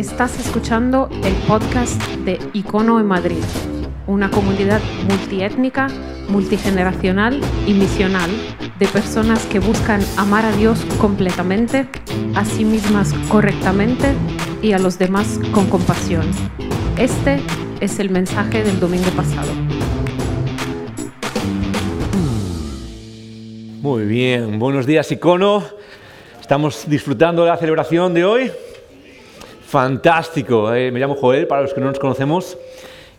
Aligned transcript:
Estás 0.00 0.40
escuchando 0.40 1.10
el 1.24 1.34
podcast 1.46 2.00
de 2.24 2.38
Icono 2.54 2.98
en 3.00 3.04
Madrid, 3.04 3.44
una 4.06 4.30
comunidad 4.30 4.80
multiétnica, 5.06 5.88
multigeneracional 6.26 7.38
y 7.66 7.74
misional 7.74 8.30
de 8.78 8.86
personas 8.86 9.44
que 9.44 9.58
buscan 9.58 10.00
amar 10.16 10.46
a 10.46 10.52
Dios 10.52 10.86
completamente, 10.98 11.86
a 12.34 12.46
sí 12.46 12.64
mismas 12.64 13.12
correctamente 13.28 14.14
y 14.62 14.72
a 14.72 14.78
los 14.78 14.98
demás 14.98 15.38
con 15.52 15.66
compasión. 15.68 16.24
Este 16.96 17.38
es 17.82 17.98
el 17.98 18.08
mensaje 18.08 18.64
del 18.64 18.80
domingo 18.80 19.10
pasado. 19.10 19.52
Muy 23.82 24.06
bien, 24.06 24.58
buenos 24.58 24.86
días 24.86 25.12
Icono. 25.12 25.62
Estamos 26.40 26.88
disfrutando 26.88 27.44
de 27.44 27.50
la 27.50 27.58
celebración 27.58 28.14
de 28.14 28.24
hoy. 28.24 28.50
Fantástico, 29.70 30.74
eh. 30.74 30.90
me 30.90 30.98
llamo 30.98 31.14
Joel, 31.14 31.46
para 31.46 31.62
los 31.62 31.72
que 31.72 31.80
no 31.80 31.86
nos 31.86 32.00
conocemos, 32.00 32.58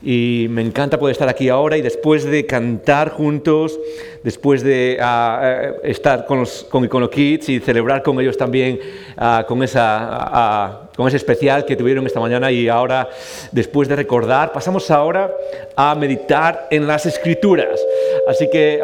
y 0.04 0.48
me 0.50 0.62
encanta 0.62 1.00
poder 1.00 1.14
estar 1.14 1.30
aquí 1.30 1.48
ahora 1.48 1.78
y 1.78 1.82
después 1.82 2.26
de 2.26 2.46
cantar 2.46 3.12
juntos, 3.12 3.80
después 4.22 4.62
de 4.62 4.98
ah, 5.00 5.40
eh, 5.42 5.74
estar 5.86 6.26
con, 6.26 6.40
los, 6.40 6.66
con 6.66 7.08
Kids 7.08 7.48
y 7.48 7.62
celebrar 7.62 8.04
con 8.04 8.20
ellos 8.20 8.36
también 8.36 8.82
ah, 9.16 9.46
con, 9.48 9.64
esa, 9.64 9.98
ah, 10.10 10.90
con 10.94 11.08
ese 11.08 11.16
especial 11.16 11.64
que 11.64 11.78
tuvieron 11.78 12.06
esta 12.06 12.20
mañana 12.20 12.52
y 12.52 12.68
ahora, 12.68 13.08
después 13.54 13.88
de 13.88 13.96
recordar, 13.96 14.52
pasamos 14.52 14.92
ahora 14.92 15.32
a 15.78 15.96
meditar 15.96 16.68
en 16.70 16.86
las 16.86 17.06
escrituras. 17.06 17.80
Así 18.28 18.50
que... 18.52 18.82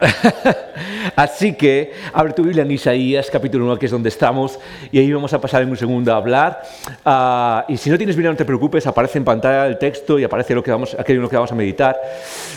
Así 1.16 1.54
que 1.54 1.92
abre 2.12 2.32
tu 2.32 2.42
Biblia 2.42 2.62
en 2.62 2.70
Isaías 2.70 3.30
capítulo 3.30 3.64
1, 3.64 3.78
que 3.78 3.86
es 3.86 3.92
donde 3.92 4.08
estamos, 4.08 4.58
y 4.92 4.98
ahí 4.98 5.12
vamos 5.12 5.32
a 5.32 5.40
pasar 5.40 5.62
en 5.62 5.70
un 5.70 5.76
segundo 5.76 6.12
a 6.12 6.16
hablar. 6.16 6.62
Ah, 7.04 7.64
y 7.68 7.76
si 7.76 7.90
no 7.90 7.96
tienes 7.96 8.16
Biblia, 8.16 8.30
no 8.30 8.36
te 8.36 8.44
preocupes, 8.44 8.86
aparece 8.86 9.18
en 9.18 9.24
pantalla 9.24 9.66
el 9.66 9.78
texto 9.78 10.18
y 10.18 10.24
aparece 10.24 10.54
lo 10.54 10.62
que 10.62 10.70
vamos, 10.70 10.96
aquello 10.98 11.28
que 11.28 11.36
vamos 11.36 11.52
a 11.52 11.54
meditar. 11.54 11.96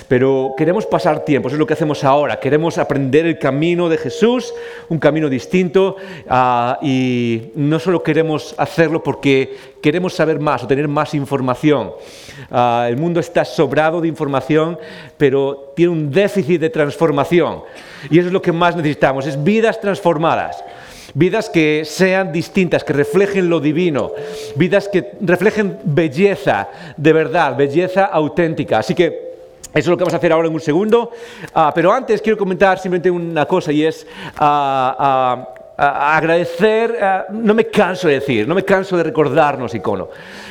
Pero 0.08 0.54
queremos 0.58 0.86
pasar 0.86 1.24
tiempo, 1.24 1.48
eso 1.48 1.56
es 1.56 1.60
lo 1.60 1.68
que 1.68 1.74
hacemos 1.74 2.04
ahora. 2.04 2.40
Queremos 2.40 2.78
aprender 2.78 3.26
el 3.26 3.40
camino 3.40 3.88
de 3.88 3.98
Jesús, 3.98 4.54
un 4.90 5.00
camino 5.00 5.30
distinto, 5.30 5.96
ah, 6.30 6.78
y 6.82 7.52
no 7.56 7.80
solo 7.80 8.04
queremos 8.04 8.56
hacerlo 8.58 9.02
porque 9.04 9.56
queremos 9.82 10.14
saber 10.14 10.40
más 10.40 10.64
o 10.64 10.68
tener 10.68 10.88
más 10.88 11.14
información. 11.14 11.92
Ah, 12.52 12.88
el 12.90 12.98
mundo 12.98 13.20
está 13.20 13.46
sobrado 13.46 14.02
de 14.02 14.08
información, 14.08 14.78
pero 15.18 15.74
tiene 15.76 15.92
un 15.92 16.12
déficit 16.12 16.60
de 16.60 16.70
transformación. 16.70 17.29
Y 17.32 18.20
eso 18.20 18.28
es 18.28 18.34
lo 18.34 18.42
que 18.42 18.52
más 18.52 18.76
necesitamos, 18.76 19.28
es 19.28 19.42
vidas 19.44 19.80
transformadas. 19.80 20.64
Vidas 21.14 21.50
que 21.50 21.86
sean 21.86 22.32
distintas, 22.32 22.84
que 22.84 22.94
reflejen 22.94 23.50
lo 23.50 23.60
divino, 23.60 24.12
vidas 24.56 24.88
que 24.88 25.14
reflejen 25.22 25.80
belleza 25.84 26.70
de 26.96 27.14
verdad, 27.14 27.58
belleza 27.58 28.06
auténtica. 28.06 28.78
Así 28.78 28.94
que 28.94 29.30
eso 29.70 29.80
es 29.80 29.88
lo 29.88 29.98
que 29.98 30.04
vamos 30.04 30.14
a 30.14 30.18
hacer 30.18 30.32
ahora 30.32 30.48
en 30.48 30.54
un 30.54 30.60
segundo. 30.60 31.12
Ah, 31.54 31.72
pero 31.74 31.92
antes 31.92 32.22
quiero 32.22 32.38
comentar 32.38 32.78
simplemente 32.78 33.10
una 33.10 33.46
cosa 33.46 33.72
y 33.72 33.86
es 33.86 34.06
ah, 35.80 36.18
agradecer, 36.18 36.98
no 37.32 37.54
me 37.54 37.66
canso 37.68 38.08
de 38.08 38.16
decir, 38.16 38.48
no 38.48 38.56
me 38.56 38.64
canso 38.64 38.98
de 38.98 39.04
recordarnos, 39.04 39.74
icono, 39.74 40.10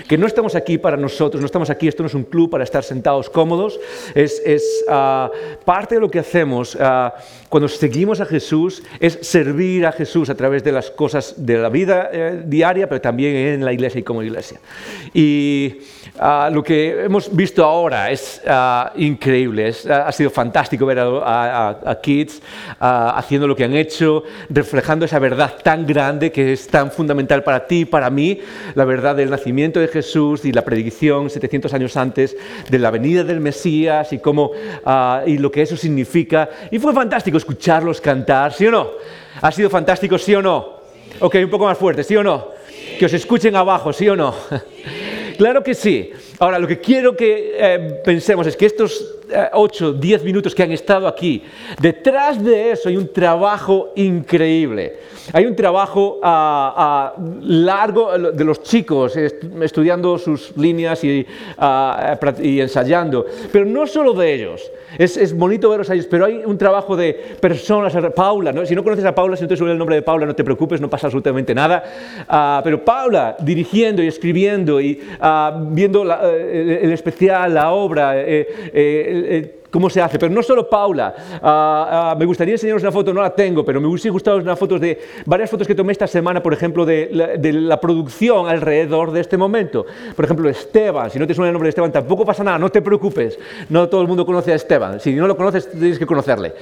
que 0.08 0.16
no 0.16 0.26
estamos 0.26 0.54
aquí 0.54 0.78
para 0.78 0.96
nosotros, 0.96 1.40
no 1.40 1.46
estamos 1.46 1.68
aquí, 1.70 1.86
esto 1.86 2.02
no 2.02 2.06
es 2.06 2.14
un 2.14 2.24
club 2.24 2.50
para 2.50 2.64
estar 2.64 2.82
sentados 2.82 3.28
cómodos, 3.28 3.78
es, 4.14 4.84
ah, 4.88 5.30
parte 5.64 5.96
de 5.96 6.00
lo 6.00 6.10
que 6.10 6.18
hacemos 6.18 6.76
ah, 6.80 7.14
cuando 7.48 7.68
seguimos 7.68 8.20
a 8.20 8.26
Jesús, 8.26 8.82
es 9.00 9.18
servir 9.22 9.86
a 9.86 9.92
Jesús 9.92 10.30
a 10.30 10.34
través 10.34 10.64
de 10.64 10.72
las 10.72 10.90
cosas 10.90 11.34
de 11.36 11.58
la 11.58 11.68
vida 11.68 12.10
eh, 12.12 12.42
diaria, 12.44 12.88
pero 12.88 13.00
también 13.00 13.36
en 13.36 13.64
la 13.64 13.72
iglesia 13.72 14.00
y 14.00 14.02
como 14.02 14.22
iglesia. 14.22 14.60
Y 15.14 15.78
ah, 16.18 16.50
lo 16.52 16.62
que 16.62 17.04
hemos 17.04 17.34
visto 17.34 17.64
ahora 17.64 18.10
es 18.10 18.40
increíble, 18.96 19.72
ha 19.90 20.12
sido 20.12 20.30
fantástico 20.30 20.86
ver 20.86 20.98
a, 21.00 21.68
a 21.84 22.00
Kids 22.00 22.40
haciendo 22.80 23.46
lo 23.46 23.56
que 23.56 23.64
han 23.64 23.74
hecho, 23.74 24.24
reflejando 24.48 25.04
esa 25.04 25.18
verdad 25.18 25.54
tan 25.62 25.86
grande 25.86 26.32
que 26.32 26.52
es 26.52 26.68
tan 26.68 26.90
fundamental 26.90 27.42
para 27.42 27.66
ti, 27.66 27.84
para 27.84 28.10
mí, 28.10 28.40
la 28.74 28.84
verdad 28.84 29.16
del 29.16 29.30
nacimiento 29.30 29.80
de 29.80 29.88
Jesús 29.88 30.44
y 30.44 30.52
la 30.52 30.62
predicción 30.64 31.30
700 31.30 31.72
años 31.74 31.96
antes 31.96 32.36
de 32.68 32.78
la 32.78 32.90
venida 32.90 33.24
del 33.24 33.40
Mesías 33.40 34.12
y, 34.12 34.18
cómo, 34.18 34.52
ah, 34.84 35.22
y 35.26 35.38
lo 35.38 35.50
que 35.50 35.62
eso 35.62 35.76
significa. 35.76 36.48
Y 36.70 36.78
fue 36.78 36.92
fantástico 36.92 37.36
escucharlos 37.36 38.00
cantar, 38.00 38.52
¿sí 38.52 38.66
o 38.66 38.70
no? 38.70 38.88
¿Ha 39.40 39.52
sido 39.52 39.70
fantástico, 39.70 40.18
sí 40.18 40.34
o 40.34 40.42
no? 40.42 40.78
Ok, 41.20 41.36
un 41.42 41.50
poco 41.50 41.64
más 41.64 41.78
fuerte, 41.78 42.04
¿sí 42.04 42.16
o 42.16 42.22
no? 42.22 42.48
Que 42.98 43.06
os 43.06 43.12
escuchen 43.12 43.56
abajo, 43.56 43.92
¿sí 43.92 44.08
o 44.08 44.16
no? 44.16 44.34
claro 45.38 45.62
que 45.62 45.74
sí. 45.74 46.10
Ahora, 46.38 46.58
lo 46.58 46.66
que 46.66 46.78
quiero 46.78 47.16
que 47.16 47.54
eh, 47.56 48.00
pensemos 48.04 48.46
es 48.46 48.56
que 48.56 48.66
estos 48.66 49.14
8, 49.52 49.90
eh, 49.90 49.98
10 49.98 50.24
minutos 50.24 50.54
que 50.54 50.62
han 50.62 50.72
estado 50.72 51.08
aquí, 51.08 51.42
detrás 51.80 52.44
de 52.44 52.72
eso 52.72 52.90
hay 52.90 52.96
un 52.98 53.10
trabajo 53.10 53.92
increíble. 53.96 54.98
Hay 55.32 55.44
un 55.44 55.54
trabajo 55.54 56.20
ah, 56.22 56.74
ah, 56.76 57.22
largo 57.42 58.18
de 58.18 58.44
los 58.44 58.62
chicos 58.62 59.16
estudiando 59.16 60.18
sus 60.18 60.56
líneas 60.56 61.02
ah, 61.58 62.18
y, 62.40 62.60
ensayando, 62.60 63.26
pero 63.52 63.64
no 63.64 63.86
solo 63.86 64.12
de 64.14 64.34
ellos. 64.34 64.70
Es, 64.96 65.36
bonito 65.36 65.68
verlos 65.68 65.90
a 65.90 65.94
ellos, 65.94 66.06
pero 66.10 66.24
hay 66.24 66.42
un 66.44 66.56
trabajo 66.56 66.96
de 66.96 67.12
personas. 67.40 67.94
Paula, 68.14 68.54
si 68.66 68.74
no 68.74 68.82
conoces 68.82 69.04
a 69.04 69.14
Paula, 69.14 69.36
si 69.36 69.42
no 69.42 69.48
te 69.48 69.56
suena 69.56 69.72
el 69.72 69.78
nombre 69.78 69.96
de 69.96 70.02
Paula, 70.02 70.24
no 70.24 70.34
te 70.34 70.44
preocupes, 70.44 70.80
no 70.80 70.88
pasa 70.88 71.08
absolutamente 71.08 71.54
nada. 71.54 72.62
pero 72.64 72.82
Paula 72.84 73.36
dirigiendo 73.38 74.02
y 74.02 74.06
escribiendo 74.06 74.80
y 74.80 75.00
viendo 75.70 76.04
eh, 76.24 76.80
el 76.82 76.92
especial, 76.92 77.52
la 77.52 77.72
obra. 77.72 78.14
Eh, 78.16 79.57
cómo 79.70 79.90
se 79.90 80.00
hace. 80.00 80.18
Pero 80.18 80.32
no 80.32 80.42
solo 80.42 80.68
Paula. 80.68 81.14
Ah, 81.42 82.10
ah, 82.12 82.16
me 82.18 82.24
gustaría 82.26 82.54
enseñaros 82.54 82.82
una 82.82 82.92
foto, 82.92 83.12
no 83.12 83.22
la 83.22 83.34
tengo, 83.34 83.64
pero 83.64 83.80
me 83.80 83.86
hubiese 83.86 84.10
gustado 84.10 84.38
una 84.38 84.56
foto 84.56 84.78
de 84.78 85.00
varias 85.26 85.50
fotos 85.50 85.66
que 85.66 85.74
tomé 85.74 85.92
esta 85.92 86.06
semana, 86.06 86.42
por 86.42 86.52
ejemplo, 86.52 86.84
de 86.84 87.08
la, 87.12 87.78
producción 87.80 88.48
alrededor 88.48 89.12
de 89.12 89.20
este 89.20 89.36
momento. 89.36 89.86
Por 90.14 90.24
ejemplo, 90.24 90.48
Esteban. 90.48 91.10
Si 91.10 91.18
no 91.18 91.26
te 91.26 91.34
suena 91.34 91.48
el 91.48 91.52
nombre 91.52 91.68
de 91.68 91.70
Esteban, 91.70 91.92
tampoco 91.92 92.24
pasa 92.24 92.42
nada, 92.42 92.58
no 92.58 92.70
te 92.70 92.82
preocupes. 92.82 93.38
No 93.68 93.88
todo 93.88 94.02
el 94.02 94.08
mundo 94.08 94.26
conoce 94.26 94.52
a 94.52 94.56
Esteban. 94.56 95.00
Si 95.00 95.12
no 95.14 95.26
lo 95.26 95.36
conoces, 95.36 95.70
tienes 95.70 95.98
que 95.98 96.06
conocerle. 96.06 96.54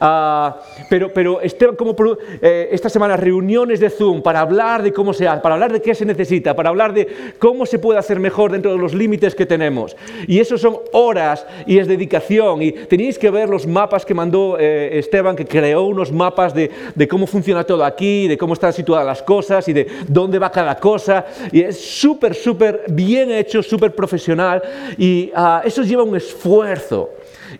Ah, 0.00 0.60
pero, 0.90 1.12
pero 1.12 1.40
Esteban, 1.40 1.76
como 1.76 1.94
eh, 2.40 2.68
esta 2.72 2.88
semana, 2.88 3.16
reuniones 3.16 3.80
de 3.80 3.90
Zoom 3.90 4.22
para 4.22 4.40
hablar 4.40 4.82
de 4.82 4.92
cómo 4.92 5.12
se 5.12 5.28
hace, 5.28 5.40
para 5.40 5.54
hablar 5.54 5.72
de 5.72 5.80
qué 5.80 5.94
se 5.94 6.04
necesita, 6.04 6.54
para 6.54 6.70
hablar 6.70 6.92
de 6.92 7.34
cómo 7.38 7.66
se 7.66 7.78
puede 7.78 7.98
hacer 7.98 8.18
mejor 8.18 8.52
dentro 8.52 8.72
de 8.72 8.78
los 8.78 8.94
límites 8.94 9.34
que 9.34 9.46
tenemos. 9.46 9.96
Y 10.26 10.40
eso 10.40 10.58
son 10.58 10.78
horas 10.92 11.46
y 11.66 11.78
es 11.78 11.86
dedicación 11.86 12.53
y 12.62 12.72
tenéis 12.72 13.18
que 13.18 13.30
ver 13.30 13.48
los 13.48 13.66
mapas 13.66 14.04
que 14.04 14.14
mandó 14.14 14.56
eh, 14.58 14.98
Esteban, 14.98 15.36
que 15.36 15.46
creó 15.46 15.82
unos 15.82 16.12
mapas 16.12 16.54
de, 16.54 16.70
cómo 17.08 17.26
funciona 17.26 17.64
todo 17.64 17.84
aquí, 17.84 18.28
de 18.28 18.36
cómo 18.36 18.54
están 18.54 18.72
situadas 18.72 19.06
las 19.06 19.22
cosas 19.22 19.68
y 19.68 19.72
de 19.72 19.86
dónde 20.08 20.38
va 20.38 20.50
cada 20.50 20.78
cosa. 20.78 21.26
Y 21.52 21.60
es 21.60 21.80
súper, 21.80 22.34
súper 22.34 22.84
bien 22.88 23.30
hecho, 23.30 23.62
súper 23.62 23.94
profesional 23.94 24.62
y 24.98 25.30
ah, 25.34 25.62
eso 25.64 25.82
lleva 25.82 26.02
un 26.02 26.16
esfuerzo. 26.16 27.10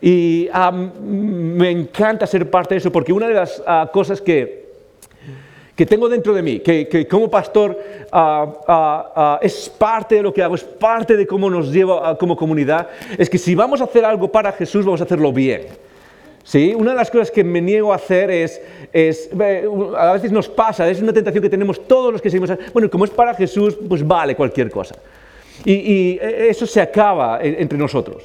Y 0.00 0.48
ah, 0.52 0.70
me 0.72 1.70
encanta 1.70 2.26
ser 2.26 2.50
parte 2.50 2.74
de 2.74 2.78
eso 2.78 2.90
porque 2.90 3.12
una 3.12 3.28
de 3.28 3.34
las 3.34 3.62
ah, 3.66 3.90
cosas 3.92 4.20
que 4.20 4.63
que 5.74 5.86
tengo 5.86 6.08
dentro 6.08 6.32
de 6.34 6.42
mí, 6.42 6.60
que, 6.60 7.06
como 7.10 7.28
pastor 7.28 7.78
ah, 8.12 8.46
ah, 8.68 9.12
ah, 9.16 9.38
es 9.42 9.68
parte 9.68 10.16
de 10.16 10.22
lo 10.22 10.32
que 10.32 10.42
hago, 10.42 10.54
es 10.54 10.62
parte 10.62 11.16
de 11.16 11.26
cómo 11.26 11.50
nos 11.50 11.72
lleva 11.72 12.16
como 12.16 12.36
comunidad, 12.36 12.88
es 13.18 13.28
que 13.28 13.38
si 13.38 13.54
vamos 13.54 13.80
a 13.80 13.84
hacer 13.84 14.04
algo 14.04 14.30
para 14.30 14.52
Jesús, 14.52 14.84
vamos 14.84 15.00
a 15.00 15.04
hacerlo 15.04 15.32
bien. 15.32 15.66
¿Sí? 16.44 16.74
Una 16.76 16.90
de 16.90 16.98
las 16.98 17.10
cosas 17.10 17.30
que 17.30 17.42
me 17.42 17.62
niego 17.62 17.90
a 17.90 17.96
hacer 17.96 18.30
es, 18.30 18.60
a 19.96 20.12
veces 20.12 20.30
nos 20.30 20.46
pasa, 20.46 20.88
es 20.90 21.00
una 21.00 21.12
tentación 21.12 21.42
que 21.42 21.48
tenemos 21.48 21.88
todos 21.88 22.12
los 22.12 22.20
que 22.20 22.28
seguimos, 22.28 22.52
bueno, 22.72 22.90
como 22.90 23.06
es 23.06 23.10
para 23.10 23.32
Jesús, 23.32 23.78
pues 23.88 24.06
vale 24.06 24.36
cualquier 24.36 24.70
cosa. 24.70 24.94
Y, 25.64 25.72
y 25.72 26.20
eso 26.20 26.66
se 26.66 26.82
acaba 26.82 27.38
entre 27.42 27.78
nosotros. 27.78 28.24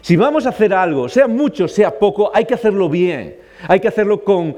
Si 0.00 0.16
vamos 0.16 0.46
a 0.46 0.48
hacer 0.48 0.72
algo, 0.72 1.10
sea 1.10 1.28
mucho, 1.28 1.68
sea 1.68 1.90
poco, 1.90 2.30
hay 2.32 2.46
que 2.46 2.54
hacerlo 2.54 2.88
bien. 2.88 3.47
Hay 3.66 3.80
que 3.80 3.88
hacerlo 3.88 4.22
con, 4.22 4.54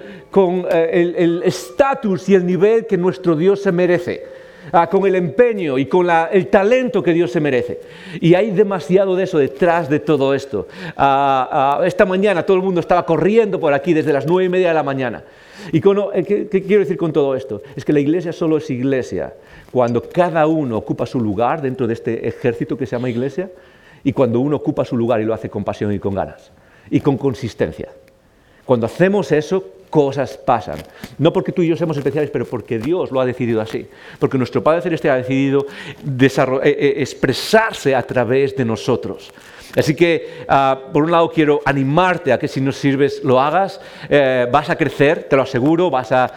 eh, 0.71 1.15
el 1.17 1.43
estatus 1.45 2.29
y 2.29 2.35
el 2.35 2.45
nivel 2.45 2.87
que 2.87 2.99
nuestro 2.99 3.37
Dios 3.37 3.63
se 3.63 3.73
merece. 3.73 4.41
Ah, 4.73 4.89
con 4.89 5.05
el 5.07 5.17
empeño 5.17 5.79
y 5.79 5.87
con 5.87 6.07
el 6.31 6.47
talento 6.49 7.03
que 7.03 7.13
Dios 7.13 7.33
se 7.33 7.41
merece. 7.41 7.81
Y 8.21 8.35
hay 8.35 8.51
demasiado 8.51 9.17
de 9.17 9.25
eso 9.25 9.39
detrás 9.39 9.89
de 9.89 9.99
todo 9.99 10.35
esto. 10.35 10.69
Ah, 10.97 11.79
ah, 11.81 11.87
esta 11.87 12.05
mañana 12.05 12.45
todo 12.45 12.57
el 12.57 12.63
mundo 12.63 12.81
estaba 12.81 13.05
corriendo 13.05 13.59
por 13.59 13.73
aquí 13.73 13.93
desde 13.93 14.13
las 14.13 14.27
nueve 14.27 14.45
y 14.45 14.49
media 14.49 14.69
de 14.69 14.75
la 14.75 14.83
mañana. 14.83 15.25
¿Y 15.73 15.79
eh, 15.79 16.25
¿qué, 16.25 16.49
¿Qué 16.49 16.63
quiero 16.63 16.81
decir 16.81 16.97
con 16.97 17.13
todo 17.13 17.35
esto? 17.35 17.63
Es 17.75 17.85
que 17.85 17.93
la 17.93 18.01
iglesia 18.01 18.33
solo 18.33 18.59
es 18.59 18.71
iglesia 18.71 19.35
cuando 19.73 20.03
cada 20.03 20.47
uno 20.47 20.77
ocupa 20.77 21.05
su 21.05 21.21
lugar 21.21 21.63
dentro 21.63 21.87
de 21.87 21.95
este 21.95 22.29
ejército 22.29 22.77
que 22.77 22.87
se 22.87 22.95
llama 22.95 23.11
iglesia 23.11 23.51
y 24.05 24.13
cuando 24.13 24.41
uno 24.41 24.57
ocupa 24.57 24.85
su 24.85 24.97
lugar 24.97 25.21
y 25.21 25.25
lo 25.25 25.35
hace 25.35 25.51
con 25.51 25.65
pasión 25.65 25.93
y 25.93 25.99
con 25.99 26.15
ganas 26.15 26.53
y 26.91 27.01
con 27.01 27.17
consistencia. 27.17 27.89
Cuando 28.71 28.87
hacemos 28.87 29.33
eso, 29.33 29.65
cosas 29.91 30.37
pasan. 30.37 30.79
No 31.19 31.33
porque 31.33 31.51
tú 31.51 31.61
y 31.61 31.67
yo 31.67 31.77
seamos 31.77 31.97
especiales, 31.97 32.31
pero 32.31 32.45
porque 32.45 32.79
Dios 32.79 33.11
lo 33.11 33.21
ha 33.21 33.27
decidido 33.27 33.61
así. 33.61 33.85
Porque 34.21 34.39
nuestro 34.39 34.63
Padre 34.63 34.81
Celestial 34.81 35.15
ha 35.15 35.17
decidido 35.17 35.67
eh, 36.07 36.61
eh, 36.63 36.95
expresarse 36.99 37.97
a 37.97 38.03
través 38.05 38.55
de 38.55 38.65
nosotros. 38.65 39.33
Así 39.77 39.95
que, 39.95 40.45
ah, 40.49 40.79
por 40.93 41.05
un 41.05 41.11
lado, 41.11 41.31
quiero 41.31 41.61
animarte 41.65 42.33
a 42.33 42.39
que 42.39 42.49
si 42.49 42.61
nos 42.61 42.77
sirves 42.77 43.23
lo 43.23 43.41
hagas. 43.41 43.81
Eh, 44.09 44.49
vas 44.51 44.69
a 44.69 44.77
crecer, 44.77 45.25
te 45.25 45.37
lo 45.37 45.43
aseguro, 45.43 45.91
vas 45.91 46.11
a, 46.13 46.31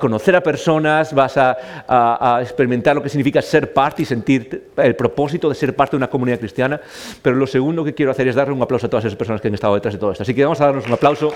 conocer 0.00 0.34
a 0.34 0.42
personas, 0.42 1.14
vas 1.14 1.36
a, 1.36 2.38
experimentar 2.40 2.96
lo 2.96 3.02
que 3.02 3.08
significa 3.08 3.42
ser 3.42 3.72
parte 3.72 4.02
y 4.02 4.04
sentir 4.04 4.70
el 4.76 4.96
propósito 4.96 5.48
de 5.48 5.54
ser 5.54 5.74
parte 5.74 5.92
de 5.92 5.98
una 5.98 6.10
comunidad 6.10 6.38
cristiana. 6.38 6.80
Pero 7.22 7.36
lo 7.36 7.46
segundo 7.46 7.84
que 7.84 7.94
quiero 7.94 8.10
hacer 8.10 8.26
es 8.28 8.34
darle 8.34 8.54
un 8.54 8.62
aplauso 8.62 8.86
a 8.86 8.90
todas 8.90 9.04
esas 9.04 9.16
personas 9.16 9.40
que 9.40 9.48
han 9.48 9.54
estado 9.54 9.74
detrás 9.74 9.94
de 9.94 10.00
todo 10.00 10.12
esto. 10.12 10.22
Así 10.22 10.34
que 10.34 10.42
vamos 10.42 10.60
a 10.60 10.66
darnos 10.66 10.86
un 10.86 10.92
aplauso. 10.92 11.32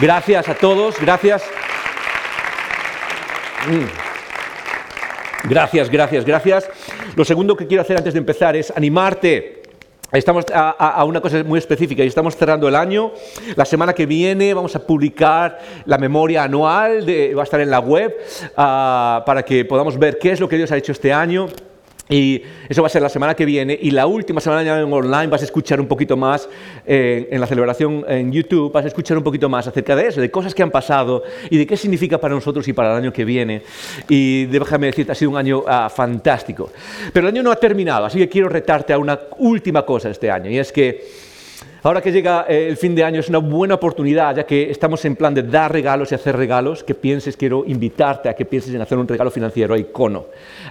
Gracias 0.00 0.48
a 0.48 0.54
todos, 0.54 1.00
gracias. 1.00 1.42
Mm. 3.68 5.48
Gracias, 5.48 5.90
gracias, 5.90 6.24
gracias. 6.24 6.70
Lo 7.16 7.24
segundo 7.24 7.56
que 7.56 7.66
quiero 7.66 7.82
hacer 7.82 7.96
antes 7.96 8.14
de 8.14 8.18
empezar 8.18 8.56
es 8.56 8.72
animarte 8.76 9.64
Estamos 10.18 10.44
a, 10.54 11.04
una 11.04 11.20
cosa 11.20 11.42
muy 11.42 11.58
específica 11.58 12.04
y 12.04 12.06
estamos 12.06 12.36
cerrando 12.36 12.68
el 12.68 12.76
año. 12.76 13.12
La 13.56 13.64
semana 13.64 13.92
que 13.92 14.06
viene 14.06 14.54
vamos 14.54 14.76
a 14.76 14.86
publicar 14.86 15.58
la 15.86 15.98
memoria 15.98 16.44
anual, 16.44 17.04
de, 17.04 17.34
va 17.34 17.42
a 17.42 17.44
estar 17.44 17.60
en 17.60 17.68
la 17.68 17.80
web 17.80 18.14
ah, 18.56 19.24
para 19.26 19.42
que 19.42 19.64
podamos 19.64 19.98
ver 19.98 20.18
qué 20.20 20.30
es 20.30 20.38
lo 20.38 20.48
que 20.48 20.56
Dios 20.56 20.70
ha 20.70 20.76
hecho 20.76 20.92
este 20.92 21.12
año. 21.12 21.48
Y 22.08 22.42
eso 22.68 22.82
va 22.82 22.86
a 22.86 22.90
ser 22.90 23.00
la 23.00 23.08
semana 23.08 23.34
que 23.34 23.46
viene. 23.46 23.78
Y 23.80 23.90
la 23.90 24.06
última 24.06 24.40
semana 24.40 24.62
en 24.62 24.92
online 24.92 25.28
vas 25.28 25.40
a 25.40 25.44
escuchar 25.44 25.80
un 25.80 25.86
poquito 25.86 26.16
más 26.16 26.48
eh, 26.86 27.28
en 27.30 27.40
la 27.40 27.46
celebración 27.46 28.04
en 28.06 28.30
YouTube, 28.30 28.70
vas 28.72 28.84
a 28.84 28.88
escuchar 28.88 29.16
un 29.16 29.24
poquito 29.24 29.48
más 29.48 29.66
acerca 29.66 29.96
de 29.96 30.08
eso, 30.08 30.20
de 30.20 30.30
cosas 30.30 30.54
que 30.54 30.62
han 30.62 30.70
pasado 30.70 31.22
y 31.48 31.56
de 31.56 31.66
qué 31.66 31.76
significa 31.76 32.18
para 32.18 32.34
nosotros 32.34 32.66
y 32.68 32.72
para 32.74 32.92
el 32.92 32.98
año 32.98 33.12
que 33.12 33.24
viene. 33.24 33.62
Y 34.08 34.44
déjame 34.46 34.88
decirte, 34.88 35.12
ha 35.12 35.14
sido 35.14 35.30
un 35.30 35.38
año 35.38 35.64
ah, 35.66 35.90
fantástico. 35.94 36.70
Pero 37.12 37.26
el 37.28 37.34
año 37.34 37.42
no 37.42 37.50
ha 37.50 37.56
terminado, 37.56 38.04
así 38.04 38.18
que 38.18 38.28
quiero 38.28 38.48
retarte 38.48 38.92
a 38.92 38.98
una 38.98 39.18
última 39.38 39.84
cosa 39.86 40.10
este 40.10 40.30
año. 40.30 40.50
Y 40.50 40.58
es 40.58 40.72
que 40.72 41.23
Ahora 41.84 42.00
que 42.00 42.10
llega 42.10 42.46
eh, 42.48 42.66
el 42.66 42.78
fin 42.78 42.94
de 42.94 43.04
año 43.04 43.20
es 43.20 43.28
una 43.28 43.36
buena 43.36 43.74
oportunidad, 43.74 44.34
ya 44.34 44.46
que 44.46 44.70
estamos 44.70 45.04
en 45.04 45.16
plan 45.16 45.34
de 45.34 45.42
dar 45.42 45.70
regalos 45.70 46.10
y 46.10 46.14
hacer 46.14 46.34
regalos, 46.34 46.82
que 46.82 46.94
pienses, 46.94 47.36
quiero 47.36 47.62
invitarte 47.66 48.30
a 48.30 48.34
que 48.34 48.46
pienses 48.46 48.74
en 48.74 48.80
hacer 48.80 48.96
un 48.96 49.06
regalo 49.06 49.30
financiero 49.30 49.74
a 49.74 49.78
Icono. 49.78 50.24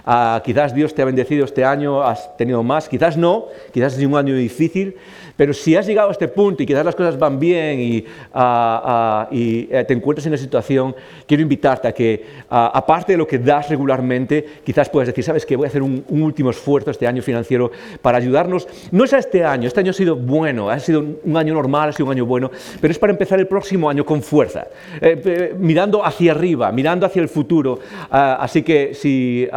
Ah, 0.04 0.42
quizás 0.44 0.74
Dios 0.74 0.92
te 0.92 1.02
ha 1.02 1.04
bendecido 1.04 1.44
este 1.44 1.64
año, 1.64 2.02
has 2.02 2.36
tenido 2.36 2.64
más, 2.64 2.88
quizás 2.88 3.16
no, 3.16 3.46
quizás 3.72 3.96
es 3.96 4.04
un 4.04 4.16
año 4.16 4.34
difícil, 4.34 4.96
pero 5.36 5.52
si 5.52 5.74
has 5.74 5.86
llegado 5.86 6.08
a 6.08 6.12
este 6.12 6.28
punto 6.28 6.62
y 6.62 6.66
quizás 6.66 6.84
las 6.84 6.94
cosas 6.94 7.18
van 7.18 7.38
bien 7.38 7.80
y, 7.80 8.04
ah, 8.32 8.82
ah, 8.84 9.28
eh, 9.32 9.84
te 9.86 9.94
encuentras 9.94 10.26
en 10.26 10.34
esa 10.34 10.44
situación, 10.44 10.94
quiero 11.26 11.42
invitarte 11.42 11.88
a 11.88 11.92
que, 11.92 12.24
ah, 12.50 12.70
aparte 12.74 13.12
de 13.12 13.18
lo 13.18 13.26
que 13.26 13.38
das 13.38 13.68
regularmente, 13.68 14.44
quizás 14.64 14.88
puedas 14.88 15.08
decir, 15.08 15.24
sabes 15.24 15.44
que 15.44 15.56
voy 15.56 15.66
a 15.66 15.68
hacer 15.68 15.82
un, 15.82 16.04
último 16.08 16.50
esfuerzo 16.50 16.90
este 16.90 17.06
año 17.06 17.22
financiero 17.22 17.70
para 18.00 18.18
ayudarnos. 18.18 18.66
No 18.90 19.04
es 19.04 19.12
a 19.12 19.18
este 19.18 19.44
año, 19.44 19.66
este 19.66 19.80
año 19.80 19.90
ha 19.90 19.94
sido 19.94 20.16
bueno, 20.16 20.70
ha 20.70 20.78
sido 20.78 21.04
un 21.24 21.36
año 21.36 21.54
normal, 21.54 21.90
ha 21.90 21.92
sido 21.92 22.06
un 22.06 22.12
año 22.12 22.26
bueno, 22.26 22.50
pero 22.80 22.92
es 22.92 22.98
para 22.98 23.12
empezar 23.12 23.38
el 23.40 23.46
próximo 23.46 23.90
año 23.90 24.04
con 24.04 24.22
fuerza, 24.22 24.68
eh, 25.00 25.54
mirando 25.58 26.04
hacia 26.04 26.32
arriba, 26.32 26.70
mirando 26.72 27.06
hacia 27.06 27.22
el 27.22 27.28
futuro. 27.28 27.78
así 28.10 28.62
que 28.62 28.94
si... 28.94 29.48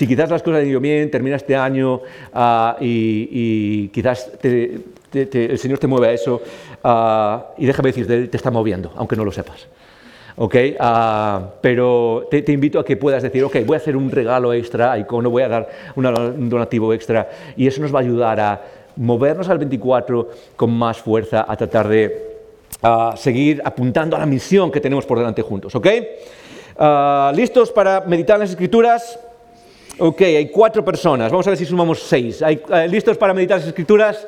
Si 0.00 0.06
quizás 0.06 0.30
las 0.30 0.42
cosas 0.42 0.62
han 0.62 0.66
ido 0.66 0.80
bien, 0.80 1.10
termina 1.10 1.36
este 1.36 1.54
año 1.54 2.00
ah, 2.32 2.74
y, 2.80 3.88
quizás 3.88 4.32
el 4.42 5.58
Señor 5.58 5.78
te 5.78 5.86
mueve 5.86 6.06
a 6.06 6.12
eso, 6.12 6.40
ah, 6.82 7.48
y 7.58 7.66
déjame 7.66 7.90
decirte, 7.90 8.28
te 8.28 8.36
está 8.38 8.50
moviendo, 8.50 8.92
aunque 8.96 9.14
no 9.14 9.26
lo 9.26 9.30
sepas. 9.30 9.66
¿ok? 10.36 10.56
Ah, 10.80 11.50
pero 11.60 12.26
te, 12.30 12.50
invito 12.50 12.78
a 12.78 12.84
que 12.86 12.96
puedas 12.96 13.22
decir, 13.22 13.44
ok, 13.44 13.56
voy 13.66 13.74
a 13.74 13.76
hacer 13.76 13.94
un 13.94 14.10
regalo 14.10 14.54
extra 14.54 14.92
a 14.92 14.98
Icono, 14.98 15.28
voy 15.28 15.42
a 15.42 15.48
dar 15.48 15.68
un 15.94 16.48
donativo 16.48 16.94
extra, 16.94 17.28
y 17.54 17.66
eso 17.66 17.82
nos 17.82 17.94
va 17.94 17.98
a 17.98 18.02
ayudar 18.02 18.40
a 18.40 18.62
movernos 18.96 19.50
al 19.50 19.58
24 19.58 20.30
con 20.56 20.70
más 20.70 20.96
fuerza, 20.96 21.44
a 21.46 21.54
tratar 21.58 21.88
de 21.88 22.38
seguir 23.18 23.60
apuntando 23.62 24.16
a 24.16 24.20
la 24.20 24.24
misión 24.24 24.70
que 24.70 24.80
tenemos 24.80 25.04
por 25.04 25.18
delante 25.18 25.42
juntos, 25.42 25.74
¿ok? 25.74 25.88
¿Listos 27.34 27.70
para 27.70 28.00
meditar 28.06 28.36
en 28.36 28.40
las 28.40 28.50
escrituras? 28.52 29.26
Ok, 29.98 30.20
hay 30.22 30.48
cuatro 30.48 30.84
personas. 30.84 31.30
Vamos 31.30 31.46
a 31.46 31.50
ver 31.50 31.58
si 31.58 31.66
sumamos 31.66 32.00
seis. 32.00 32.42
¿Hay, 32.42 32.60
eh, 32.72 32.88
¿Listos 32.88 33.16
para 33.18 33.34
meditar 33.34 33.58
las 33.58 33.68
escrituras? 33.68 34.26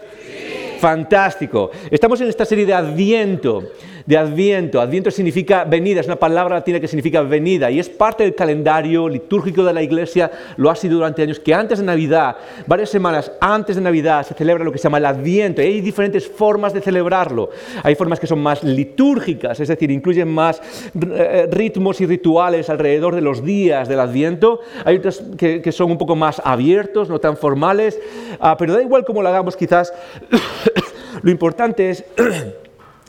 Fantástico. 0.78 1.70
Estamos 1.90 2.20
en 2.20 2.28
esta 2.28 2.44
serie 2.44 2.66
de 2.66 2.74
Adviento 2.74 3.72
de 4.06 4.16
Adviento. 4.16 4.80
Adviento 4.80 5.10
significa 5.10 5.64
venida, 5.64 6.00
es 6.00 6.06
una 6.06 6.16
palabra 6.16 6.56
latina 6.56 6.80
que 6.80 6.88
significa 6.88 7.22
venida 7.22 7.70
y 7.70 7.78
es 7.78 7.88
parte 7.88 8.24
del 8.24 8.34
calendario 8.34 9.08
litúrgico 9.08 9.64
de 9.64 9.72
la 9.72 9.82
iglesia, 9.82 10.30
lo 10.56 10.70
ha 10.70 10.76
sido 10.76 10.96
durante 10.96 11.22
años, 11.22 11.40
que 11.40 11.54
antes 11.54 11.78
de 11.78 11.84
Navidad, 11.84 12.36
varias 12.66 12.90
semanas 12.90 13.32
antes 13.40 13.76
de 13.76 13.82
Navidad, 13.82 14.26
se 14.26 14.34
celebra 14.34 14.64
lo 14.64 14.72
que 14.72 14.78
se 14.78 14.84
llama 14.84 14.98
el 14.98 15.06
Adviento 15.06 15.62
hay 15.62 15.80
diferentes 15.80 16.28
formas 16.28 16.72
de 16.72 16.80
celebrarlo. 16.80 17.50
Hay 17.82 17.94
formas 17.94 18.20
que 18.20 18.26
son 18.26 18.40
más 18.40 18.62
litúrgicas, 18.62 19.58
es 19.60 19.68
decir, 19.68 19.90
incluyen 19.90 20.28
más 20.28 20.60
eh, 20.94 21.48
ritmos 21.50 22.00
y 22.00 22.06
rituales 22.06 22.68
alrededor 22.70 23.14
de 23.14 23.20
los 23.20 23.44
días 23.44 23.88
del 23.88 24.00
Adviento. 24.00 24.60
Hay 24.84 24.96
otras 24.96 25.22
que, 25.36 25.72
son 25.72 25.90
un 25.90 25.98
poco 25.98 26.16
más 26.16 26.40
abiertos, 26.44 27.08
no 27.08 27.18
tan 27.18 27.36
formales, 27.36 27.98
ah, 28.40 28.56
pero 28.58 28.74
da 28.74 28.82
igual 28.82 29.04
cómo 29.04 29.22
lo 29.22 29.28
hagamos 29.28 29.56
quizás. 29.56 29.92
lo 31.22 31.30
importante 31.30 31.90
es 31.90 32.04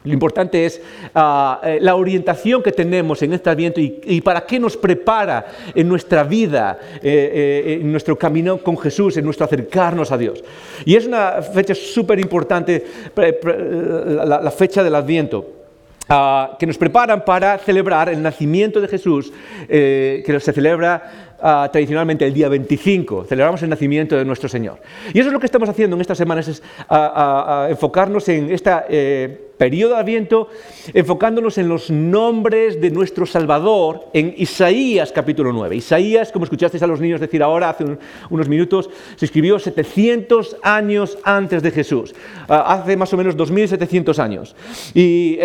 Lo 0.03 0.13
importante 0.13 0.65
es 0.65 0.81
ah, 1.15 1.61
eh, 1.63 1.77
la 1.81 1.95
orientación 1.95 2.61
que 2.61 2.71
tenemos 2.71 3.21
en 3.21 3.33
este 3.33 3.49
Adviento 3.49 3.79
y, 3.79 4.19
para 4.21 4.41
qué 4.45 4.59
nos 4.59 4.75
prepara 4.75 5.45
en 5.73 5.87
nuestra 5.87 6.23
vida, 6.23 6.77
eh, 6.95 7.01
eh, 7.65 7.79
en 7.81 7.91
nuestro 7.91 8.17
camino 8.17 8.57
con 8.57 8.77
Jesús, 8.77 9.15
en 9.15 9.25
nuestro 9.25 9.45
acercarnos 9.45 10.11
a 10.11 10.17
Dios. 10.17 10.43
Y 10.83 10.95
es 10.95 11.05
una 11.05 11.41
fecha 11.41 11.73
súper 11.73 12.19
importante, 12.19 12.83
la, 13.15 14.51
fecha 14.51 14.83
del 14.83 14.95
Adviento. 14.95 15.59
Ah, 16.09 16.57
que 16.59 16.67
nos 16.67 16.77
preparan 16.77 17.23
para 17.23 17.57
celebrar 17.57 18.09
el 18.09 18.21
nacimiento 18.21 18.81
de 18.81 18.89
Jesús, 18.89 19.31
que 19.69 20.37
se 20.41 20.51
celebra 20.51 21.33
Ah, 21.45 21.67
tradicionalmente 21.69 22.25
el 22.25 22.33
día 22.33 22.47
25, 22.47 23.25
celebramos 23.25 23.61
el 23.63 23.69
nacimiento 23.69 24.15
de 24.15 24.23
nuestro 24.23 24.47
Señor. 24.47 24.79
Y 25.13 25.19
eso 25.19 25.27
es 25.27 25.33
lo 25.33 25.41
que 25.41 25.45
estamos 25.45 25.67
haciendo 25.67 25.93
en 25.97 25.99
estas 25.99 26.17
semanas, 26.17 26.47
es 26.47 26.63
enfocarnos 27.69 28.29
en 28.29 28.49
este 28.49 29.51
periodo 29.63 29.93
de 29.93 30.01
Adviento, 30.01 30.49
enfocándonos 30.93 31.57
en 31.57 31.69
los 31.69 31.89
nombres 31.89 32.81
de 32.81 32.91
nuestro 32.91 33.25
Salvador 33.25 34.09
en 34.11 34.33
Isaías 34.35 35.13
capítulo 35.13 35.53
9. 35.53 35.77
Isaías, 35.77 36.33
como 36.33 36.43
escuchasteis 36.43 36.83
a 36.83 36.87
los 36.87 36.99
niños 36.99 37.21
decir 37.21 37.41
ahora, 37.41 37.69
hace 37.69 37.85
unos 38.29 38.49
minutos, 38.49 38.89
se 39.15 39.23
escribió 39.23 39.57
700 39.57 40.57
años 40.63 41.17
antes 41.23 41.63
de 41.63 41.71
Jesús, 41.71 42.13
ah, 42.49 42.73
hace 42.73 42.97
más 42.97 43.13
o 43.13 43.15
menos 43.15 43.37
2700 43.37 44.19
años. 44.19 44.53
Y 44.93 45.39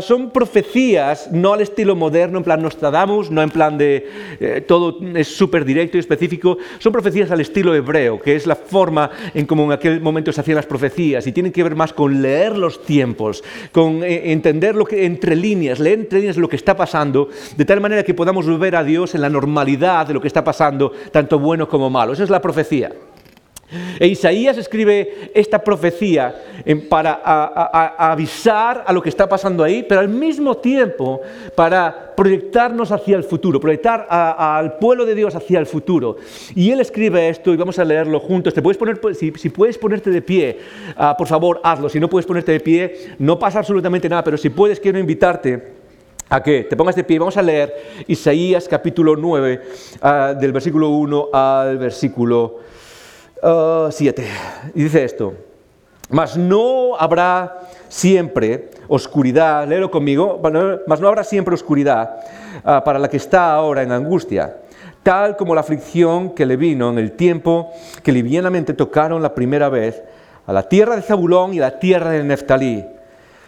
son 0.00 0.30
profecías, 0.30 1.30
no 1.30 1.52
al 1.52 1.60
estilo 1.60 1.94
moderno, 1.94 2.38
en 2.38 2.44
plan 2.44 2.62
Nostradamus, 2.62 3.30
no 3.30 3.42
en 3.42 3.50
plan 3.50 3.76
de 3.76 4.08
eh, 4.40 4.64
todo 4.66 4.96
es 5.14 5.28
súper 5.28 5.66
directo 5.66 5.98
y 5.98 6.00
específico, 6.00 6.56
son 6.78 6.90
profecías 6.90 7.30
al 7.30 7.42
estilo 7.42 7.74
hebreo, 7.74 8.18
que 8.18 8.34
es 8.34 8.46
la 8.46 8.56
forma 8.56 9.10
en 9.34 9.44
cómo 9.44 9.64
en 9.64 9.72
aquel 9.72 10.00
momento 10.00 10.32
se 10.32 10.40
hacían 10.40 10.56
las 10.56 10.64
profecías 10.64 11.26
y 11.26 11.32
tienen 11.32 11.52
que 11.52 11.62
ver 11.62 11.76
más 11.76 11.92
con 11.92 12.22
leer 12.22 12.56
los 12.56 12.82
tiempos, 12.82 13.44
con 13.72 14.02
eh, 14.02 14.32
entender 14.32 14.74
lo 14.74 14.84
que 14.84 15.04
entre 15.04 15.36
líneas, 15.36 15.80
leer 15.80 16.00
entre 16.00 16.18
líneas 16.20 16.36
lo 16.36 16.48
que 16.48 16.56
está 16.56 16.76
pasando, 16.76 17.28
de 17.56 17.64
tal 17.64 17.80
manera 17.80 18.02
que 18.02 18.14
podamos 18.14 18.46
ver 18.58 18.76
a 18.76 18.84
Dios 18.84 19.14
en 19.14 19.20
la 19.20 19.30
normalidad 19.30 20.06
de 20.06 20.14
lo 20.14 20.20
que 20.20 20.28
está 20.28 20.44
pasando, 20.44 20.92
tanto 21.12 21.38
bueno 21.38 21.68
como 21.68 21.90
malo. 21.90 22.12
Esa 22.12 22.24
es 22.24 22.30
la 22.30 22.40
profecía. 22.40 22.92
E 23.70 24.06
Isaías 24.06 24.56
escribe 24.56 25.30
esta 25.34 25.58
profecía 25.62 26.34
para 26.88 27.20
avisar 28.10 28.84
a 28.86 28.92
lo 28.92 29.02
que 29.02 29.10
está 29.10 29.28
pasando 29.28 29.62
ahí, 29.62 29.84
pero 29.86 30.00
al 30.00 30.08
mismo 30.08 30.56
tiempo 30.56 31.20
para 31.54 32.14
proyectarnos 32.16 32.90
hacia 32.92 33.16
el 33.16 33.24
futuro, 33.24 33.60
proyectar 33.60 34.06
al 34.08 34.78
pueblo 34.78 35.04
de 35.04 35.14
Dios 35.14 35.34
hacia 35.34 35.58
el 35.58 35.66
futuro. 35.66 36.16
Y 36.54 36.70
él 36.70 36.80
escribe 36.80 37.28
esto 37.28 37.52
y 37.52 37.56
vamos 37.56 37.78
a 37.78 37.84
leerlo 37.84 38.20
juntos. 38.20 38.54
¿Te 38.54 38.62
puedes 38.62 38.78
poner, 38.78 38.98
si, 39.14 39.30
puedes 39.50 39.76
ponerte 39.76 40.10
de 40.10 40.22
pie, 40.22 40.58
ah, 40.96 41.14
por 41.16 41.26
favor, 41.26 41.60
hazlo. 41.62 41.90
Si 41.90 42.00
no 42.00 42.08
puedes 42.08 42.26
ponerte 42.26 42.52
de 42.52 42.60
pie, 42.60 43.14
no 43.18 43.38
pasa 43.38 43.58
absolutamente 43.58 44.08
nada, 44.08 44.24
pero 44.24 44.38
si 44.38 44.48
puedes, 44.48 44.80
quiero 44.80 44.98
invitarte 44.98 45.76
a 46.30 46.42
que 46.42 46.64
te 46.64 46.76
pongas 46.76 46.96
de 46.96 47.04
pie. 47.04 47.18
Vamos 47.18 47.36
a 47.36 47.42
leer 47.42 47.74
Isaías 48.06 48.66
capítulo 48.66 49.14
9, 49.14 49.60
ah, 50.00 50.34
del 50.38 50.52
versículo 50.52 50.88
1 50.88 51.28
al 51.32 51.76
versículo 51.76 52.60
7. 53.40 54.26
Ah, 54.26 54.70
y 54.74 54.82
dice 54.82 55.04
esto, 55.04 55.34
mas 56.10 56.36
no 56.36 56.96
habrá 56.98 57.60
siempre 57.88 58.70
oscuridad, 58.88 59.66
léelo 59.68 59.90
conmigo, 59.90 60.40
mas 60.86 61.00
no 61.00 61.08
habrá 61.08 61.24
siempre 61.24 61.54
oscuridad 61.54 62.20
ah, 62.64 62.82
para 62.84 62.98
la 62.98 63.08
que 63.08 63.18
está 63.18 63.52
ahora 63.52 63.82
en 63.82 63.92
angustia, 63.92 64.56
tal 65.02 65.36
como 65.36 65.54
la 65.54 65.60
aflicción 65.60 66.34
que 66.34 66.46
le 66.46 66.56
vino 66.56 66.90
en 66.90 66.98
el 66.98 67.12
tiempo 67.12 67.70
que 68.02 68.12
livianamente 68.12 68.74
tocaron 68.74 69.22
la 69.22 69.34
primera 69.34 69.68
vez 69.68 70.02
a 70.46 70.52
la 70.52 70.62
tierra 70.68 70.96
de 70.96 71.02
Zabulón 71.02 71.52
y 71.52 71.58
a 71.58 71.62
la 71.62 71.78
tierra 71.78 72.10
de 72.10 72.24
Neftalí 72.24 72.84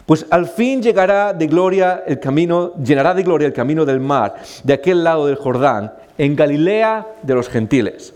Pues 0.05 0.27
al 0.31 0.47
fin 0.47 0.83
llegará 0.83 1.33
de 1.33 1.47
gloria 1.47 2.05
el 2.07 2.21
camino, 2.21 2.75
llenará 2.75 3.15
de 3.15 3.23
gloria 3.23 3.47
el 3.47 3.55
camino 3.55 3.87
del 3.87 4.01
mar, 4.01 4.35
de 4.63 4.75
aquel 4.75 5.03
lado 5.03 5.27
del 5.27 5.37
Jordán, 5.37 5.95
en 6.19 6.37
Galilea 6.37 7.07
de 7.23 7.35
los 7.35 7.49
gentiles. 7.49 8.13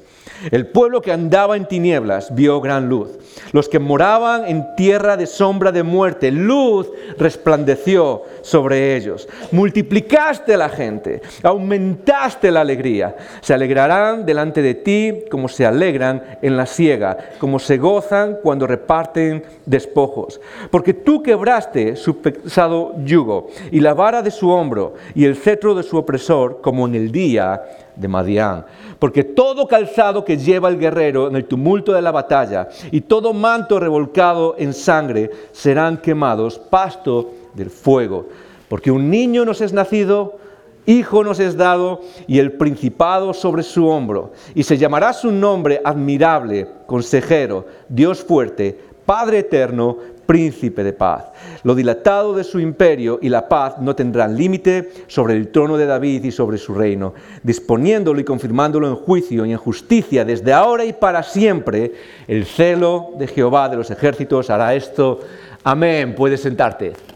El 0.51 0.67
pueblo 0.67 1.01
que 1.01 1.13
andaba 1.13 1.57
en 1.57 1.67
tinieblas 1.67 2.35
vio 2.35 2.61
gran 2.61 2.89
luz. 2.89 3.19
Los 3.53 3.69
que 3.69 3.79
moraban 3.79 4.47
en 4.47 4.67
tierra 4.77 5.17
de 5.17 5.27
sombra 5.27 5.73
de 5.73 5.83
muerte, 5.83 6.31
luz 6.31 6.91
resplandeció 7.19 8.23
sobre 8.43 8.97
ellos. 8.97 9.29
Multiplicaste 9.53 10.57
la 10.57 10.69
gente, 10.69 11.23
aumentaste 11.43 12.51
la 12.51 12.61
alegría. 12.61 13.17
Se 13.41 13.55
alegrarán 13.55 14.27
delante 14.27 14.63
de 14.63 14.75
ti 14.75 15.25
como 15.31 15.49
se 15.49 15.67
alegran 15.67 16.39
en 16.43 16.57
la 16.57 16.67
siega, 16.67 17.17
como 17.39 17.59
se 17.59 17.79
gozan 17.79 18.39
cuando 18.43 18.67
reparten 18.67 19.45
despojos. 19.67 20.41
Porque 20.71 20.95
tú 20.95 21.23
quebraste 21.23 21.97
su 21.97 22.21
pesado 22.21 22.95
yugo 23.05 23.49
y 23.71 23.81
la 23.81 23.95
vara 23.95 24.23
de 24.23 24.31
su 24.31 24.51
hombro 24.51 24.95
y 25.15 25.25
el 25.25 25.37
cetro 25.37 25.75
de 25.75 25.83
su 25.83 25.97
opresor 25.97 26.61
como 26.61 26.87
en 26.87 26.95
el 26.95 27.11
día 27.11 27.63
de 27.97 28.09
Madián. 28.09 28.65
Porque 29.05 29.23
todo 29.23 29.69
calzado 29.69 30.25
que 30.25 30.39
lleva 30.39 30.71
el 30.71 30.79
guerrero 30.79 31.29
en 31.29 31.37
el 31.37 31.45
tumulto 31.45 31.93
de 31.93 32.01
la 32.01 32.11
batalla 32.11 32.71
y 32.91 33.03
todo 33.03 33.35
manto 33.35 33.79
revolcado 33.79 34.55
en 34.57 34.73
sangre 34.73 35.31
serán 35.53 35.99
quemados, 35.99 36.59
pasto 36.59 37.31
del 37.53 37.69
fuego. 37.69 38.29
Porque 38.67 38.91
un 38.91 39.11
niño 39.11 39.45
nos 39.45 39.61
es 39.61 39.75
nacido, 39.75 40.39
hijo 40.87 41.23
nos 41.23 41.39
es 41.39 41.55
dado 41.55 42.01
y 42.27 42.39
el 42.39 42.53
principado 42.53 43.35
sobre 43.35 43.63
su 43.63 43.87
hombro. 43.89 44.33
Y 44.55 44.63
se 44.63 44.79
llamará 44.79 45.13
su 45.13 45.31
nombre 45.31 45.83
admirable, 45.85 46.67
consejero, 46.87 47.67
Dios 47.91 48.25
fuerte, 48.25 48.81
Padre 49.07 49.41
eterno, 49.41 49.99
príncipe 50.27 50.83
de 50.83 50.93
paz. 50.93 51.25
Lo 51.63 51.75
dilatado 51.75 52.35
de 52.35 52.45
su 52.45 52.59
imperio 52.59 53.19
y 53.21 53.29
la 53.29 53.49
paz 53.49 53.79
no 53.79 53.95
tendrán 53.95 54.37
límite 54.37 54.91
sobre 55.07 55.35
el 55.35 55.49
trono 55.49 55.77
de 55.77 55.87
David 55.87 56.25
y 56.25 56.33
sobre 56.33 56.59
su 56.59 56.75
reino, 56.75 57.15
disponiéndolo 57.43 58.21
y 58.21 58.25
confirmándolo 58.25 58.89
en 58.89 58.97
juicio 58.97 59.45
y 59.45 59.53
en 59.53 59.59
justicia 59.59 60.25
desde 60.25 60.53
ahora 60.53 60.85
y 60.85 60.93
para 60.93 61.23
siempre. 61.23 61.93
El 62.27 62.47
celo 62.47 63.11
de 63.19 63.27
Jehová 63.27 63.69
de 63.69 63.77
los 63.77 63.91
ejércitos 63.91 64.51
hará 64.51 64.75
esto. 64.75 65.21
Amén. 65.63 66.15
Puedes 66.15 66.41
sentarte. 66.41 67.14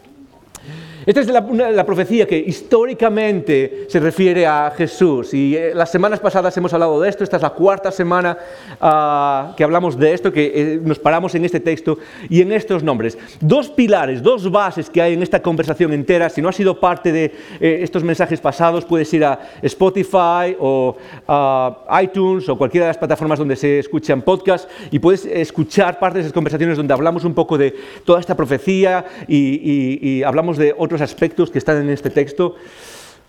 Esta 1.08 1.22
es 1.22 1.28
la, 1.28 1.86
profecía 1.86 2.26
que 2.26 2.36
históricamente 2.36 3.86
se 3.88 3.98
refiere 3.98 4.46
a 4.46 4.70
Jesús. 4.76 5.32
Y 5.32 5.56
eh, 5.56 5.72
las 5.74 5.90
semanas 5.90 6.20
pasadas 6.20 6.54
hemos 6.58 6.74
hablado 6.74 7.00
de 7.00 7.08
esto. 7.08 7.24
Esta 7.24 7.36
es 7.36 7.42
la 7.42 7.48
cuarta 7.48 7.90
semana 7.90 8.36
ah, 8.78 9.54
que 9.56 9.64
hablamos 9.64 9.98
de 9.98 10.12
esto, 10.12 10.30
que 10.30 10.52
eh, 10.54 10.80
nos 10.84 10.98
paramos 10.98 11.34
en 11.34 11.46
este 11.46 11.60
texto 11.60 11.96
y 12.28 12.42
en 12.42 12.52
estos 12.52 12.82
nombres. 12.82 13.16
Dos 13.40 13.70
pilares, 13.70 14.22
dos 14.22 14.50
bases 14.50 14.90
que 14.90 15.00
hay 15.00 15.14
en 15.14 15.22
esta 15.22 15.40
conversación 15.40 15.94
entera. 15.94 16.28
Si 16.28 16.42
no 16.42 16.50
has 16.50 16.56
sido 16.56 16.78
parte 16.78 17.10
de 17.10 17.32
eh, 17.58 17.78
estos 17.80 18.04
mensajes 18.04 18.38
pasados, 18.38 18.84
puedes 18.84 19.10
ir 19.14 19.24
a 19.24 19.40
Spotify 19.62 20.58
o 20.60 20.94
a 21.26 22.00
iTunes 22.02 22.50
o 22.50 22.58
cualquiera 22.58 22.84
de 22.84 22.90
las 22.90 22.98
plataformas 22.98 23.38
donde 23.38 23.56
se 23.56 23.78
escuchan 23.78 24.20
podcasts 24.20 24.68
y 24.90 24.98
puedes 24.98 25.24
escuchar 25.24 25.98
parte 25.98 26.18
de 26.18 26.24
esas 26.24 26.34
conversaciones 26.34 26.76
donde 26.76 26.92
hablamos 26.92 27.24
un 27.24 27.32
poco 27.32 27.56
de 27.56 27.74
toda 28.04 28.20
esta 28.20 28.36
profecía 28.36 29.06
y 29.26 30.22
hablamos 30.22 30.58
de 30.58 30.74
otros 30.76 30.97
aspectos 31.00 31.50
que 31.50 31.58
están 31.58 31.82
en 31.82 31.90
este 31.90 32.10
texto. 32.10 32.56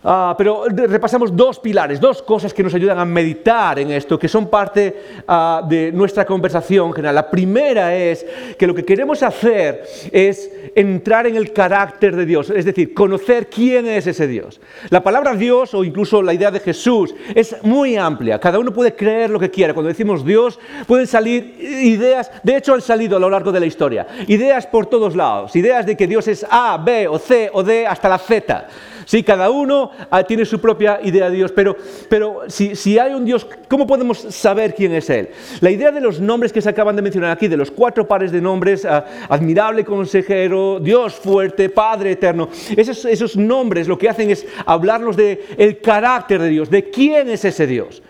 Ah, 0.02 0.34
pero 0.38 0.64
repasamos 0.70 1.36
dos 1.36 1.60
pilares, 1.60 2.00
dos 2.00 2.22
cosas 2.22 2.54
que 2.54 2.64
nos 2.64 2.74
ayudan 2.74 3.00
a 3.00 3.06
meditar 3.06 3.80
en 3.80 3.92
esto, 3.92 4.18
que 4.18 4.30
son 4.30 4.48
parte 4.48 4.96
ah, 5.28 5.62
de 5.68 5.92
nuestra 5.92 6.26
conversación 6.26 6.94
general. 6.94 7.16
La 7.16 7.30
primera 7.30 7.94
es 7.94 8.26
que 8.58 8.66
lo 8.66 8.74
que 8.74 8.86
queremos 8.86 9.22
hacer 9.24 9.84
es 10.10 10.50
entrar 10.74 11.28
en 11.28 11.36
el 11.36 11.52
carácter 11.52 12.16
de 12.16 12.26
Dios, 12.26 12.50
es 12.50 12.64
decir, 12.64 12.94
conocer 12.94 13.48
quién 13.50 13.88
es 13.88 14.08
ese 14.08 14.26
Dios. 14.26 14.62
La 14.90 15.04
palabra 15.04 15.36
Dios 15.36 15.74
o 15.74 15.84
incluso 15.84 16.22
la 16.22 16.34
idea 16.34 16.50
de 16.50 16.62
Jesús 16.62 17.14
es 17.36 17.58
muy 17.64 17.98
amplia, 17.98 18.40
cada 18.40 18.58
uno 18.58 18.72
puede 18.72 18.96
creer 18.96 19.30
lo 19.30 19.40
que 19.40 19.52
quiera. 19.52 19.74
Cuando 19.74 19.90
decimos 19.90 20.24
Dios 20.24 20.60
pueden 20.88 21.08
salir 21.08 21.58
ideas, 21.60 22.32
de 22.42 22.56
hecho 22.56 22.74
han 22.74 22.82
salido 22.82 23.18
a 23.18 23.20
lo 23.20 23.30
largo 23.30 23.52
de 23.52 23.60
la 23.60 23.66
historia, 23.66 24.08
ideas 24.28 24.66
por 24.66 24.86
todos 24.86 25.14
lados, 25.14 25.58
ideas 25.58 25.86
de 25.86 25.98
que 25.98 26.08
Dios 26.08 26.30
es 26.30 26.46
A, 26.50 26.78
B 26.78 27.06
o 27.10 27.20
C 27.20 27.50
o 27.52 27.64
D 27.64 27.86
hasta 27.86 28.08
la 28.08 28.18
Z. 28.18 28.68
Sí, 29.10 29.24
cada 29.24 29.50
uno 29.50 29.90
ah, 30.12 30.24
tiene 30.24 30.46
su 30.46 30.62
propia 30.62 31.00
idea 31.02 31.32
de 31.32 31.38
Dios, 31.38 31.52
pero, 31.52 31.76
pero 32.08 32.42
si, 32.48 33.00
hay 33.00 33.12
un 33.16 33.26
Dios, 33.26 33.48
¿cómo 33.68 33.88
podemos 33.88 34.20
saber 34.20 34.76
quién 34.76 34.94
es 34.94 35.10
Él? 35.10 35.30
La 35.62 35.72
idea 35.72 35.92
de 35.92 36.00
los 36.00 36.20
nombres 36.20 36.54
que 36.54 36.62
se 36.62 36.70
acaban 36.70 36.96
de 36.96 37.02
mencionar 37.02 37.32
aquí, 37.32 37.48
de 37.48 37.58
los 37.58 37.72
cuatro 37.72 38.08
pares 38.08 38.32
de 38.32 38.40
nombres, 38.40 38.86
ah, 38.86 39.04
admirable 39.28 39.84
consejero, 39.84 40.80
Dios 40.80 41.16
fuerte, 41.16 41.70
Padre 41.70 42.12
eterno, 42.12 42.50
esos, 42.78 43.04
esos 43.06 43.36
nombres 43.36 43.88
lo 43.88 43.98
que 43.98 44.10
hacen 44.10 44.30
es 44.30 44.46
hablarnos 44.64 45.18
del 45.18 45.40
el 45.58 45.82
carácter 45.82 46.40
de 46.40 46.50
Dios, 46.50 46.70
de 46.70 46.92
quién 46.92 47.32
es 47.32 47.44
ese 47.44 47.66
Dios. 47.66 48.04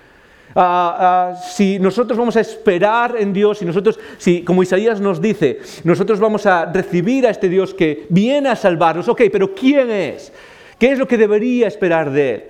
Ah, 0.53 1.33
si 1.49 1.79
nosotros 1.79 2.19
vamos 2.19 2.35
a 2.35 2.41
esperar 2.41 3.15
en 3.17 3.31
Dios, 3.31 3.59
si 3.59 3.63
nosotros, 3.63 3.97
si 4.17 4.41
como 4.41 4.63
Isaías 4.63 4.99
nos 4.99 5.21
dice, 5.21 5.61
nosotros 5.85 6.19
vamos 6.19 6.45
a 6.45 6.65
recibir 6.65 7.25
a 7.25 7.29
este 7.29 7.47
Dios 7.47 7.73
que 7.73 8.05
viene 8.09 8.49
a 8.49 8.57
salvarnos, 8.57 9.07
ok, 9.07 9.21
pero 9.31 9.55
¿quién 9.55 9.89
es? 9.89 10.33
¿Qué 10.79 10.93
es 10.93 10.97
lo 10.97 11.07
que 11.07 11.17
debería 11.17 11.67
esperar 11.67 12.09
de 12.09 12.33
él? 12.33 12.43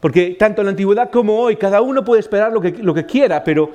Porque 0.00 0.36
tanto 0.38 0.60
en 0.60 0.66
la 0.66 0.70
antigüedad 0.70 1.10
como 1.10 1.38
hoy, 1.38 1.56
cada 1.56 1.80
uno 1.80 2.04
puede 2.04 2.20
esperar 2.20 2.52
lo 2.52 2.60
que, 2.60 2.72
lo 2.72 2.92
que 2.92 3.06
quiera, 3.06 3.42
pero 3.42 3.70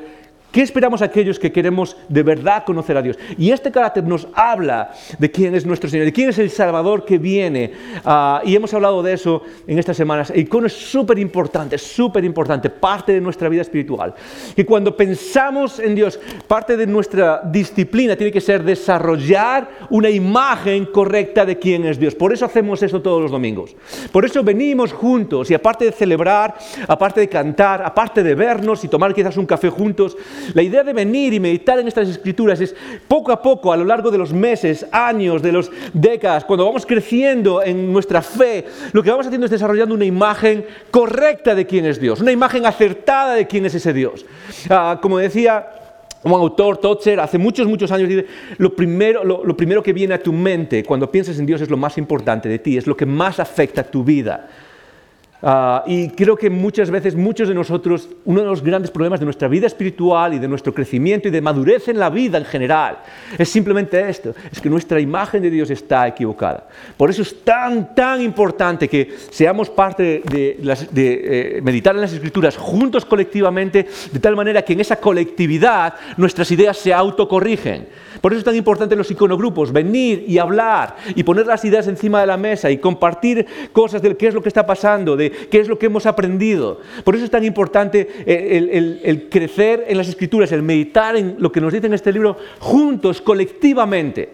¿Qué 0.51 0.61
esperamos 0.61 1.01
aquellos 1.01 1.39
que 1.39 1.51
queremos 1.51 1.95
de 2.09 2.23
verdad 2.23 2.65
conocer 2.65 2.97
a 2.97 3.01
Dios? 3.01 3.17
Y 3.37 3.51
este 3.51 3.71
carácter 3.71 4.03
nos 4.03 4.27
habla 4.33 4.91
de 5.17 5.31
quién 5.31 5.55
es 5.55 5.65
nuestro 5.65 5.89
Señor, 5.89 6.05
de 6.05 6.11
quién 6.11 6.29
es 6.29 6.39
el 6.39 6.49
Salvador 6.49 7.05
que 7.05 7.17
viene. 7.17 7.71
Ah, 8.03 8.41
y 8.43 8.53
hemos 8.53 8.73
hablado 8.73 9.01
de 9.01 9.13
eso 9.13 9.43
en 9.65 9.79
estas 9.79 9.95
semanas. 9.95 10.29
El 10.29 10.41
icono 10.41 10.67
es 10.67 10.73
súper 10.73 11.19
importante, 11.19 11.77
súper 11.77 12.25
importante, 12.25 12.69
parte 12.69 13.13
de 13.13 13.21
nuestra 13.21 13.47
vida 13.47 13.61
espiritual. 13.61 14.13
Y 14.57 14.65
cuando 14.65 14.95
pensamos 14.97 15.79
en 15.79 15.95
Dios, 15.95 16.19
parte 16.47 16.75
de 16.75 16.85
nuestra 16.85 17.41
disciplina 17.45 18.17
tiene 18.17 18.33
que 18.33 18.41
ser 18.41 18.61
desarrollar 18.61 19.69
una 19.89 20.09
imagen 20.09 20.87
correcta 20.87 21.45
de 21.45 21.59
quién 21.59 21.85
es 21.85 21.97
Dios. 21.97 22.13
Por 22.13 22.33
eso 22.33 22.43
hacemos 22.43 22.83
eso 22.83 23.01
todos 23.01 23.21
los 23.21 23.31
domingos. 23.31 23.73
Por 24.11 24.25
eso 24.25 24.43
venimos 24.43 24.91
juntos 24.91 25.49
y 25.49 25.53
aparte 25.53 25.85
de 25.85 25.91
celebrar, 25.93 26.55
aparte 26.89 27.21
de 27.21 27.29
cantar, 27.29 27.83
aparte 27.85 28.21
de 28.21 28.35
vernos 28.35 28.83
y 28.83 28.89
tomar 28.89 29.13
quizás 29.13 29.37
un 29.37 29.45
café 29.45 29.69
juntos, 29.69 30.17
la 30.53 30.61
idea 30.61 30.83
de 30.83 30.93
venir 30.93 31.33
y 31.33 31.39
meditar 31.39 31.79
en 31.79 31.87
estas 31.87 32.09
escrituras 32.09 32.59
es 32.61 32.75
poco 33.07 33.31
a 33.31 33.41
poco, 33.41 33.71
a 33.71 33.77
lo 33.77 33.85
largo 33.85 34.11
de 34.11 34.17
los 34.17 34.33
meses, 34.33 34.85
años, 34.91 35.41
de 35.41 35.51
los 35.51 35.71
décadas, 35.93 36.45
cuando 36.45 36.65
vamos 36.65 36.85
creciendo 36.85 37.63
en 37.63 37.91
nuestra 37.91 38.21
fe, 38.21 38.65
lo 38.91 39.03
que 39.03 39.11
vamos 39.11 39.25
haciendo 39.25 39.45
es 39.45 39.51
desarrollando 39.51 39.95
una 39.95 40.05
imagen 40.05 40.65
correcta 40.89 41.55
de 41.55 41.65
quién 41.65 41.85
es 41.85 41.99
Dios, 41.99 42.21
una 42.21 42.31
imagen 42.31 42.65
acertada 42.65 43.35
de 43.35 43.47
quién 43.47 43.65
es 43.65 43.75
ese 43.75 43.93
Dios. 43.93 44.25
Ah, 44.69 44.99
como 45.01 45.17
decía 45.17 45.67
un 46.23 46.33
autor, 46.33 46.77
Totzer, 46.77 47.19
hace 47.19 47.37
muchos, 47.37 47.67
muchos 47.67 47.91
años, 47.91 48.07
dice, 48.07 48.25
lo 48.57 48.75
primero, 48.75 49.23
lo 49.23 49.57
primero 49.57 49.81
que 49.81 49.91
viene 49.91 50.13
a 50.13 50.21
tu 50.21 50.31
mente 50.31 50.83
cuando 50.83 51.09
piensas 51.09 51.39
en 51.39 51.45
Dios 51.45 51.61
es 51.61 51.69
lo 51.69 51.77
más 51.77 51.97
importante 51.97 52.47
de 52.47 52.59
ti, 52.59 52.77
es 52.77 52.85
lo 52.85 52.95
que 52.95 53.05
más 53.05 53.39
afecta 53.39 53.81
a 53.81 53.83
tu 53.83 54.03
vida. 54.03 54.47
Ah, 55.43 55.83
y 55.87 56.09
creo 56.09 56.35
que 56.35 56.51
muchas 56.51 56.91
veces, 56.91 57.15
muchos 57.15 57.47
de 57.47 57.55
nosotros, 57.55 58.07
uno 58.25 58.41
de 58.41 58.45
los 58.45 58.61
grandes 58.61 58.91
problemas 58.91 59.19
de 59.19 59.25
nuestra 59.25 59.47
vida 59.47 59.65
espiritual 59.65 60.35
y 60.35 60.39
de 60.39 60.47
nuestro 60.47 60.71
crecimiento 60.71 61.27
y 61.27 61.31
de 61.31 61.41
madurez 61.41 61.87
en 61.87 61.97
la 61.97 62.11
vida 62.11 62.37
en 62.37 62.45
general 62.45 62.99
es 63.37 63.49
simplemente 63.49 64.07
esto, 64.07 64.35
es 64.51 64.61
que 64.61 64.69
nuestra 64.69 64.99
imagen 64.99 65.41
de 65.41 65.49
Dios 65.49 65.71
está 65.71 66.07
equivocada. 66.07 66.67
Por 66.95 67.09
eso 67.09 67.23
es 67.23 67.43
tan, 67.43 67.95
tan 67.95 68.21
importante 68.21 68.87
que 68.87 69.15
seamos 69.31 69.69
parte 69.69 70.21
de, 70.29 70.75
de 70.91 71.57
eh, 71.57 71.61
meditar 71.63 71.95
en 71.95 72.01
las 72.01 72.13
escrituras 72.13 72.55
juntos 72.55 73.03
colectivamente, 73.03 73.87
de 74.11 74.19
tal 74.19 74.35
manera 74.35 74.61
que 74.61 74.73
en 74.73 74.81
esa 74.81 74.97
colectividad 74.97 75.95
nuestras 76.17 76.51
ideas 76.51 76.77
se 76.77 76.93
autocorrigen. 76.93 77.87
Por 78.21 78.31
eso 78.31 78.39
es 78.39 78.45
tan 78.45 78.55
importante 78.55 78.95
los 78.95 79.09
iconogrupos, 79.09 79.73
venir 79.73 80.23
y 80.27 80.37
hablar 80.37 80.95
y 81.15 81.23
poner 81.23 81.47
las 81.47 81.65
ideas 81.65 81.87
encima 81.87 82.21
de 82.21 82.27
la 82.27 82.37
mesa 82.37 82.69
y 82.69 82.77
compartir 82.77 83.47
cosas 83.73 84.01
de 84.01 84.15
qué 84.15 84.27
es 84.27 84.33
lo 84.35 84.43
que 84.43 84.49
está 84.49 84.65
pasando, 84.65 85.17
de 85.17 85.30
qué 85.49 85.59
es 85.59 85.67
lo 85.67 85.77
que 85.77 85.87
hemos 85.87 86.05
aprendido. 86.05 86.79
Por 87.03 87.15
eso 87.15 87.25
es 87.25 87.31
tan 87.31 87.43
importante 87.43 88.07
eh, 88.25 88.99
el, 89.03 89.29
crecer 89.29 89.85
en 89.87 89.97
las 89.97 90.07
escrituras, 90.07 90.51
el 90.51 90.61
meditar 90.61 91.15
en 91.15 91.35
lo 91.39 91.51
que 91.51 91.61
nos 91.61 91.73
dice 91.73 91.87
en 91.87 91.93
este 91.93 92.11
libro 92.11 92.37
juntos, 92.59 93.21
colectivamente, 93.21 94.29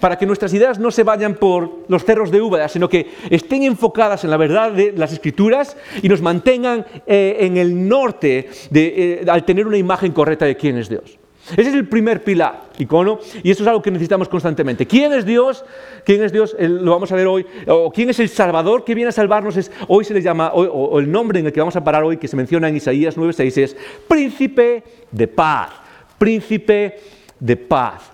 para 0.00 0.16
que 0.16 0.26
nuestras 0.26 0.52
ideas 0.54 0.78
no 0.78 0.90
se 0.90 1.02
vayan 1.02 1.34
por 1.34 1.84
los 1.88 2.04
cerros 2.04 2.30
de 2.30 2.40
Úbeda, 2.40 2.68
sino 2.68 2.88
que 2.88 3.08
estén 3.30 3.62
enfocadas 3.62 4.24
en 4.24 4.30
la 4.30 4.36
verdad 4.36 4.72
de 4.72 4.92
las 4.92 5.12
escrituras 5.12 5.76
y 6.02 6.08
nos 6.08 6.20
mantengan 6.22 6.84
eh, 7.06 7.36
en 7.40 7.56
el 7.56 7.88
norte 7.88 8.48
eh, 8.72 9.24
al 9.28 9.44
tener 9.44 9.66
una 9.66 9.78
imagen 9.78 10.12
correcta 10.12 10.44
de 10.44 10.56
quién 10.56 10.78
es 10.78 10.88
Dios. 10.88 11.21
Ese 11.56 11.70
es 11.70 11.74
el 11.74 11.88
primer 11.88 12.22
pilar, 12.22 12.62
icono, 12.78 13.18
y 13.42 13.50
eso 13.50 13.62
es 13.62 13.68
algo 13.68 13.82
que 13.82 13.90
necesitamos 13.90 14.28
constantemente. 14.28 14.86
¿Quién 14.86 15.12
es 15.12 15.24
Dios? 15.24 15.64
¿Quién 16.04 16.22
es 16.22 16.32
Dios? 16.32 16.56
lo 16.58 16.90
vamos 16.90 17.12
a 17.12 17.16
ver 17.16 17.26
hoy. 17.26 17.46
O 17.66 17.90
quién 17.90 18.10
es 18.10 18.18
el 18.20 18.28
Salvador 18.28 18.84
que 18.84 18.94
viene 18.94 19.08
a 19.08 19.12
salvarnos. 19.12 19.70
Hoy 19.88 20.04
se 20.04 20.14
le 20.14 20.22
llama, 20.22 20.52
o, 20.54 20.98
el 20.98 21.10
nombre 21.10 21.40
en 21.40 21.46
el 21.46 21.52
que 21.52 21.60
vamos 21.60 21.76
a 21.76 21.84
parar 21.84 22.04
hoy, 22.04 22.16
que 22.16 22.28
se 22.28 22.36
menciona 22.36 22.68
en 22.68 22.76
Isaías 22.76 23.16
9:6, 23.16 23.58
es 23.58 23.76
Príncipe 24.08 24.82
de 25.10 25.28
Paz. 25.28 25.70
Príncipe 26.18 27.00
de 27.38 27.56
Paz. 27.56 28.10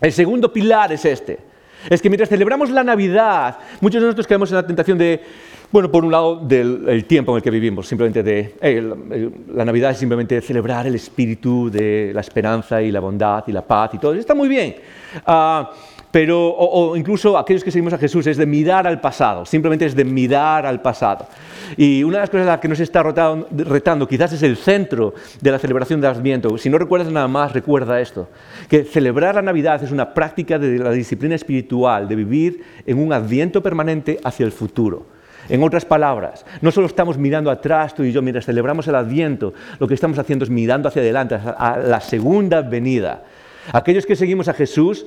El 0.00 0.12
segundo 0.12 0.52
pilar 0.52 0.92
es 0.92 1.04
este. 1.04 1.38
es 1.88 2.00
que 2.00 2.08
mientras 2.08 2.28
celebramos 2.28 2.70
la 2.70 2.84
Navidad, 2.84 3.58
muchos 3.80 4.00
de 4.00 4.06
nosotros 4.06 4.26
caemos 4.26 4.50
en 4.50 4.56
la 4.56 4.66
tentación 4.66 4.98
de, 4.98 5.20
bueno, 5.72 5.90
por 5.90 6.04
un 6.04 6.12
lado, 6.12 6.36
del 6.36 7.06
tiempo 7.06 7.32
en 7.32 7.36
el 7.36 7.42
que 7.42 7.50
vivimos, 7.50 7.88
simplemente 7.88 8.22
de, 8.22 8.54
la 9.54 9.64
Navidad 9.64 9.92
es 9.92 9.98
simplemente 9.98 10.38
celebrar 10.42 10.86
el 10.86 10.94
espíritu 10.94 11.70
de 11.70 12.12
la 12.14 12.20
esperanza 12.20 12.82
y 12.82 12.90
la 12.90 13.00
bondad 13.00 13.42
y 13.46 13.52
la 13.52 13.62
paz 13.62 13.94
y 13.94 13.98
todo, 13.98 14.12
está 14.12 14.34
muy 14.34 14.48
bien. 14.48 14.76
Uh, 15.26 15.64
pero, 16.10 16.46
o, 16.46 16.94
incluso 16.94 17.38
aquellos 17.38 17.64
que 17.64 17.70
seguimos 17.70 17.94
a 17.94 17.98
Jesús, 17.98 18.26
es 18.26 18.36
de 18.36 18.44
mirar 18.44 18.86
al 18.86 19.00
pasado, 19.00 19.46
simplemente 19.46 19.86
es 19.86 19.96
de 19.96 20.04
mirar 20.04 20.66
al 20.66 20.82
pasado. 20.82 21.26
Y 21.78 22.04
una 22.04 22.18
de 22.18 22.20
las 22.20 22.30
cosas 22.30 22.46
a 22.46 22.50
las 22.50 22.60
que 22.60 22.68
nos 22.68 22.80
está 22.80 23.02
retando, 23.02 24.06
quizás 24.06 24.34
es 24.34 24.42
el 24.42 24.58
centro 24.58 25.14
de 25.40 25.50
la 25.50 25.58
celebración 25.58 26.02
del 26.02 26.10
Adviento. 26.10 26.58
Si 26.58 26.68
no 26.68 26.76
recuerdas 26.76 27.10
nada 27.10 27.28
más, 27.28 27.54
recuerda 27.54 27.98
esto, 27.98 28.28
que 28.68 28.84
celebrar 28.84 29.36
la 29.36 29.42
Navidad 29.42 29.82
es 29.82 29.90
una 29.90 30.12
práctica 30.12 30.58
de 30.58 30.78
la 30.78 30.90
disciplina 30.90 31.34
espiritual, 31.34 32.06
de 32.06 32.14
vivir 32.14 32.62
en 32.84 32.98
un 32.98 33.14
Adviento 33.14 33.62
permanente 33.62 34.20
hacia 34.22 34.44
el 34.44 34.52
futuro. 34.52 35.06
En 35.52 35.62
otras 35.62 35.84
palabras, 35.84 36.46
no 36.62 36.70
solo 36.70 36.86
estamos 36.86 37.18
mirando 37.18 37.50
atrás 37.50 37.94
tú 37.94 38.04
y 38.04 38.10
yo 38.10 38.22
mientras 38.22 38.46
celebramos 38.46 38.88
el 38.88 38.94
Adviento, 38.94 39.52
lo 39.78 39.86
que 39.86 39.92
estamos 39.92 40.18
haciendo 40.18 40.46
es 40.46 40.50
mirando 40.50 40.88
hacia 40.88 41.02
adelante, 41.02 41.34
a 41.34 41.76
la 41.76 42.00
segunda 42.00 42.62
venida. 42.62 43.22
Aquellos 43.70 44.06
que 44.06 44.16
seguimos 44.16 44.48
a 44.48 44.54
Jesús 44.54 45.04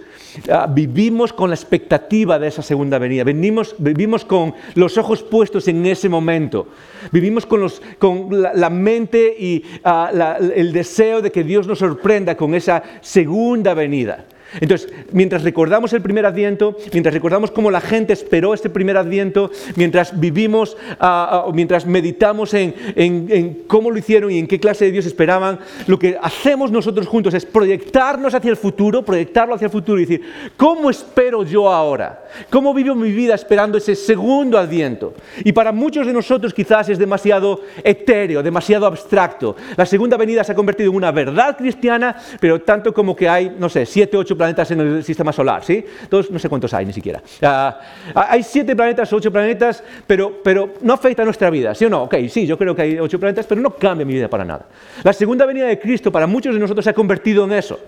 ah, 0.51 0.67
vivimos 0.71 1.33
con 1.33 1.49
la 1.49 1.55
expectativa 1.55 2.37
de 2.37 2.49
esa 2.49 2.61
segunda 2.61 2.99
venida, 2.99 3.23
vivimos 3.23 4.23
con 4.23 4.53
los 4.75 4.99
ojos 4.99 5.23
puestos 5.23 5.67
en 5.67 5.83
ese 5.87 6.09
momento, 6.09 6.67
vivimos 7.11 7.47
con, 7.47 8.29
la, 8.29 8.69
mente 8.69 9.35
y 9.39 9.63
ah, 9.83 10.37
el 10.53 10.71
deseo 10.71 11.23
de 11.23 11.31
que 11.31 11.43
Dios 11.43 11.65
nos 11.65 11.79
sorprenda 11.79 12.37
con 12.37 12.53
esa 12.53 12.83
segunda 13.01 13.73
venida. 13.73 14.25
Entonces, 14.61 14.91
mientras 15.11 15.43
recordamos 15.43 15.93
el 15.93 16.01
primer 16.01 16.25
adviento, 16.25 16.77
mientras 16.93 17.13
recordamos 17.13 17.51
cómo 17.51 17.71
la 17.71 17.81
gente 17.81 18.13
esperó 18.13 18.53
este 18.53 18.69
primer 18.69 18.97
adviento, 18.97 19.51
mientras 19.75 20.19
vivimos, 20.19 20.77
ah, 20.99 21.45
ah, 21.47 21.51
mientras 21.53 21.85
meditamos 21.85 22.53
en, 22.53 22.73
en, 22.95 23.63
cómo 23.67 23.91
lo 23.91 23.97
hicieron 23.97 24.31
y 24.31 24.39
en 24.39 24.47
qué 24.47 24.59
clase 24.59 24.85
de 24.85 24.91
Dios 24.91 25.05
esperaban, 25.05 25.59
lo 25.87 25.99
que 25.99 26.17
hacemos 26.21 26.71
nosotros 26.71 27.07
juntos 27.07 27.33
es 27.33 27.45
proyectarnos 27.45 28.33
hacia 28.33 28.51
el 28.51 28.57
futuro, 28.57 29.03
proyectarlo 29.03 29.55
hacia 29.55 29.65
el 29.65 29.71
futuro 29.71 29.99
y 29.99 30.05
decir, 30.05 30.21
¿cómo 30.57 30.89
espero 30.89 31.43
yo 31.43 31.71
ahora? 31.71 32.25
¿Cómo 32.49 32.73
vivo 32.73 32.95
mi 32.95 33.11
vida 33.11 33.35
esperando 33.35 33.77
ese 33.77 33.95
segundo 33.95 34.57
adviento? 34.57 35.13
Y 35.43 35.51
para 35.51 35.71
muchos 35.71 36.05
de 36.05 36.13
nosotros 36.13 36.53
quizás 36.53 36.89
es 36.89 36.97
demasiado 36.97 37.61
etéreo, 37.83 38.43
demasiado 38.43 38.85
abstracto. 38.85 39.55
La 39.75 39.85
segunda 39.85 40.17
venida 40.17 40.43
se 40.43 40.51
ha 40.51 40.55
convertido 40.55 40.89
en 40.89 40.97
una 40.97 41.11
verdad 41.11 41.57
cristiana, 41.57 42.15
pero 42.39 42.61
tanto 42.61 42.93
como 42.93 43.15
que 43.15 43.29
hay, 43.29 43.55
no 43.57 43.69
sé, 43.69 43.85
siete, 43.85 44.17
ocho 44.17 44.37
planetas 44.45 44.69
en 44.71 44.79
el 44.79 45.03
sistema 45.03 45.33
solar, 45.33 45.63
¿sí? 45.63 45.83
Todos, 46.07 46.29
no 46.29 46.37
sé 46.37 46.47
cuántos 46.49 46.73
hay 46.73 46.85
ni 46.85 46.93
siquiera. 46.93 47.21
Ah, 47.41 47.79
hay 48.13 48.43
siete 48.43 48.75
planetas, 48.75 49.11
ocho 49.11 49.31
planetas, 49.31 49.83
pero, 50.05 50.41
pero 50.43 50.75
no 50.81 50.93
afecta 50.93 51.23
a 51.23 51.25
nuestra 51.25 51.49
vida, 51.49 51.73
¿sí 51.73 51.85
o 51.85 51.89
no? 51.89 52.03
Ok, 52.03 52.15
sí, 52.29 52.45
yo 52.45 52.57
creo 52.57 52.75
que 52.75 52.83
hay 52.83 52.99
ocho 52.99 53.19
planetas, 53.19 53.47
pero 53.47 53.59
no 53.59 53.71
cambia 53.71 54.05
mi 54.05 54.13
vida 54.13 54.27
para 54.27 54.45
nada. 54.45 54.65
La 55.03 55.13
segunda 55.13 55.45
venida 55.45 55.65
de 55.65 55.79
Cristo 55.79 56.11
para 56.11 56.27
muchos 56.27 56.53
de 56.53 56.59
nosotros 56.59 56.83
se 56.83 56.91
ha 56.91 56.93
convertido 56.93 57.45
en 57.45 57.53
eso. 57.53 57.79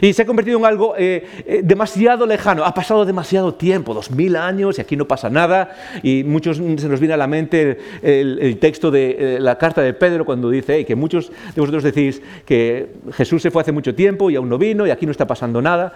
Y 0.00 0.12
se 0.12 0.22
ha 0.22 0.26
convertido 0.26 0.58
en 0.58 0.64
algo 0.64 0.94
eh, 0.96 1.24
eh, 1.46 1.60
demasiado 1.64 2.26
lejano. 2.26 2.64
Ha 2.64 2.74
pasado 2.74 3.04
demasiado 3.04 3.54
tiempo, 3.54 3.94
dos 3.94 4.10
mil 4.10 4.36
años, 4.36 4.78
y 4.78 4.80
aquí 4.80 4.96
no 4.96 5.06
pasa 5.06 5.30
nada. 5.30 5.74
Y 6.02 6.24
muchos 6.24 6.56
se 6.56 6.88
nos 6.88 7.00
viene 7.00 7.14
a 7.14 7.16
la 7.16 7.26
mente 7.26 7.78
el, 8.02 8.58
texto 8.58 8.90
de 8.90 9.36
eh, 9.36 9.40
la 9.40 9.58
carta 9.58 9.80
de 9.82 9.94
Pedro 9.94 10.24
cuando 10.24 10.50
dice 10.50 10.84
que 10.84 10.94
muchos 10.94 11.30
de 11.54 11.60
vosotros 11.60 11.82
decís 11.82 12.22
que 12.44 12.94
Jesús 13.12 13.42
se 13.42 13.50
fue 13.50 13.62
hace 13.62 13.72
mucho 13.72 13.94
tiempo 13.94 14.30
y 14.30 14.36
aún 14.36 14.48
no 14.48 14.58
vino 14.58 14.86
y 14.86 14.90
aquí 14.90 15.06
no 15.06 15.12
está 15.12 15.26
pasando 15.26 15.60
nada. 15.60 15.92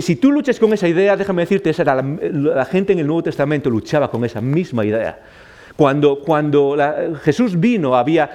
si 0.00 0.16
tú 0.16 0.32
luchas 0.32 0.58
con 0.58 0.72
esa 0.72 0.88
idea, 0.88 1.16
déjame 1.16 1.42
decirte, 1.42 1.70
esa 1.70 1.82
era 1.82 2.02
la, 2.02 2.64
gente 2.64 2.92
en 2.92 2.98
el 2.98 3.06
Nuevo 3.06 3.22
Testamento 3.22 3.70
luchaba 3.70 4.10
con 4.10 4.24
esa 4.24 4.40
misma 4.40 4.84
idea. 4.84 5.18
Cuando, 5.76 6.20
cuando 6.20 6.76
Jesús 7.22 7.58
vino, 7.58 7.96
había... 7.96 8.30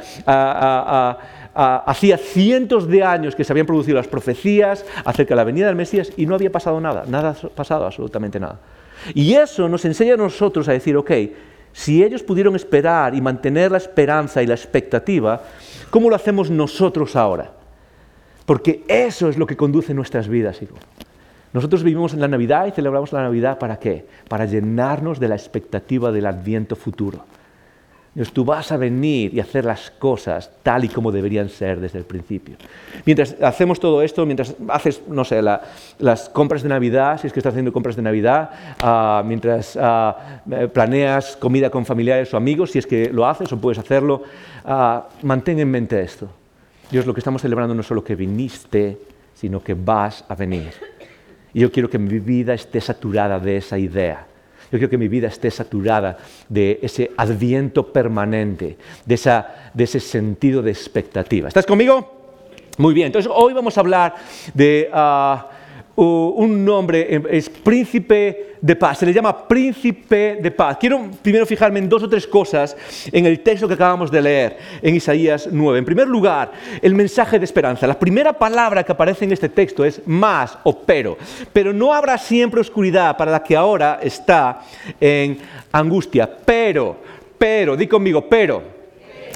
hacía 1.59 2.17
cientos 2.17 2.87
de 2.87 3.03
años 3.03 3.35
que 3.35 3.43
se 3.43 3.51
habían 3.51 3.65
producido 3.65 3.97
las 3.97 4.07
profecías 4.07 4.85
acerca 5.03 5.33
de 5.33 5.35
la 5.35 5.43
venida 5.43 5.67
del 5.67 5.75
Mesías 5.75 6.11
y 6.15 6.25
no 6.25 6.35
había 6.35 6.51
pasado 6.51 6.79
nada, 6.79 7.03
nada 7.07 7.35
ha 7.41 7.49
pasado, 7.49 7.85
absolutamente 7.85 8.39
nada. 8.39 8.59
Y 9.13 9.33
eso 9.33 9.67
nos 9.67 9.83
enseña 9.85 10.13
a 10.13 10.17
nosotros 10.17 10.67
a 10.69 10.73
decir, 10.73 10.95
ok, 10.95 11.11
si 11.73 12.03
ellos 12.03 12.23
pudieron 12.23 12.55
esperar 12.55 13.13
y 13.13 13.21
mantener 13.21 13.71
la 13.71 13.77
esperanza 13.77 14.41
y 14.41 14.47
la 14.47 14.55
expectativa, 14.55 15.41
¿cómo 15.89 16.09
lo 16.09 16.15
hacemos 16.15 16.49
nosotros 16.49 17.15
ahora? 17.15 17.51
Porque 18.45 18.83
eso 18.87 19.29
es 19.29 19.37
lo 19.37 19.45
que 19.45 19.57
conduce 19.57 19.93
nuestras 19.93 20.27
vidas. 20.27 20.59
Nosotros 21.51 21.83
vivimos 21.83 22.13
en 22.13 22.21
la 22.21 22.27
Navidad 22.27 22.67
y 22.67 22.71
celebramos 22.71 23.11
la 23.11 23.23
Navidad 23.23 23.59
para 23.59 23.77
qué? 23.77 24.07
Para 24.27 24.45
llenarnos 24.45 25.19
de 25.19 25.27
la 25.27 25.35
expectativa 25.35 26.11
del 26.11 26.25
adviento 26.25 26.75
futuro. 26.75 27.25
Tú 28.33 28.43
vas 28.43 28.71
a 28.71 28.77
venir 28.77 29.33
y 29.33 29.39
hacer 29.39 29.65
las 29.65 29.91
cosas 29.91 30.51
tal 30.63 30.83
y 30.83 30.89
como 30.89 31.11
deberían 31.11 31.47
ser 31.47 31.79
desde 31.79 31.99
el 31.99 32.05
principio. 32.05 32.55
Mientras 33.05 33.35
hacemos 33.41 33.79
todo 33.79 34.01
esto, 34.01 34.25
mientras 34.25 34.55
haces, 34.67 35.01
no 35.07 35.23
sé, 35.23 35.41
las 35.41 36.27
compras 36.29 36.63
de 36.63 36.69
Navidad, 36.69 37.21
si 37.21 37.27
es 37.27 37.33
que 37.33 37.39
estás 37.39 37.51
haciendo 37.51 37.71
compras 37.71 37.95
de 37.95 38.01
Navidad, 38.01 38.49
ah, 38.81 39.23
mientras 39.25 39.77
ah, 39.79 40.41
planeas 40.73 41.37
comida 41.37 41.69
con 41.69 41.85
familiares 41.85 42.33
o 42.33 42.37
amigos, 42.37 42.71
si 42.71 42.79
es 42.79 42.87
que 42.87 43.09
lo 43.13 43.27
haces 43.27 43.53
o 43.53 43.61
puedes 43.61 43.77
hacerlo, 43.77 44.23
uh, 44.65 45.01
mantén 45.25 45.59
en 45.59 45.69
mente 45.69 46.01
esto. 46.01 46.27
Dios, 46.91 47.05
lo 47.05 47.13
que 47.13 47.19
estamos 47.19 47.41
celebrando 47.41 47.75
no 47.75 47.81
es 47.81 47.87
solo 47.87 48.03
que 48.03 48.15
viniste, 48.15 48.97
sino 49.35 49.63
que 49.63 49.75
vas 49.75 50.25
a 50.27 50.35
venir. 50.35 50.73
Y 51.53 51.61
yo 51.61 51.71
quiero 51.71 51.89
que 51.89 51.99
mi 51.99 52.19
vida 52.19 52.53
esté 52.53 52.81
saturada 52.81 53.39
de 53.39 53.57
esa 53.57 53.77
idea 53.77 54.25
yo 54.71 54.77
quiero 54.77 54.89
que 54.89 54.97
mi 54.97 55.07
vida 55.07 55.27
esté 55.27 55.49
saturada 55.49 56.17
de 56.47 56.79
ese 56.81 57.11
adviento 57.17 57.91
permanente, 57.91 58.77
de, 59.05 59.15
ese 59.83 59.99
sentido 59.99 60.61
de 60.61 60.71
expectativa. 60.71 61.47
¿Estás 61.47 61.65
conmigo? 61.65 62.17
Muy 62.77 62.93
bien, 62.93 63.07
entonces 63.07 63.31
hoy 63.33 63.53
vamos 63.53 63.77
a 63.77 63.81
hablar 63.81 64.15
de... 64.53 64.89
Ah, 64.93 65.49
un 66.05 66.63
nombre, 66.63 67.13
em, 67.13 67.23
es 67.29 67.49
príncipe 67.49 68.55
de 68.61 68.75
paz, 68.75 68.99
se 68.99 69.05
le 69.05 69.13
llama 69.13 69.47
príncipe 69.47 70.37
de 70.41 70.51
paz. 70.51 70.77
Quiero 70.79 71.09
primero 71.21 71.45
fijarme 71.45 71.79
en 71.79 71.89
dos 71.89 72.03
o 72.03 72.09
tres 72.09 72.25
cosas 72.25 72.75
en 73.11 73.25
el 73.25 73.39
texto 73.41 73.67
que 73.67 73.73
acabamos 73.73 74.11
de 74.11 74.21
leer 74.21 74.57
en 74.81 74.95
Isaías 74.95 75.49
9. 75.51 75.79
En 75.79 75.85
primer 75.85 76.07
lugar, 76.07 76.51
el 76.81 76.93
mensaje 76.95 77.37
de 77.37 77.45
esperanza. 77.45 77.87
La 77.87 77.99
primera 77.99 78.33
palabra 78.33 78.83
que 78.83 78.91
aparece 78.91 79.25
en 79.25 79.31
este 79.31 79.49
texto 79.49 79.83
es 79.83 80.01
más 80.05 80.57
o 80.63 80.77
pero. 80.79 81.17
Pero 81.51 81.73
no 81.73 81.93
habrá 81.93 82.17
siempre 82.17 82.61
oscuridad 82.61 83.17
para 83.17 83.31
la 83.31 83.43
que 83.43 83.55
ahora 83.55 83.99
está 84.01 84.61
en 84.99 85.37
angustia. 85.71 86.29
Pero, 86.45 86.97
pero, 87.37 87.75
di 87.75 87.87
conmigo, 87.87 88.27
pero. 88.27 88.79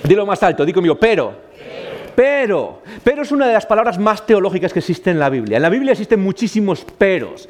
Dilo 0.04 0.26
más 0.26 0.42
alto, 0.44 0.66
di 0.66 0.74
conmigo, 0.74 0.96
pero 0.96 1.44
pero. 2.16 2.82
Pero 3.04 3.22
es 3.22 3.32
una 3.32 3.48
de 3.48 3.54
las 3.54 3.66
palabras 3.66 3.98
más 3.98 4.26
teológicas 4.26 4.74
que 4.74 4.80
existen 4.80 5.14
en 5.14 5.20
la 5.20 5.30
Biblia. 5.30 5.58
En 5.58 5.64
la 5.64 5.70
Biblia 5.70 5.92
existen 5.92 6.22
muchísimos 6.22 6.84
peros. 6.84 7.48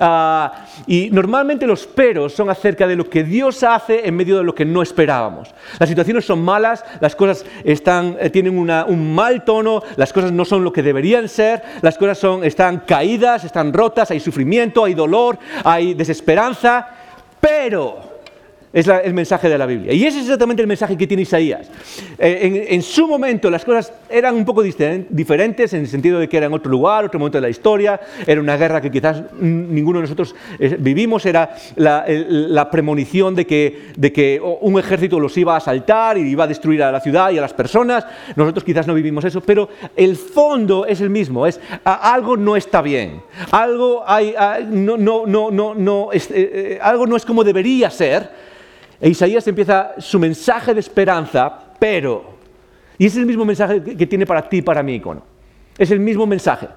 Ah, 0.00 0.66
y 0.86 1.08
normalmente 1.10 1.66
los 1.66 1.86
peros 1.86 2.32
son 2.32 2.50
acerca 2.50 2.86
de 2.86 2.96
lo 2.96 3.08
que 3.08 3.22
Dios 3.22 3.62
hace 3.62 4.06
en 4.06 4.16
medio 4.16 4.38
de 4.38 4.44
lo 4.44 4.54
que 4.54 4.64
no 4.64 4.82
esperábamos. 4.82 5.54
Las 5.78 5.88
situaciones 5.88 6.24
son 6.24 6.42
malas, 6.42 6.84
las 7.00 7.14
cosas 7.14 7.44
eh, 7.64 8.30
tienen 8.32 8.58
un 8.58 9.14
mal 9.14 9.44
tono, 9.44 9.82
las 9.96 10.12
cosas 10.12 10.32
no 10.32 10.44
son 10.44 10.64
lo 10.64 10.72
que 10.72 10.82
deberían 10.82 11.28
ser, 11.28 11.62
las 11.82 11.96
cosas 11.96 12.42
están 12.42 12.80
caídas, 12.80 13.44
están 13.44 13.72
rotas, 13.72 14.10
hay 14.10 14.20
sufrimiento, 14.20 14.84
hay 14.84 14.94
dolor, 14.94 15.38
hay 15.62 15.94
desesperanza, 15.94 16.88
pero 17.40 18.03
es 18.74 18.88
el 18.88 19.14
mensaje 19.14 19.48
de 19.48 19.56
la 19.56 19.66
Biblia. 19.66 19.92
Y 19.92 20.04
ese 20.04 20.18
es 20.18 20.24
exactamente 20.24 20.60
el 20.60 20.66
mensaje 20.66 20.96
que 20.96 21.06
tiene 21.06 21.22
Isaías. 21.22 21.70
Eh, 22.18 22.66
en, 22.70 22.82
su 22.82 23.06
momento 23.06 23.48
las 23.48 23.64
cosas 23.64 23.92
eran 24.10 24.34
un 24.34 24.44
poco 24.44 24.62
diferentes 24.62 25.72
en 25.74 25.82
el 25.82 25.86
sentido 25.86 26.18
de 26.18 26.28
que 26.28 26.36
era 26.36 26.46
en 26.46 26.52
otro 26.52 26.72
lugar, 26.72 27.04
otro 27.04 27.20
momento 27.20 27.38
de 27.38 27.42
la 27.42 27.48
historia, 27.48 28.00
era 28.26 28.40
una 28.40 28.56
guerra 28.56 28.80
que 28.80 28.90
quizás 28.90 29.22
ninguno 29.40 30.00
de 30.00 30.02
nosotros 30.02 30.34
eh, 30.58 30.76
vivimos, 30.78 31.24
era 31.24 31.54
la, 31.76 32.68
premonición 32.72 33.36
de 33.36 33.46
que, 33.46 34.40
un 34.60 34.78
ejército 34.78 35.20
los 35.20 35.36
iba 35.38 35.54
a 35.54 35.58
asaltar 35.58 36.18
y 36.18 36.22
iba 36.22 36.42
a 36.42 36.48
destruir 36.48 36.82
a 36.82 36.90
la 36.90 37.00
ciudad 37.00 37.30
y 37.30 37.38
a 37.38 37.40
las 37.40 37.52
personas. 37.52 38.04
Nosotros 38.34 38.64
quizás 38.64 38.88
no 38.88 38.94
vivimos 38.94 39.24
eso, 39.24 39.40
pero 39.40 39.68
el 39.94 40.16
fondo 40.16 40.84
es 40.84 41.00
el 41.00 41.10
mismo, 41.10 41.46
es 41.46 41.60
algo 41.84 42.36
no 42.36 42.56
está 42.56 42.82
bien, 42.82 43.22
algo, 43.52 44.04
no, 44.68 44.96
no, 44.96 45.50
no, 45.50 45.74
no, 45.74 46.08
eh, 46.12 46.78
algo 46.82 47.06
no 47.06 47.16
es 47.16 47.24
como 47.24 47.44
debería 47.44 47.88
ser 47.90 48.43
e 49.04 49.10
Isaías 49.10 49.46
empieza 49.46 49.92
su 49.98 50.18
mensaje 50.18 50.72
de 50.72 50.80
esperanza, 50.80 51.74
pero, 51.78 52.38
y 52.96 53.04
es 53.04 53.14
el 53.18 53.26
mismo 53.26 53.44
mensaje 53.44 53.82
que 53.82 54.06
tiene 54.06 54.24
para 54.24 54.48
ti 54.48 54.56
y 54.56 54.62
para 54.62 54.82
mí, 54.82 54.94
Icono. 54.94 55.22
Es 55.76 55.90
el 55.90 56.00
mismo 56.00 56.26
mensaje. 56.26 56.68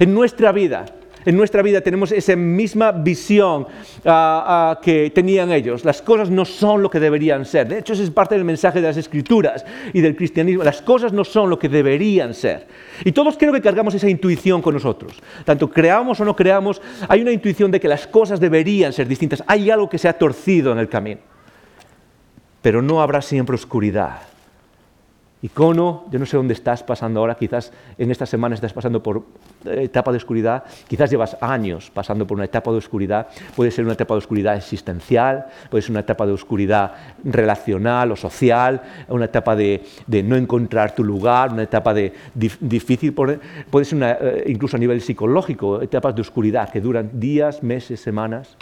En 0.00 0.12
nuestra 0.12 0.50
vida, 0.50 0.84
en 1.24 1.36
nuestra 1.36 1.62
vida 1.62 1.80
tenemos 1.82 2.10
esa 2.10 2.34
misma 2.34 2.90
visión 2.90 3.68
ah, 4.04 4.74
ah, 4.74 4.80
que 4.82 5.12
tenían 5.14 5.52
ellos. 5.52 5.84
Las 5.84 6.02
cosas 6.02 6.28
no 6.28 6.44
son 6.44 6.82
lo 6.82 6.90
que 6.90 6.98
deberían 6.98 7.44
ser. 7.44 7.68
De 7.68 7.78
hecho, 7.78 7.92
ese 7.92 8.02
es 8.02 8.10
parte 8.10 8.34
del 8.34 8.44
mensaje 8.44 8.80
de 8.80 8.88
las 8.88 8.96
escrituras 8.96 9.64
y 9.92 10.00
del 10.00 10.16
cristianismo. 10.16 10.64
Las 10.64 10.82
cosas 10.82 11.12
no 11.12 11.22
son 11.22 11.48
lo 11.48 11.56
que 11.56 11.68
deberían 11.68 12.34
ser. 12.34 12.66
Y 13.04 13.12
todos 13.12 13.36
creo 13.38 13.52
que 13.52 13.60
cargamos 13.60 13.94
esa 13.94 14.10
intuición 14.10 14.60
con 14.60 14.74
nosotros. 14.74 15.22
Tanto 15.44 15.70
creamos 15.70 16.18
o 16.18 16.24
no 16.24 16.34
creamos, 16.34 16.82
hay 17.06 17.22
una 17.22 17.30
intuición 17.30 17.70
de 17.70 17.78
que 17.78 17.86
las 17.86 18.08
cosas 18.08 18.40
deberían 18.40 18.92
ser 18.92 19.06
distintas. 19.06 19.44
Hay 19.46 19.70
algo 19.70 19.88
que 19.88 19.98
se 19.98 20.08
ha 20.08 20.18
torcido 20.18 20.72
en 20.72 20.78
el 20.78 20.88
camino. 20.88 21.35
Pero 22.66 22.82
no 22.82 23.00
habrá 23.00 23.22
siempre 23.22 23.54
oscuridad. 23.54 24.22
Icono, 25.40 26.06
yo 26.10 26.18
no 26.18 26.26
sé 26.26 26.36
dónde 26.36 26.52
estás 26.52 26.82
pasando 26.82 27.20
ahora, 27.20 27.36
quizás 27.36 27.72
en 27.96 28.10
esta 28.10 28.26
semana 28.26 28.56
estás 28.56 28.72
pasando 28.72 29.00
por 29.00 29.22
eh, 29.64 29.84
etapa 29.84 30.10
de 30.10 30.16
oscuridad, 30.16 30.64
quizás 30.88 31.08
llevas 31.08 31.36
años 31.40 31.92
pasando 31.94 32.26
por 32.26 32.34
una 32.34 32.46
etapa 32.46 32.72
de 32.72 32.78
oscuridad, 32.78 33.28
puede 33.54 33.70
ser 33.70 33.84
una 33.84 33.92
etapa 33.92 34.14
de 34.14 34.18
oscuridad 34.18 34.56
existencial, 34.56 35.46
puede 35.70 35.82
ser 35.82 35.92
una 35.92 36.00
etapa 36.00 36.26
de 36.26 36.32
oscuridad 36.32 36.92
relacional 37.22 38.10
o 38.10 38.16
social, 38.16 38.82
una 39.10 39.26
etapa 39.26 39.54
de, 39.54 39.84
no 40.24 40.34
encontrar 40.34 40.92
tu 40.92 41.04
lugar, 41.04 41.52
una 41.52 41.62
etapa 41.62 41.94
de 41.94 42.14
difícil, 42.34 43.12
puede 43.12 43.84
ser 43.84 44.02
eh, 44.02 44.42
incluso 44.48 44.76
a 44.76 44.80
nivel 44.80 45.00
psicológico, 45.00 45.82
etapas 45.82 46.16
de 46.16 46.22
oscuridad 46.22 46.68
que 46.68 46.80
duran 46.80 47.10
días, 47.12 47.62
meses, 47.62 48.00
semanas, 48.00 48.56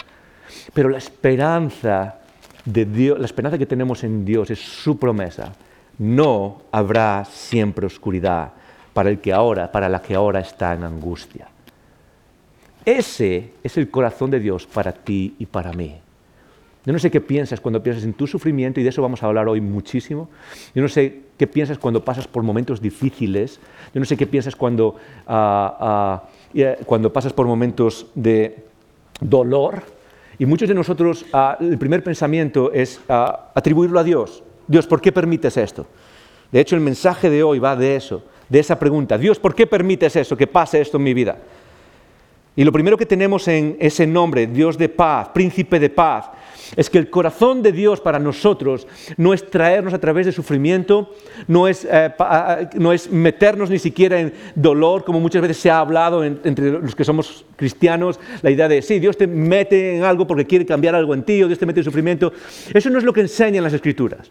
pero 0.75 0.91
la 0.91 0.99
esperanza 0.99 2.19
la 2.65 3.25
esperanza 3.25 3.59
que 3.59 3.67
tenemos 3.67 4.05
en 4.05 4.25
Dios 4.25 4.51
es 4.51 4.59
su 4.59 4.99
promesa 4.99 5.53
no 5.99 6.63
habrá 6.73 7.25
siempre 7.25 7.87
oscuridad 7.87 8.53
para 8.93 9.11
el 9.11 9.19
que 9.21 9.33
ahora, 9.33 9.71
para 9.71 9.89
la 9.89 10.01
que 10.01 10.15
ahora 10.15 10.41
está 10.41 10.75
en 10.75 10.85
angustia. 10.85 11.49
Ese 12.85 13.53
es 13.63 13.77
el 13.77 13.91
corazón 13.91 14.31
de 14.31 14.41
Dios 14.41 14.67
para 14.67 14.93
ti 14.93 15.35
y 15.39 15.47
para 15.47 15.73
mí. 15.73 15.97
Yo 16.85 16.93
no 16.93 16.99
sé 16.99 17.11
qué 17.11 17.21
piensas 17.21 17.61
cuando 17.61 17.83
piensas 17.83 18.05
en 18.05 18.13
tu 18.13 18.27
sufrimiento, 18.27 18.79
y 18.79 18.83
de 18.83 18.91
eso 18.91 19.01
vamos 19.01 19.23
a 19.23 19.27
hablar 19.27 19.49
hoy 19.49 19.61
muchísimo. 19.61 20.29
Yo 20.75 20.83
no 20.83 20.89
sé 20.89 21.23
qué 21.39 21.47
piensas 21.47 21.79
cuando 21.79 22.05
pasas 22.05 22.29
por 22.29 22.43
momentos 22.43 22.81
difíciles. 22.81 23.59
Yo 23.95 24.01
no 24.01 24.05
sé 24.05 24.19
qué 24.19 24.27
piensas 24.27 24.55
cuando, 24.55 24.97
ah, 25.27 25.77
ah, 25.81 26.29
eh, 26.53 26.79
cuando 26.85 27.11
pasas 27.11 27.33
por 27.33 27.47
momentos 27.47 28.07
de 28.15 28.65
dolor. 29.19 29.83
Y 30.39 30.47
muchos 30.47 30.69
de 30.69 30.75
nosotros, 30.75 31.25
ah, 31.33 31.57
el 31.61 31.79
primer 31.79 32.03
pensamiento 32.03 32.73
es 32.73 33.01
atribuirlo 33.09 34.01
a 34.01 34.05
Dios. 34.05 34.43
Dios, 34.67 34.87
¿por 34.87 35.01
qué 35.01 35.13
permites 35.13 35.57
esto? 35.57 35.87
De 36.51 36.61
hecho, 36.61 36.75
el 36.75 36.81
mensaje 36.81 37.31
de 37.31 37.43
hoy 37.43 37.59
va 37.59 37.77
de 37.77 37.97
eso, 37.97 38.23
de 38.49 38.59
esa 38.59 38.79
pregunta. 38.79 39.19
Dios, 39.19 39.39
¿por 39.39 39.55
qué 39.55 39.67
permites 39.67 40.17
eso, 40.17 40.37
que 40.37 40.47
pase 40.47 40.81
esto 40.81 40.97
en 40.97 41.03
mi 41.03 41.15
vida? 41.15 41.37
Y 42.57 42.65
lo 42.65 42.73
primero 42.73 42.97
que 42.97 43.07
tenemos 43.07 43.49
en 43.49 43.77
ese 43.81 44.07
nombre, 44.07 44.47
Dios 44.47 44.79
de 44.79 44.89
paz, 44.89 45.29
príncipe 45.31 45.81
de 45.81 45.91
paz, 45.91 46.31
es 46.77 46.91
que 46.91 46.99
el 46.99 47.11
corazón 47.11 47.63
de 47.63 47.73
Dios 47.73 48.01
para 48.01 48.19
nosotros 48.19 48.87
no 49.17 49.35
es 49.35 49.49
traernos 49.51 49.95
a 49.95 49.99
través 49.99 50.27
de 50.27 50.33
sufrimiento, 50.33 51.11
no 51.47 51.69
es, 51.69 51.87
eh, 51.91 52.13
no 52.75 52.93
es 52.93 53.11
meternos 53.11 53.71
ni 53.71 53.79
siquiera 53.79 54.21
en 54.21 54.33
dolor, 54.55 55.05
como 55.05 55.21
muchas 55.21 55.43
veces 55.43 55.59
se 55.59 55.71
ha 55.71 55.79
hablado 55.79 56.25
entre 56.25 56.71
los 56.71 56.95
que 56.95 57.05
somos 57.05 57.45
cristianos, 57.57 58.19
la 58.43 58.51
idea 58.51 58.69
de, 58.69 58.83
sí, 58.83 58.99
Dios 58.99 59.17
te 59.17 59.27
mete 59.27 59.97
en 59.97 60.05
algo 60.05 60.27
porque 60.27 60.47
quiere 60.47 60.67
cambiar 60.67 60.95
algo 60.95 61.15
en 61.15 61.23
ti, 61.23 61.43
o 61.43 61.47
Dios 61.47 61.59
te 61.59 61.67
mete 61.67 61.81
en 61.81 61.85
sufrimiento. 61.85 62.33
Eso 62.73 62.91
no 62.91 62.99
es 62.99 63.05
lo 63.05 63.13
que 63.13 63.21
enseñan 63.21 63.65
las 63.65 63.73
escrituras. 63.73 64.31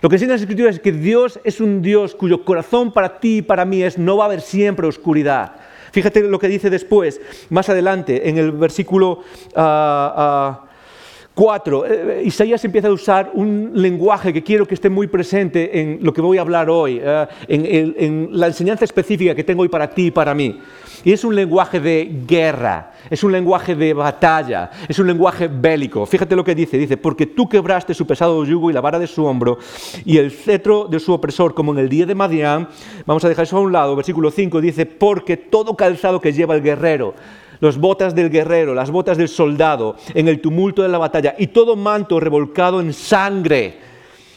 Lo 0.00 0.08
que 0.08 0.16
enseñan 0.16 0.34
las 0.34 0.42
escrituras 0.42 0.76
es 0.76 0.80
que 0.80 0.92
Dios 0.92 1.40
es 1.42 1.60
un 1.60 1.82
Dios 1.82 2.14
cuyo 2.14 2.44
corazón 2.44 2.92
para 2.92 3.18
ti 3.18 3.38
y 3.38 3.42
para 3.42 3.64
mí 3.64 3.82
es, 3.82 3.98
no 3.98 4.16
va 4.16 4.24
a 4.24 4.26
haber 4.26 4.40
siempre 4.40 4.86
oscuridad. 4.86 5.56
Fíjate 5.90 6.22
lo 6.22 6.38
que 6.38 6.48
dice 6.48 6.70
después, 6.70 7.20
más 7.50 7.68
adelante, 7.68 8.28
en 8.28 8.38
el 8.38 8.52
versículo... 8.52 9.22
Ah, 9.56 10.14
ah, 10.16 10.67
4, 11.38 11.86
eh, 11.86 11.90
eh, 11.92 12.22
Isaías 12.24 12.64
empieza 12.64 12.88
a 12.88 12.90
usar 12.90 13.30
un 13.32 13.70
lenguaje 13.72 14.32
que 14.32 14.42
quiero 14.42 14.66
que 14.66 14.74
esté 14.74 14.90
muy 14.90 15.06
presente 15.06 15.80
en 15.80 16.00
lo 16.02 16.12
que 16.12 16.20
voy 16.20 16.36
a 16.36 16.40
hablar 16.40 16.68
hoy, 16.68 17.00
eh, 17.00 17.26
en, 17.46 17.64
en, 17.64 17.94
en, 17.96 18.28
la 18.32 18.48
enseñanza 18.48 18.84
específica 18.84 19.36
que 19.36 19.44
tengo 19.44 19.62
hoy 19.62 19.68
para 19.68 19.88
ti 19.88 20.06
y 20.06 20.10
para 20.10 20.34
mí. 20.34 20.58
Y 21.04 21.12
es 21.12 21.22
un 21.22 21.36
lenguaje 21.36 21.78
de 21.78 22.10
guerra, 22.26 22.90
es 23.08 23.22
un 23.22 23.30
lenguaje 23.30 23.76
de 23.76 23.94
batalla, 23.94 24.72
es 24.88 24.98
un 24.98 25.06
lenguaje 25.06 25.46
bélico. 25.46 26.04
Fíjate 26.06 26.34
lo 26.34 26.42
que 26.42 26.56
dice, 26.56 26.76
dice, 26.76 26.96
porque 26.96 27.26
tú 27.26 27.48
quebraste 27.48 27.94
su 27.94 28.04
pesado 28.04 28.44
yugo 28.44 28.68
y 28.68 28.72
la 28.72 28.80
vara 28.80 28.98
de 28.98 29.06
su 29.06 29.24
hombro 29.24 29.58
y 30.04 30.18
el 30.18 30.32
cetro 30.32 30.88
de 30.90 30.98
su 30.98 31.12
opresor, 31.12 31.54
como 31.54 31.70
en 31.70 31.78
el 31.78 31.88
día 31.88 32.04
de 32.04 32.16
Madián. 32.16 32.68
Vamos 33.06 33.24
a 33.24 33.28
dejar 33.28 33.44
eso 33.44 33.58
a 33.58 33.60
un 33.60 33.70
lado, 33.70 33.94
versículo 33.94 34.32
5 34.32 34.60
dice, 34.60 34.86
porque 34.86 35.36
todo 35.36 35.76
calzado 35.76 36.20
que 36.20 36.32
lleva 36.32 36.56
el 36.56 36.62
guerrero, 36.62 37.14
las 37.60 37.78
botas 37.78 38.14
del 38.14 38.30
guerrero, 38.30 38.74
las 38.74 38.90
botas 38.90 39.18
del 39.18 39.28
soldado, 39.28 39.96
en 40.14 40.28
el 40.28 40.40
tumulto 40.40 40.82
de 40.82 40.88
la 40.88 40.98
batalla, 40.98 41.34
y 41.38 41.48
todo 41.48 41.76
manto 41.76 42.20
revolcado 42.20 42.80
en 42.80 42.92
sangre, 42.92 43.78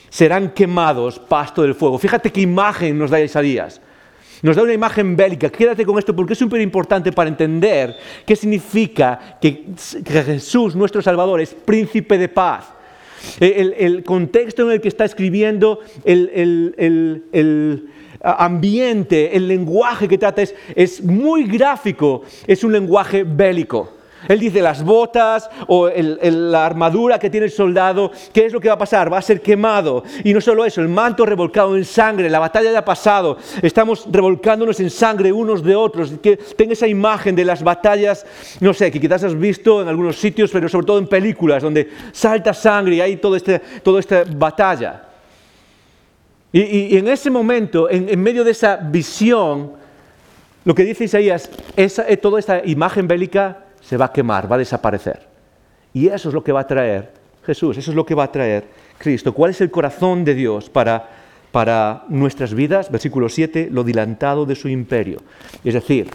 serán 0.09 0.51
quemados 0.51 1.19
pasto 1.19 1.61
del 1.61 1.75
fuego. 1.75 1.97
Fíjate 1.97 2.31
qué 2.31 2.41
imagen 2.41 2.97
nos 2.97 3.09
da 3.09 3.21
Isaías. 3.21 3.81
Nos 4.41 4.55
da 4.55 4.63
una 4.63 4.73
imagen 4.73 5.15
bélica. 5.15 5.49
Quédate 5.49 5.85
con 5.85 5.99
esto 5.99 6.15
porque 6.15 6.33
es 6.33 6.39
súper 6.39 6.61
importante 6.61 7.11
para 7.11 7.29
entender 7.29 7.95
qué 8.25 8.35
significa 8.35 9.37
que, 9.39 9.65
Jesús, 10.05 10.75
nuestro 10.75 11.01
Salvador, 11.01 11.41
es 11.41 11.53
príncipe 11.53 12.17
de 12.17 12.27
paz. 12.27 12.65
El, 13.39 14.03
contexto 14.03 14.63
en 14.63 14.71
el 14.71 14.81
que 14.81 14.87
está 14.87 15.05
escribiendo, 15.05 15.79
el, 16.03 17.23
ambiente, 18.23 19.35
el 19.35 19.47
lenguaje 19.47 20.07
que 20.07 20.17
trata 20.17 20.41
es 20.75 21.03
muy 21.03 21.45
gráfico, 21.45 22.23
es 22.47 22.63
un 22.63 22.71
lenguaje 22.71 23.23
bélico. 23.23 24.01
Él 24.27 24.39
dice 24.39 24.61
las 24.61 24.83
botas 24.83 25.49
o 25.67 25.89
la 25.89 26.65
armadura 26.65 27.17
que 27.17 27.29
tiene 27.29 27.47
el 27.47 27.51
soldado, 27.51 28.11
¿qué 28.33 28.45
es 28.45 28.53
lo 28.53 28.59
que 28.59 28.67
va 28.67 28.75
a 28.75 28.77
pasar? 28.77 29.11
Va 29.11 29.17
a 29.17 29.21
ser 29.21 29.41
quemado. 29.41 30.03
Y 30.23 30.33
no 30.33 30.41
solo 30.41 30.65
eso, 30.65 30.81
el 30.81 30.89
manto 30.89 31.25
revolcado 31.25 31.75
en 31.75 31.85
sangre, 31.85 32.29
la 32.29 32.39
batalla 32.39 32.71
ya 32.71 32.79
ha 32.79 32.85
pasado, 32.85 33.37
estamos 33.61 34.05
revolcándonos 34.11 34.79
en 34.79 34.89
sangre 34.89 35.31
unos 35.31 35.63
de 35.63 35.75
otros. 35.75 36.13
Que 36.21 36.37
tenga 36.37 36.73
esa 36.73 36.87
imagen 36.87 37.35
de 37.35 37.45
las 37.45 37.63
batallas, 37.63 38.25
no 38.59 38.73
sé, 38.73 38.91
que 38.91 39.01
quizás 39.01 39.23
has 39.23 39.37
visto 39.37 39.81
en 39.81 39.87
algunos 39.87 40.17
sitios, 40.17 40.51
pero 40.51 40.69
sobre 40.69 40.85
todo 40.85 40.99
en 40.99 41.07
películas, 41.07 41.63
donde 41.63 41.89
salta 42.11 42.53
sangre 42.53 42.95
y 42.95 43.01
hay 43.01 43.17
toda 43.17 43.37
este, 43.37 43.59
toda 43.81 43.99
esta 43.99 44.23
batalla. 44.23 45.10
Y, 46.53 46.97
en 46.97 47.07
ese 47.07 47.29
momento, 47.29 47.89
en, 47.89 48.21
medio 48.21 48.43
de 48.43 48.51
esa 48.51 48.75
visión, 48.75 49.71
lo 50.65 50.75
que 50.75 50.83
dice 50.83 51.05
Isaías, 51.05 51.49
esa, 51.77 52.07
eh, 52.09 52.17
toda 52.17 52.39
esta 52.39 52.61
imagen 52.65 53.07
bélica 53.07 53.65
se 53.79 53.95
va 53.95 54.05
a 54.05 54.13
quemar, 54.13 54.51
va 54.51 54.55
a 54.55 54.59
desaparecer. 54.59 55.27
Y 55.93 56.07
eso 56.07 56.29
es 56.29 56.35
lo 56.35 56.43
que 56.43 56.51
va 56.51 56.61
a 56.61 56.67
traer 56.67 57.11
Jesús, 57.45 57.77
eso 57.77 57.91
es 57.91 57.95
lo 57.95 58.05
que 58.05 58.15
va 58.15 58.25
a 58.25 58.31
traer 58.31 58.65
Cristo. 58.97 59.33
¿Cuál 59.33 59.51
es 59.51 59.61
el 59.61 59.71
corazón 59.71 60.25
de 60.25 60.35
Dios 60.35 60.69
para, 60.69 61.09
para 61.51 62.03
nuestras 62.09 62.53
vidas? 62.53 62.91
Versículo 62.91 63.29
7, 63.29 63.69
lo 63.71 63.83
dilantado 63.83 64.45
de 64.45 64.55
su 64.55 64.67
imperio. 64.67 65.21
Es 65.63 65.73
decir, 65.73 66.09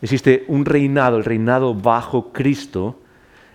existe 0.00 0.44
un 0.48 0.64
reinado, 0.64 1.18
el 1.18 1.24
reinado 1.24 1.74
bajo 1.74 2.32
Cristo, 2.32 2.98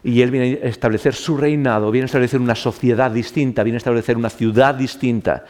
y 0.04 0.22
Él 0.22 0.32
viene 0.32 0.60
a 0.62 0.68
establecer 0.68 1.13
su 1.13 1.38
reinado, 1.38 1.89
viene 1.89 2.04
a 2.04 2.08
establecer 2.08 2.42
una 2.42 2.56
sociedad 2.56 3.10
distinta, 3.10 3.63
viene 3.63 3.78
a 3.78 3.80
establecer 3.80 4.18
una 4.18 4.30
ciudad 4.30 4.76
distinta 4.76 5.46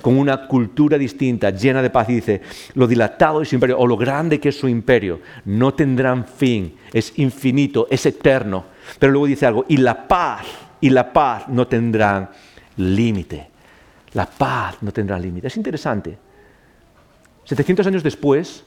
con 0.00 0.16
una 0.16 0.46
cultura 0.46 0.96
distinta, 0.96 1.50
llena 1.50 1.82
de 1.82 1.90
paz. 1.90 2.06
Dice, 2.06 2.42
lo 2.74 2.86
dilatado 2.86 3.40
de 3.40 3.46
su 3.46 3.56
imperio, 3.56 3.78
o 3.78 3.86
lo 3.86 3.96
grande 3.96 4.38
que 4.38 4.50
es 4.50 4.58
su 4.58 4.68
imperio, 4.68 5.20
no 5.46 5.74
tendrán 5.74 6.24
fin, 6.24 6.76
es 6.92 7.18
infinito, 7.18 7.88
es 7.90 8.06
eterno. 8.06 8.66
Pero 9.00 9.12
luego 9.12 9.26
dice 9.26 9.46
algo, 9.46 9.64
y 9.68 9.78
la 9.78 10.06
paz, 10.06 10.46
y 10.80 10.90
la 10.90 11.12
paz 11.12 11.48
no 11.48 11.66
tendrán 11.66 12.30
límite. 12.76 13.48
La 14.12 14.26
paz 14.26 14.76
no 14.82 14.92
tendrá 14.92 15.18
límite. 15.18 15.48
Es 15.48 15.56
interesante. 15.56 16.16
700 17.44 17.86
años 17.86 18.02
después 18.02 18.64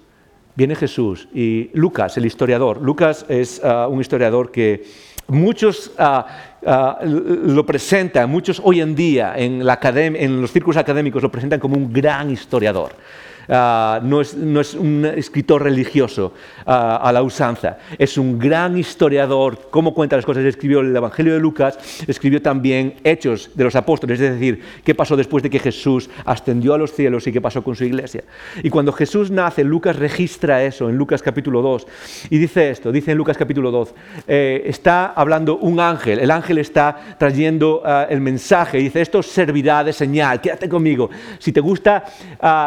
viene 0.56 0.76
Jesús 0.76 1.28
y 1.34 1.70
Lucas, 1.74 2.18
el 2.18 2.26
historiador, 2.26 2.82
Lucas 2.82 3.26
es 3.30 3.62
ah, 3.64 3.88
un 3.88 4.02
historiador 4.02 4.52
que 4.52 4.84
muchos 5.30 5.92
ah, 5.98 6.26
ah, 6.66 7.00
lo 7.04 7.66
presentan, 7.66 8.30
muchos 8.30 8.62
hoy 8.64 8.82
en 8.82 8.96
día 8.96 9.34
en, 9.38 9.62
en 9.62 10.42
los 10.42 10.52
círculos 10.52 10.78
académicos 10.78 11.24
lo 11.24 11.32
presentan 11.32 11.60
como 11.60 11.76
un 11.76 11.92
gran 11.92 12.32
historiador. 12.32 12.92
Ah, 13.52 14.00
no, 14.04 14.22
es, 14.22 14.36
un 14.76 15.06
escritor 15.06 15.64
religioso 15.64 16.34
ah, 16.68 16.98
a 16.98 17.12
la 17.12 17.24
usanza, 17.24 17.80
es 17.98 18.18
un 18.18 18.38
gran 18.38 18.78
historiador, 18.78 19.70
cómo 19.72 19.94
cuenta 19.96 20.16
las 20.16 20.26
cosas. 20.26 20.46
Escribió 20.46 20.82
el 20.82 20.96
Evangelio 20.96 21.34
de 21.34 21.40
Lucas, 21.40 21.80
escribió 22.08 22.42
también 22.42 22.96
Hechos 23.04 23.50
de 23.56 23.64
los 23.64 23.76
Apóstoles, 23.76 24.20
es 24.20 24.34
decir, 24.34 24.62
qué 24.84 24.94
pasó 24.94 25.16
después 25.16 25.42
de 25.42 25.50
que 25.50 25.58
Jesús 25.58 26.10
ascendió 26.26 26.76
a 26.76 26.78
los 26.78 26.94
cielos 26.94 27.26
y 27.26 27.32
qué 27.32 27.42
pasó 27.42 27.64
con 27.64 27.76
su 27.76 27.86
iglesia. 27.86 28.24
Y 28.62 28.70
cuando 28.70 28.92
Jesús 28.92 29.32
nace, 29.32 29.64
Lucas 29.64 29.96
registra 29.96 30.64
eso 30.64 30.88
en 30.88 30.96
Lucas 30.96 31.24
capítulo 31.24 31.64
2 31.64 31.88
y 32.30 32.38
dice 32.38 32.70
esto, 32.70 32.92
dice 32.92 33.12
en 33.12 33.18
Lucas 33.18 33.38
capítulo 33.38 33.72
2, 33.72 33.96
eh, 34.28 34.64
está 34.66 35.08
hablando 35.08 35.58
un 35.58 35.80
ángel, 35.80 36.20
el 36.20 36.30
ángel 36.30 36.60
está 36.60 37.16
trayendo 37.18 37.82
ah, 37.84 38.06
el 38.10 38.22
mensaje 38.22 38.78
dice, 38.78 39.02
esto 39.02 39.24
servirá 39.24 39.84
de 39.84 39.94
señal, 39.94 40.40
quédate 40.40 40.70
conmigo. 40.70 41.10
Si 41.40 41.52
te 41.52 41.62
gusta 41.62 42.04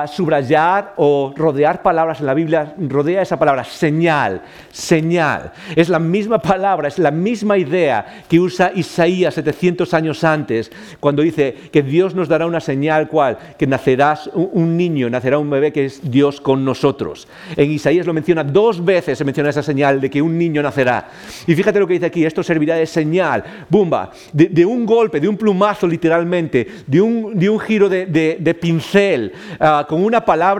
subrayar, 0.06 0.71
rodear 0.72 0.94
o 0.96 1.32
rodear 1.36 1.82
palabras 1.82 2.20
en 2.20 2.26
la 2.26 2.34
Biblia, 2.34 2.74
rodea 2.78 3.22
esa 3.22 3.38
palabra 3.38 3.64
señal, 3.64 4.42
señal. 4.70 5.52
Es 5.76 5.88
la 5.88 5.98
misma 5.98 6.38
palabra, 6.38 6.88
es 6.88 6.98
la 6.98 7.10
misma 7.10 7.58
idea 7.58 8.24
que 8.28 8.40
usa 8.40 8.72
Isaías 8.74 9.34
700 9.34 9.92
años 9.94 10.24
antes, 10.24 10.70
cuando 11.00 11.22
dice 11.22 11.54
que 11.72 11.82
Dios 11.82 12.14
nos 12.14 12.28
dará 12.28 12.46
una 12.46 12.60
señal, 12.60 13.08
¿cuál? 13.08 13.38
Que 13.58 13.66
nacerás 13.66 14.30
un 14.34 14.76
niño, 14.76 15.10
nacerá 15.10 15.38
un 15.38 15.50
bebé 15.50 15.72
que 15.72 15.86
es 15.86 16.10
Dios 16.10 16.40
con 16.40 16.64
nosotros. 16.64 17.28
En 17.56 17.70
Isaías 17.70 18.06
lo 18.06 18.12
menciona 18.12 18.44
dos 18.44 18.84
veces, 18.84 19.18
se 19.18 19.24
menciona 19.24 19.50
esa 19.50 19.62
señal 19.62 20.00
de 20.00 20.10
que 20.10 20.22
un 20.22 20.38
niño 20.38 20.62
nacerá. 20.62 21.08
Y 21.46 21.54
fíjate 21.54 21.78
lo 21.78 21.86
que 21.86 21.94
dice 21.94 22.06
aquí, 22.06 22.24
esto 22.24 22.42
servirá 22.42 22.76
de 22.76 22.86
señal, 22.86 23.44
bumba, 23.68 24.10
de, 24.32 24.64
un 24.64 24.86
golpe, 24.86 25.20
de 25.20 25.28
un 25.28 25.36
plumazo 25.36 25.86
literalmente, 25.86 26.66
de 26.86 27.00
un, 27.00 27.38
de 27.38 27.48
un 27.48 27.58
giro 27.58 27.88
de, 27.88 28.56
pincel, 28.60 29.32
ah, 29.58 29.86
con 29.88 30.04
una 30.04 30.24
palabra, 30.24 30.51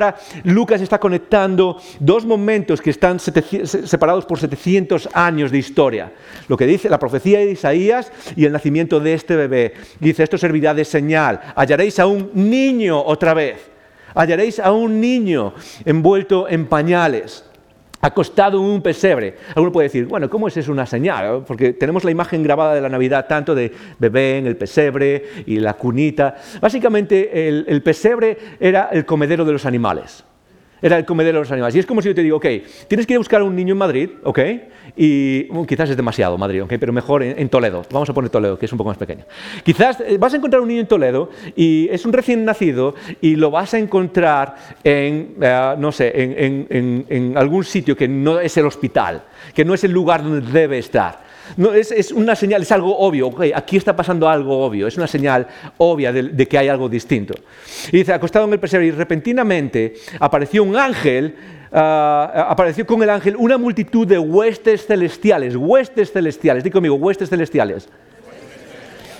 Lucas 0.44 0.81
está 0.81 0.98
conectando 0.98 1.76
dos 2.00 2.24
momentos 2.24 2.81
que 2.81 2.90
están 2.90 3.18
separados 3.20 4.24
por 4.24 4.38
700 4.38 5.09
años 5.12 5.50
de 5.50 5.59
historia. 5.59 6.12
Lo 6.48 6.57
que 6.57 6.66
dice 6.66 6.88
la 6.88 6.98
profecía 6.98 7.38
de 7.38 7.52
Isaías 7.52 8.12
y 8.37 8.44
el 8.44 8.52
nacimiento 8.52 9.00
de 9.00 9.14
este 9.14 9.37
bebé. 9.37 9.74
Dice, 10.00 10.22
esto 10.22 10.38
servirá 10.38 10.74
de 10.74 10.85
señal. 10.85 11.40
Hallaréis 11.55 11.98
a 11.98 12.07
un 12.07 12.31
niño 12.35 13.02
otra 13.02 13.35
vez. 13.35 13.70
Hallaréis 14.14 14.59
a 14.59 14.72
un 14.72 15.00
niño 15.00 15.55
envuelto 15.85 16.48
en 16.48 16.66
pañales 16.66 17.44
acostado 18.03 18.59
en 18.59 18.65
un 18.65 18.83
pesebre. 18.83 19.37
Alguno 19.55 19.73
puede 19.73 19.88
decir, 19.88 20.07
bueno, 20.07 20.29
¿cómo 20.29 20.49
es 20.49 20.57
eso 20.57 20.73
una 20.73 20.87
señal? 20.87 21.45
Porque 21.47 21.73
tenemos 21.73 22.05
la 22.05 22.11
imagen 22.11 22.43
grabada 22.43 22.75
de 22.75 22.81
la 22.81 22.88
Navidad 22.88 23.27
tanto 23.29 23.55
de 23.55 23.73
bebé 23.99 24.38
en 24.38 24.47
el 24.47 24.57
pesebre 24.57 25.25
y 25.47 25.61
la 25.61 25.75
cunita. 25.75 26.37
Básicamente 26.61 27.49
el, 27.49 27.83
pesebre 27.83 28.37
era 28.59 28.88
el 28.93 29.07
comedero 29.07 29.45
de 29.45 29.53
los 29.53 29.65
animales 29.65 30.25
era 30.83 30.99
el 30.99 31.05
comedero 31.05 31.38
de 31.38 31.42
los 31.45 31.53
animales. 31.53 31.77
Y 31.77 31.79
es 31.79 31.87
como 31.87 32.03
si 32.03 32.09
yo 32.09 32.14
te 32.14 32.23
digo, 32.23 32.37
ok, 32.37 32.47
tienes 32.88 33.07
que 33.07 33.14
ir 33.14 33.16
a 33.16 33.21
buscar 33.21 33.40
a 33.40 33.45
un 33.45 33.55
niño 33.57 33.73
en 33.73 33.79
Madrid, 33.79 34.11
ok, 34.25 34.38
y 34.97 35.49
quizás 35.66 35.88
es 35.88 35.97
demasiado 35.97 36.37
Madrid, 36.37 36.64
ok, 36.64 36.75
pero 36.79 36.92
mejor 36.92 37.23
en, 37.23 37.49
Toledo. 37.49 37.83
Vamos 37.90 38.11
a 38.11 38.12
poner 38.12 38.31
Toledo, 38.31 38.59
que 38.59 38.66
es 38.66 38.73
un 38.73 38.79
poco 38.79 38.90
más 38.90 38.99
pequeño. 38.99 39.25
Quizás 39.64 40.01
eh, 40.01 40.18
vas 40.18 40.35
a 40.35 40.37
encontrar 40.37 40.61
un 40.61 40.68
niño 40.68 40.81
en 40.81 40.87
Toledo 40.87 41.31
y 41.55 41.88
es 41.90 42.05
un 42.05 42.12
recién 42.12 42.45
nacido 42.45 42.95
y 43.21 43.37
lo 43.37 43.51
vas 43.51 43.75
a 43.75 43.79
encontrar 43.79 44.57
en, 44.83 45.37
eh, 45.40 45.75
no 45.79 45.92
sé, 45.92 46.12
en 46.14 47.35
algún 47.37 47.64
sitio 47.64 47.97
que 47.97 48.09
no 48.09 48.40
es 48.40 48.57
el 48.57 48.66
hospital, 48.66 49.23
que 49.55 49.64
no 49.64 49.75
es 49.75 49.85
el 49.85 49.92
lugar 49.92 50.23
donde 50.23 50.40
debe 50.51 50.79
estar. 50.79 51.32
No, 51.57 51.73
es, 51.75 52.12
una 52.12 52.35
señal, 52.35 52.62
es 52.62 52.73
algo 52.73 52.97
obvio. 52.99 53.33
aquí 53.55 53.77
está 53.77 53.95
pasando 53.95 54.29
algo 54.29 54.65
obvio. 54.65 54.87
Es 54.87 54.97
una 54.97 55.07
señal 55.07 55.47
obvia 55.79 56.12
de, 56.12 56.47
que 56.49 56.59
hay 56.59 56.69
algo 56.69 56.88
distinto. 56.88 57.35
Y 57.91 57.99
dice, 57.99 58.12
acostado 58.12 58.47
en 58.47 58.53
el 58.53 58.61
pesebre, 58.61 58.87
y 58.87 58.91
repentinamente 58.91 59.95
apareció 60.19 60.65
un 60.65 60.77
ángel, 60.77 61.37
ah, 61.73 62.47
apareció 62.49 62.87
con 62.87 63.03
el 63.03 63.11
ángel 63.11 63.37
una 63.37 63.59
multitud 63.59 64.07
de 64.07 64.19
huestes 64.19 64.87
celestiales. 64.87 65.57
Huestes 65.57 66.12
celestiales. 66.12 66.65
Dí 66.65 66.71
conmigo, 66.71 66.95
huestes 66.97 67.29
celestiales. 67.29 67.88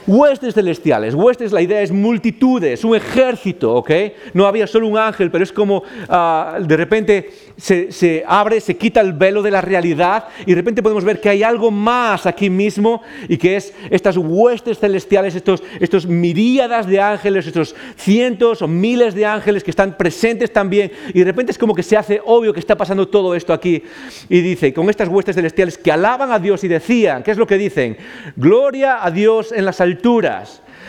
Huestes 0.05 0.55
celestiales, 0.55 1.15
huestes, 1.15 1.53
la 1.53 1.63
idea 1.63 1.81
es 1.81 1.93
multitudes, 1.93 2.83
un 2.83 2.97
ejército, 2.97 3.73
¿ok? 3.75 3.91
No 4.35 4.47
había 4.47 4.67
solo 4.67 4.89
un 4.89 4.99
ángel, 4.99 5.31
pero 5.31 5.45
es 5.45 5.53
como 5.53 5.85
ah, 6.09 6.59
de 6.61 6.77
repente 6.77 7.31
se, 7.57 8.25
abre, 8.27 8.61
se 8.61 8.77
quita 8.77 9.01
el 9.01 9.13
velo 9.13 9.43
de 9.43 9.53
la 9.53 9.61
realidad 9.61 10.25
y 10.45 10.51
de 10.51 10.57
repente 10.57 10.83
podemos 10.83 11.05
ver 11.05 11.21
que 11.21 11.29
hay 11.29 11.45
algo 11.45 11.71
más 11.71 12.27
aquí 12.27 12.51
mismo 12.51 13.01
y 13.29 13.37
que 13.37 13.55
es 13.55 13.73
estas 13.91 14.17
huestes 14.17 14.81
celestiales, 14.81 15.37
estos, 15.37 15.63
estos 15.79 16.05
miríadas 16.07 16.89
de 16.89 17.01
ángeles, 17.01 17.47
estos 17.47 17.77
cientos 17.97 18.61
o 18.61 18.67
miles 18.67 19.15
de 19.15 19.25
ángeles 19.25 19.63
que 19.63 19.71
están 19.71 19.97
presentes 19.97 20.53
también 20.53 20.91
y 21.15 21.21
de 21.21 21.25
repente 21.27 21.53
es 21.53 21.59
como 21.59 21.77
que 21.77 21.85
se 21.85 21.97
hace 21.97 22.21
obvio 22.25 22.53
que 22.53 22.61
está 22.61 22.77
pasando 22.77 23.07
todo 23.07 23.37
esto 23.37 23.53
aquí 23.53 23.85
y 24.29 24.41
dice, 24.41 24.73
con 24.73 24.91
estas 24.91 25.09
huestes 25.09 25.37
celestiales 25.37 25.79
que 25.79 25.93
alaban 25.93 26.33
a 26.33 26.41
Dios 26.41 26.65
y 26.65 26.69
decían, 26.69 27.23
¿qué 27.23 27.31
es 27.31 27.39
lo 27.39 27.47
que 27.47 27.57
dicen? 27.57 27.97
Gloria 28.35 29.05
a 29.05 29.11
Dios 29.13 29.53
en 29.53 29.65
las 29.65 29.81
alturas 29.81 29.92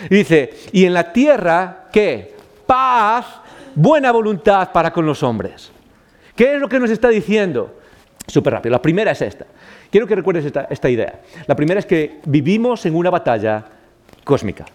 y 0.09 0.15
dice, 0.15 0.51
y 0.71 0.85
en 0.85 0.93
la 0.93 1.11
tierra, 1.11 1.87
¿qué? 1.91 2.35
Paz, 2.65 3.25
buena 3.75 4.11
voluntad 4.11 4.71
para 4.71 4.91
con 4.91 5.05
los 5.05 5.23
hombres. 5.23 5.71
¿Qué 6.35 6.55
es 6.55 6.61
lo 6.61 6.67
que 6.67 6.79
nos 6.79 6.89
está 6.89 7.09
diciendo? 7.09 7.79
Súper 8.27 8.53
rápido. 8.53 8.71
La 8.71 8.81
primera 8.81 9.11
es 9.11 9.21
esta. 9.21 9.45
Quiero 9.91 10.07
que 10.07 10.15
recuerdes 10.15 10.45
esta, 10.45 10.67
esta 10.69 10.89
idea. 10.89 11.21
La 11.45 11.55
primera 11.55 11.79
es 11.79 11.85
que 11.85 12.19
vivimos 12.25 12.85
en 12.85 12.95
una 12.95 13.09
batalla 13.09 13.65
cósmica. 14.23 14.65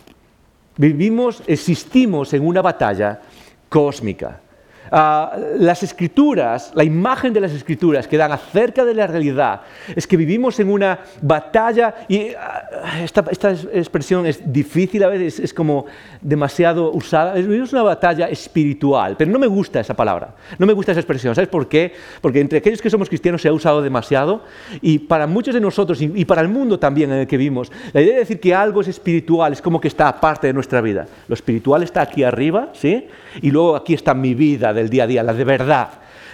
Vivimos, 0.77 1.43
existimos 1.47 2.33
en 2.35 2.47
una 2.47 2.63
batalla 2.63 3.21
cósmica. 3.69 4.41
Ah, 4.91 5.37
las 5.59 5.83
escrituras, 5.83 6.73
la 6.75 6.85
imagen 6.85 7.33
de 7.33 7.41
las 7.41 7.53
escrituras 7.53 8.09
que 8.09 8.17
dan 8.17 8.33
acerca 8.33 8.85
de 8.85 8.95
la 8.95 9.07
realidad 9.07 9.61
es 9.95 10.07
que 10.07 10.17
vivimos 10.17 10.59
en 10.61 10.71
una 10.71 11.01
batalla 11.21 11.95
y 12.09 12.29
ah, 12.39 13.01
esta, 13.03 13.25
expresión 13.73 14.27
es 14.27 14.41
difícil 14.51 15.05
a 15.05 15.09
veces, 15.09 15.41
es 15.41 15.53
como 15.53 15.87
demasiado 16.21 16.91
usada, 16.93 17.35
vivimos 17.35 17.73
una 17.73 17.83
batalla 17.83 18.29
espiritual, 18.29 19.17
pero 19.19 19.31
no 19.31 19.39
me 19.39 19.47
gusta 19.47 19.81
esa 19.81 19.95
palabra, 19.95 20.35
no 20.59 20.67
me 20.67 20.73
gusta 20.73 20.93
esa 20.93 21.01
expresión, 21.01 21.35
¿sabes 21.35 21.49
por 21.49 21.69
qué? 21.69 21.93
Porque 22.21 22.41
entre 22.41 22.59
aquellos 22.59 22.81
que 22.81 22.91
somos 22.91 23.09
cristianos 23.09 23.43
se 23.43 23.49
ha 23.49 23.53
usado 23.53 23.83
demasiado 23.83 24.43
y 24.81 25.01
para 25.01 25.27
muchos 25.27 25.55
de 25.55 25.61
nosotros 25.61 26.01
y 26.01 26.25
para 26.25 26.41
el 26.41 26.49
mundo 26.49 26.79
también 26.79 27.13
en 27.13 27.19
el 27.19 27.27
que 27.27 27.37
vivimos, 27.37 27.71
la 27.93 28.01
idea 28.01 28.15
de 28.15 28.21
decir 28.21 28.41
que 28.41 28.55
algo 28.55 28.81
es 28.81 28.89
espiritual 28.89 29.53
es 29.53 29.61
como 29.61 29.81
que 29.81 29.89
está 29.89 30.09
aparte 30.09 30.47
de 30.47 30.53
nuestra 30.53 30.81
vida, 30.81 31.07
lo 31.29 31.35
espiritual 31.35 31.83
está 31.83 32.03
aquí 32.03 32.25
arriba, 32.25 32.71
¿sí? 32.73 33.07
Y 33.43 33.51
luego 33.51 33.77
aquí 33.77 33.95
está 33.95 34.15
mi 34.15 34.35
vida 34.35 34.73
del 34.79 34.91
día 34.91 35.05
a 35.05 35.07
día, 35.07 35.23
la 35.23 35.35
de 35.35 35.45
verdad. 35.45 35.89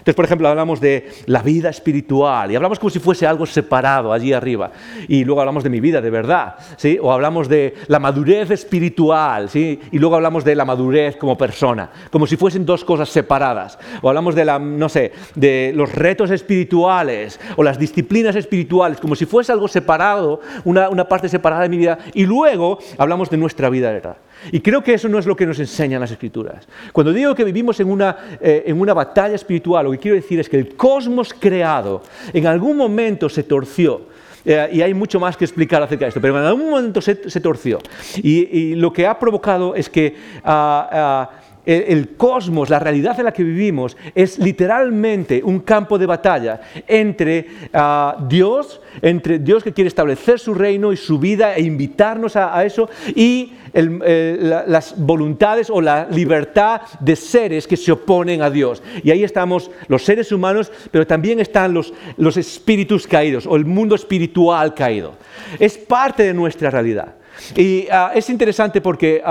Entonces, 0.04 0.16
por 0.16 0.26
ejemplo, 0.26 0.48
hablamos 0.48 0.82
de 0.82 1.08
la 1.24 1.40
vida 1.40 1.70
espiritual 1.70 2.52
y 2.52 2.56
hablamos 2.56 2.78
como 2.78 2.90
si 2.90 2.98
fuese 2.98 3.26
algo 3.26 3.46
separado 3.46 4.12
allí 4.12 4.34
arriba. 4.34 4.70
Y 5.08 5.24
luego 5.24 5.40
hablamos 5.40 5.64
de 5.64 5.70
mi 5.70 5.80
vida 5.80 6.02
de 6.02 6.10
verdad, 6.10 6.56
¿sí? 6.76 6.98
O 7.00 7.10
hablamos 7.10 7.48
de 7.48 7.72
la 7.86 7.98
madurez 7.98 8.50
espiritual, 8.50 9.48
¿sí? 9.48 9.80
Y 9.92 9.98
luego 9.98 10.16
hablamos 10.16 10.44
de 10.44 10.56
la 10.56 10.66
madurez 10.66 11.16
como 11.16 11.38
persona, 11.38 11.88
como 12.10 12.26
si 12.26 12.36
fuesen 12.36 12.66
dos 12.66 12.84
cosas 12.84 13.08
separadas. 13.08 13.78
O 14.02 14.10
hablamos 14.10 14.34
de 14.34 14.44
la, 14.44 14.58
no 14.58 14.90
sé, 14.90 15.12
de 15.36 15.72
los 15.74 15.90
retos 15.94 16.30
espirituales 16.30 17.40
o 17.56 17.62
las 17.62 17.78
disciplinas 17.78 18.36
espirituales, 18.36 19.00
como 19.00 19.16
si 19.16 19.24
fuese 19.24 19.52
algo 19.52 19.68
separado, 19.68 20.42
una, 20.64 20.90
una 20.90 21.08
parte 21.08 21.30
separada 21.30 21.62
de 21.62 21.70
mi 21.70 21.78
vida. 21.78 21.96
Y 22.12 22.26
luego 22.26 22.78
hablamos 22.98 23.30
de 23.30 23.38
nuestra 23.38 23.70
vida 23.70 23.88
de 23.88 23.94
verdad. 23.94 24.16
Y 24.52 24.60
creo 24.60 24.82
que 24.82 24.94
eso 24.94 25.08
no 25.08 25.18
es 25.18 25.26
lo 25.26 25.36
que 25.36 25.46
nos 25.46 25.58
enseñan 25.58 26.00
las 26.00 26.10
escrituras. 26.10 26.66
Cuando 26.92 27.12
digo 27.12 27.34
que 27.34 27.44
vivimos 27.44 27.78
en 27.80 27.90
una, 27.90 28.38
eh, 28.40 28.64
en 28.66 28.80
una 28.80 28.94
batalla 28.94 29.34
espiritual, 29.34 29.86
lo 29.86 29.92
que 29.92 29.98
quiero 29.98 30.16
decir 30.16 30.40
es 30.40 30.48
que 30.48 30.58
el 30.58 30.76
cosmos 30.76 31.34
creado 31.34 32.02
en 32.32 32.46
algún 32.46 32.76
momento 32.76 33.28
se 33.28 33.42
torció. 33.42 34.14
Eh, 34.44 34.68
y 34.72 34.82
hay 34.82 34.92
mucho 34.92 35.18
más 35.18 35.36
que 35.36 35.44
explicar 35.44 35.82
acerca 35.82 36.04
de 36.04 36.10
esto, 36.10 36.20
pero 36.20 36.38
en 36.38 36.44
algún 36.44 36.68
momento 36.68 37.00
se, 37.00 37.14
torció. 37.14 37.78
Y, 38.16 38.74
lo 38.74 38.92
que 38.92 39.06
ha 39.06 39.18
provocado 39.18 39.74
es 39.74 39.88
que... 39.88 40.14
Ah, 40.44 40.88
ah, 40.92 41.30
el, 41.66 42.16
cosmos, 42.16 42.70
la 42.70 42.78
realidad 42.78 43.18
en 43.18 43.24
la 43.24 43.32
que 43.32 43.42
vivimos, 43.42 43.96
es 44.14 44.38
literalmente 44.38 45.42
un 45.42 45.60
campo 45.60 45.98
de 45.98 46.06
batalla 46.06 46.60
entre 46.86 47.46
ah, 47.72 48.16
Dios, 48.28 48.80
entre 49.00 49.38
Dios 49.38 49.62
que 49.62 49.72
quiere 49.72 49.88
establecer 49.88 50.38
su 50.38 50.54
reino 50.54 50.92
y 50.92 50.96
su 50.96 51.18
vida 51.18 51.54
e 51.54 51.62
invitarnos 51.62 52.36
a, 52.36 52.64
eso, 52.64 52.88
y 53.14 53.52
eh, 53.72 54.62
las 54.66 54.94
voluntades 54.98 55.70
o 55.70 55.80
la 55.80 56.06
libertad 56.10 56.82
de 57.00 57.16
seres 57.16 57.66
que 57.66 57.76
se 57.76 57.92
oponen 57.92 58.42
a 58.42 58.50
Dios. 58.50 58.82
Y 59.02 59.10
ahí 59.10 59.24
estamos 59.24 59.70
los 59.88 60.04
seres 60.04 60.32
humanos, 60.32 60.70
pero 60.90 61.06
también 61.06 61.40
están 61.40 61.72
los, 61.72 61.92
los 62.16 62.36
espíritus 62.36 63.06
caídos 63.06 63.46
o 63.46 63.56
el 63.56 63.64
mundo 63.64 63.94
espiritual 63.94 64.74
caído. 64.74 65.14
Es 65.58 65.78
parte 65.78 66.22
de 66.24 66.34
nuestra 66.34 66.70
realidad. 66.70 67.14
Y 67.56 67.86
ah, 67.90 68.12
es 68.14 68.28
interesante 68.30 68.80
porque... 68.80 69.22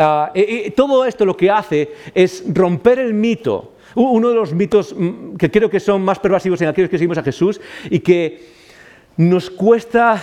Ah, 0.00 0.30
Ah, 0.32 0.32
todo 0.76 1.04
esto 1.04 1.24
lo 1.24 1.36
que 1.36 1.50
hace 1.50 1.92
es 2.14 2.44
romper 2.46 3.00
el 3.00 3.12
mito, 3.12 3.72
uno 3.96 4.28
de 4.28 4.34
los 4.36 4.54
mitos 4.54 4.94
mm, 4.96 5.34
que 5.34 5.50
creo 5.50 5.68
que 5.68 5.80
son 5.80 6.02
más 6.02 6.20
pervasivos 6.20 6.62
en 6.62 6.68
aquellos 6.68 6.88
que 6.88 6.98
seguimos 6.98 7.18
a 7.18 7.22
Jesús 7.24 7.60
y 7.90 7.98
que 7.98 8.46
nos 9.16 9.50
cuesta, 9.50 10.22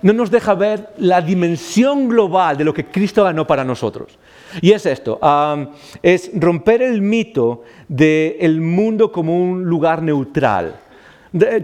no 0.00 0.14
nos 0.14 0.30
deja 0.30 0.54
ver 0.54 0.94
la 0.96 1.20
dimensión 1.20 2.08
global 2.08 2.56
de 2.56 2.64
lo 2.64 2.72
que 2.72 2.86
Cristo 2.86 3.24
ganó 3.24 3.46
para 3.46 3.64
nosotros. 3.64 4.18
Y 4.62 4.72
es 4.72 4.86
esto, 4.86 5.20
es 6.02 6.30
romper 6.32 6.80
el 6.80 7.02
mito 7.02 7.64
del 7.86 8.62
mundo 8.62 9.12
como 9.12 9.38
un 9.38 9.64
lugar 9.64 10.02
neutral 10.02 10.87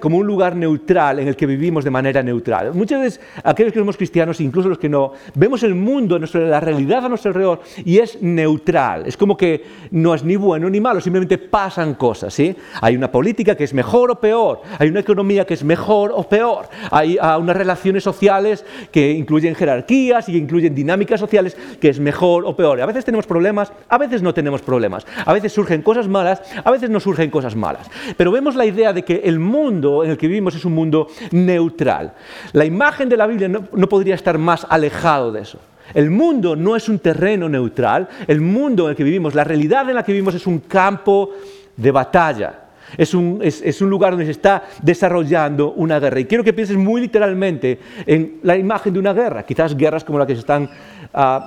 como 0.00 0.18
un 0.18 0.26
lugar 0.26 0.56
neutral 0.56 1.20
en 1.20 1.28
el 1.28 1.36
que 1.36 1.46
vivimos 1.46 1.84
de 1.84 1.90
manera 1.90 2.22
neutral. 2.22 2.74
Muchas 2.74 3.00
veces 3.00 3.20
aquellos 3.42 3.72
que 3.72 3.78
somos 3.78 3.96
cristianos, 3.96 4.40
incluso 4.40 4.68
los 4.68 4.78
que 4.78 4.88
no, 4.88 5.12
vemos 5.34 5.62
el 5.62 5.74
mundo, 5.74 6.18
la 6.18 6.60
realidad 6.60 7.04
a 7.04 7.08
nuestro 7.08 7.30
alrededor 7.30 7.60
y 7.84 7.98
es 7.98 8.20
neutral. 8.22 9.06
Es 9.06 9.16
como 9.16 9.36
que 9.36 9.64
no 9.90 10.14
es 10.14 10.24
ni 10.24 10.36
bueno 10.36 10.68
ni 10.68 10.80
malo, 10.80 11.00
simplemente 11.00 11.38
pasan 11.38 11.94
cosas. 11.94 12.34
¿sí? 12.34 12.54
Hay 12.80 12.96
una 12.96 13.10
política 13.10 13.56
que 13.56 13.64
es 13.64 13.74
mejor 13.74 14.10
o 14.10 14.20
peor, 14.20 14.62
hay 14.78 14.88
una 14.88 15.00
economía 15.00 15.46
que 15.46 15.54
es 15.54 15.64
mejor 15.64 16.12
o 16.14 16.28
peor, 16.28 16.68
hay 16.90 17.16
uh, 17.16 17.38
unas 17.38 17.56
relaciones 17.56 18.02
sociales 18.02 18.64
que 18.90 19.12
incluyen 19.12 19.54
jerarquías 19.54 20.28
y 20.28 20.36
incluyen 20.36 20.74
dinámicas 20.74 21.20
sociales 21.20 21.56
que 21.80 21.88
es 21.88 22.00
mejor 22.00 22.44
o 22.46 22.56
peor. 22.56 22.80
A 22.80 22.86
veces 22.86 23.04
tenemos 23.04 23.26
problemas, 23.26 23.72
a 23.88 23.98
veces 23.98 24.22
no 24.22 24.34
tenemos 24.34 24.62
problemas, 24.62 25.06
a 25.24 25.32
veces 25.32 25.52
surgen 25.52 25.82
cosas 25.82 26.08
malas, 26.08 26.42
a 26.62 26.70
veces 26.70 26.90
no 26.90 27.00
surgen 27.00 27.30
cosas 27.30 27.56
malas. 27.56 27.90
Pero 28.16 28.30
vemos 28.30 28.56
la 28.56 28.66
idea 28.66 28.92
de 28.92 29.02
que 29.02 29.22
el 29.24 29.38
mundo 29.38 29.53
en 29.54 30.10
el 30.10 30.18
que 30.18 30.28
vivimos 30.28 30.54
es 30.54 30.64
un 30.64 30.74
mundo 30.74 31.08
neutral. 31.30 32.14
La 32.52 32.64
imagen 32.64 33.08
de 33.08 33.16
la 33.16 33.26
Biblia 33.26 33.48
no, 33.48 33.68
no 33.72 33.88
podría 33.88 34.14
estar 34.14 34.38
más 34.38 34.66
alejado 34.68 35.30
de 35.32 35.42
eso. 35.42 35.58
El 35.92 36.10
mundo 36.10 36.56
no 36.56 36.76
es 36.76 36.88
un 36.88 36.98
terreno 36.98 37.48
neutral, 37.48 38.08
el 38.26 38.40
mundo 38.40 38.84
en 38.84 38.90
el 38.90 38.96
que 38.96 39.04
vivimos, 39.04 39.34
la 39.34 39.44
realidad 39.44 39.88
en 39.88 39.94
la 39.94 40.02
que 40.02 40.12
vivimos 40.12 40.34
es 40.34 40.46
un 40.46 40.60
campo 40.60 41.30
de 41.76 41.90
batalla. 41.90 42.63
Es 42.96 43.14
un, 43.14 43.40
es, 43.42 43.80
un, 43.80 43.90
lugar 43.90 44.12
donde 44.12 44.26
se 44.26 44.32
está 44.32 44.64
desarrollando 44.82 45.72
una 45.72 45.98
guerra. 45.98 46.20
Y 46.20 46.24
quiero 46.26 46.44
que 46.44 46.52
pienses 46.52 46.76
muy 46.76 47.00
literalmente 47.00 47.78
en 48.06 48.38
la 48.42 48.56
imagen 48.56 48.92
de 48.92 48.98
una 48.98 49.12
guerra, 49.12 49.44
quizás 49.44 49.76
guerras 49.76 50.04
como 50.04 50.18
la 50.18 50.26
que 50.26 50.34
se 50.34 50.40
están, 50.40 50.64
uh, 50.64 51.40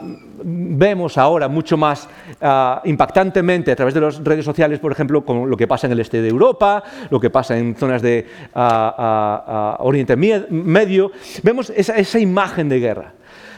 vemos 0.44 1.18
ahora 1.18 1.48
mucho 1.48 1.78
más 1.78 2.08
uh, 2.42 2.88
impactantemente 2.88 3.72
a 3.72 3.76
través 3.76 3.94
de 3.94 4.02
las 4.02 4.24
redes 4.24 4.46
sociales, 4.46 4.80
por 4.80 4.92
ejemplo, 4.92 5.24
con 5.26 5.50
lo 5.50 5.58
que 5.58 5.68
pasa 5.68 5.88
en 5.88 5.94
el 5.94 6.00
este 6.00 6.22
de 6.22 6.30
Europa, 6.30 6.84
lo 7.10 7.20
que 7.20 7.30
pasa 7.30 7.58
en 7.58 7.76
zonas 7.76 8.02
de 8.02 8.26
uh, 8.56 9.84
Oriente 9.84 10.16
Medio. 10.16 11.12
Vemos 11.44 11.72
esa, 11.76 11.96
esa 11.96 12.20
imagen 12.20 12.70
de 12.70 12.80
guerra. 12.80 13.17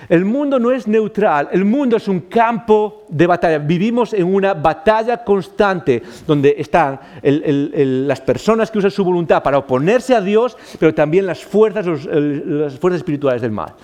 El 0.09 0.25
mundo 0.25 0.57
no 0.57 0.71
es 0.71 0.87
neutral, 0.87 1.49
el 1.51 1.63
mundo 1.63 1.95
es 1.97 2.07
un 2.07 2.21
campo 2.21 3.03
de 3.09 3.27
batalla. 3.27 3.59
Vivimos 3.59 4.11
en 4.13 4.25
una 4.25 4.55
batalla 4.55 5.23
constante 5.23 6.01
donde 6.25 6.55
están 6.57 6.99
las 7.21 8.19
personas 8.21 8.71
que 8.71 8.79
usan 8.79 8.89
su 8.89 9.05
voluntad 9.05 9.43
para 9.43 9.59
oponerse 9.59 10.15
a 10.15 10.21
Dios, 10.21 10.57
pero 10.79 10.95
también 10.95 11.27
las 11.27 11.43
fuerzas, 11.43 11.85
las 11.85 12.79
fuerzas 12.79 13.01
espirituales 13.01 13.43
del 13.43 13.51
mal. 13.51 13.75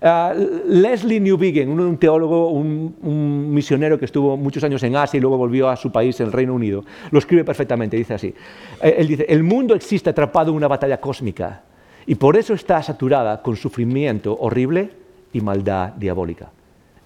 Uh, 0.00 0.68
Leslie 0.68 1.20
Newbigin, 1.20 1.68
un, 1.68 1.80
un 1.80 1.98
teólogo, 1.98 2.50
un, 2.50 2.96
un, 3.02 3.52
misionero 3.52 3.98
que 3.98 4.04
estuvo 4.04 4.36
muchos 4.36 4.62
años 4.64 4.82
en 4.82 4.96
Asia 4.96 5.18
y 5.18 5.20
luego 5.20 5.36
volvió 5.36 5.68
a 5.68 5.76
su 5.76 5.90
país, 5.90 6.18
el 6.20 6.32
Reino 6.32 6.54
Unido, 6.54 6.84
lo 7.10 7.18
escribe 7.18 7.44
perfectamente, 7.44 7.96
dice 7.96 8.14
así. 8.14 8.34
Eh, 8.82 8.96
él 8.98 9.08
dice, 9.08 9.26
el 9.28 9.42
mundo 9.42 9.74
existe 9.74 10.10
atrapado 10.10 10.50
en 10.50 10.56
una 10.56 10.68
batalla 10.68 11.00
cósmica 11.00 11.62
y 12.06 12.14
por 12.14 12.36
eso 12.36 12.54
está 12.54 12.82
saturada 12.82 13.42
con 13.42 13.56
sufrimiento 13.56 14.36
horrible 14.38 15.05
y 15.36 15.40
maldad 15.42 15.92
diabólica. 15.92 16.48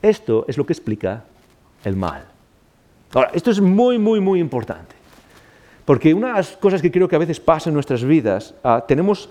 Esto 0.00 0.44
es 0.46 0.56
lo 0.56 0.64
que 0.64 0.72
explica 0.72 1.24
el 1.84 1.96
mal. 1.96 2.24
Ahora, 3.12 3.30
esto 3.34 3.50
es 3.50 3.60
muy, 3.60 3.98
muy, 3.98 4.20
muy 4.20 4.38
importante. 4.38 4.94
Porque 5.84 6.14
una 6.14 6.28
de 6.28 6.34
las 6.34 6.56
cosas 6.56 6.80
que 6.80 6.92
creo 6.92 7.08
que 7.08 7.16
a 7.16 7.18
veces 7.18 7.40
pasa 7.40 7.70
en 7.70 7.74
nuestras 7.74 8.04
vidas, 8.04 8.54
uh, 8.62 8.86
tenemos, 8.86 9.28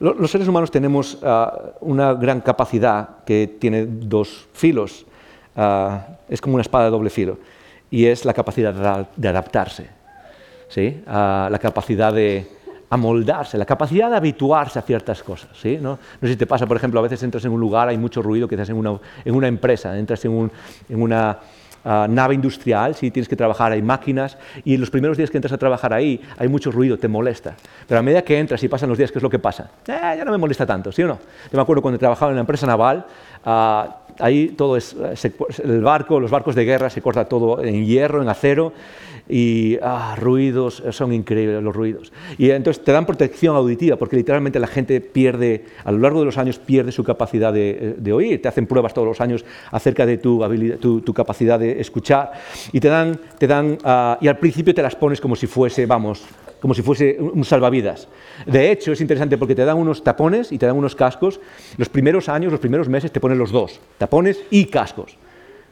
los 0.00 0.28
seres 0.28 0.48
humanos 0.48 0.72
tenemos 0.72 1.14
uh, 1.22 1.74
una 1.80 2.12
gran 2.14 2.40
capacidad 2.40 3.22
que 3.24 3.46
tiene 3.46 3.86
dos 3.86 4.48
filos, 4.52 5.06
uh, 5.54 5.98
es 6.28 6.40
como 6.40 6.56
una 6.56 6.62
espada 6.62 6.86
de 6.86 6.90
doble 6.90 7.10
filo, 7.10 7.38
y 7.88 8.06
es 8.06 8.24
la 8.24 8.34
capacidad 8.34 9.06
de 9.14 9.28
adaptarse, 9.28 9.86
¿sí? 10.68 11.04
la 11.06 11.58
capacidad 11.62 12.12
de, 12.12 12.48
amoldarse, 12.94 13.58
la 13.58 13.64
capacidad 13.64 14.10
de 14.10 14.16
habituarse 14.16 14.78
a 14.78 14.82
ciertas 14.82 15.22
cosas. 15.22 15.50
¿sí? 15.54 15.78
¿No? 15.80 15.90
no 15.90 16.28
sé 16.28 16.28
si 16.28 16.36
te 16.36 16.46
pasa, 16.46 16.66
por 16.66 16.76
ejemplo, 16.76 17.00
a 17.00 17.02
veces 17.02 17.22
entras 17.22 17.44
en 17.44 17.52
un 17.52 17.60
lugar, 17.60 17.88
hay 17.88 17.98
mucho 17.98 18.22
ruido, 18.22 18.48
quizás 18.48 18.68
en 18.70 18.76
una, 18.76 18.98
en 19.24 19.34
una 19.34 19.48
empresa, 19.48 19.96
entras 19.98 20.24
en, 20.24 20.32
un, 20.32 20.52
en 20.88 21.02
una 21.02 21.38
uh, 21.84 22.08
nave 22.08 22.34
industrial, 22.34 22.94
si 22.94 23.10
tienes 23.10 23.28
que 23.28 23.36
trabajar, 23.36 23.72
hay 23.72 23.82
máquinas, 23.82 24.38
y 24.64 24.74
en 24.74 24.80
los 24.80 24.90
primeros 24.90 25.16
días 25.16 25.30
que 25.30 25.38
entras 25.38 25.52
a 25.52 25.58
trabajar 25.58 25.92
ahí 25.92 26.20
hay 26.38 26.48
mucho 26.48 26.70
ruido, 26.70 26.98
te 26.98 27.08
molesta. 27.08 27.54
Pero 27.86 27.98
a 27.98 28.02
medida 28.02 28.22
que 28.22 28.38
entras 28.38 28.62
y 28.62 28.68
pasan 28.68 28.88
los 28.88 28.98
días, 28.98 29.12
¿qué 29.12 29.18
es 29.18 29.22
lo 29.22 29.30
que 29.30 29.38
pasa? 29.38 29.70
Eh, 29.86 30.14
ya 30.16 30.24
no 30.24 30.32
me 30.32 30.38
molesta 30.38 30.66
tanto, 30.66 30.92
¿sí 30.92 31.02
o 31.02 31.08
no? 31.08 31.18
Yo 31.50 31.56
me 31.56 31.62
acuerdo 31.62 31.82
cuando 31.82 31.98
trabajaba 31.98 32.30
en 32.30 32.36
la 32.36 32.40
empresa 32.40 32.66
naval, 32.66 33.04
uh, 33.44 34.03
ahí 34.18 34.48
todo 34.48 34.76
es, 34.76 34.96
se, 35.14 35.32
el 35.62 35.82
barco, 35.82 36.20
los 36.20 36.30
barcos 36.30 36.54
de 36.54 36.64
guerra 36.64 36.90
se 36.90 37.02
corta 37.02 37.26
todo 37.26 37.62
en 37.62 37.84
hierro, 37.84 38.22
en 38.22 38.28
acero, 38.28 38.72
y 39.28 39.78
ah, 39.82 40.16
ruidos, 40.18 40.82
son 40.90 41.12
increíbles 41.12 41.62
los 41.62 41.74
ruidos. 41.74 42.12
Y 42.36 42.50
entonces 42.50 42.84
te 42.84 42.92
dan 42.92 43.06
protección 43.06 43.56
auditiva, 43.56 43.96
porque 43.96 44.16
literalmente 44.16 44.58
la 44.58 44.66
gente 44.66 45.00
pierde, 45.00 45.64
a 45.84 45.92
lo 45.92 45.98
largo 45.98 46.20
de 46.20 46.26
los 46.26 46.38
años, 46.38 46.58
pierde 46.58 46.92
su 46.92 47.04
capacidad 47.04 47.52
de, 47.52 47.94
de 47.96 48.12
oír. 48.12 48.42
Te 48.42 48.48
hacen 48.48 48.66
pruebas 48.66 48.92
todos 48.92 49.08
los 49.08 49.20
años 49.20 49.44
acerca 49.70 50.04
de 50.04 50.18
tu, 50.18 50.44
habilidad, 50.44 50.78
tu, 50.78 51.14
capacidad 51.14 51.58
de 51.58 51.80
escuchar. 51.80 52.32
Y 52.72 52.80
te 52.80 52.88
dan, 52.88 53.18
te 53.38 53.46
dan 53.46 53.78
uh, 53.84 54.22
y 54.22 54.28
al 54.28 54.38
principio 54.38 54.74
te 54.74 54.82
las 54.82 54.94
pones 54.94 55.20
como 55.20 55.36
si 55.36 55.46
fuese, 55.46 55.86
vamos, 55.86 56.24
como 56.64 56.72
si 56.72 56.80
fuese 56.80 57.18
un 57.20 57.44
salvavidas. 57.44 58.08
De 58.46 58.70
hecho, 58.70 58.92
es 58.92 59.00
interesante 59.02 59.36
porque 59.36 59.54
te 59.54 59.66
dan 59.66 59.76
unos 59.76 60.02
tapones 60.02 60.50
y 60.50 60.56
te 60.56 60.64
dan 60.64 60.74
unos 60.76 60.96
cascos. 60.96 61.38
Los 61.76 61.90
primeros 61.90 62.30
años, 62.30 62.50
los 62.50 62.58
primeros 62.58 62.88
meses 62.88 63.12
te 63.12 63.20
ponen 63.20 63.36
los 63.36 63.52
dos, 63.52 63.82
tapones 63.98 64.40
y 64.48 64.64
cascos. 64.64 65.18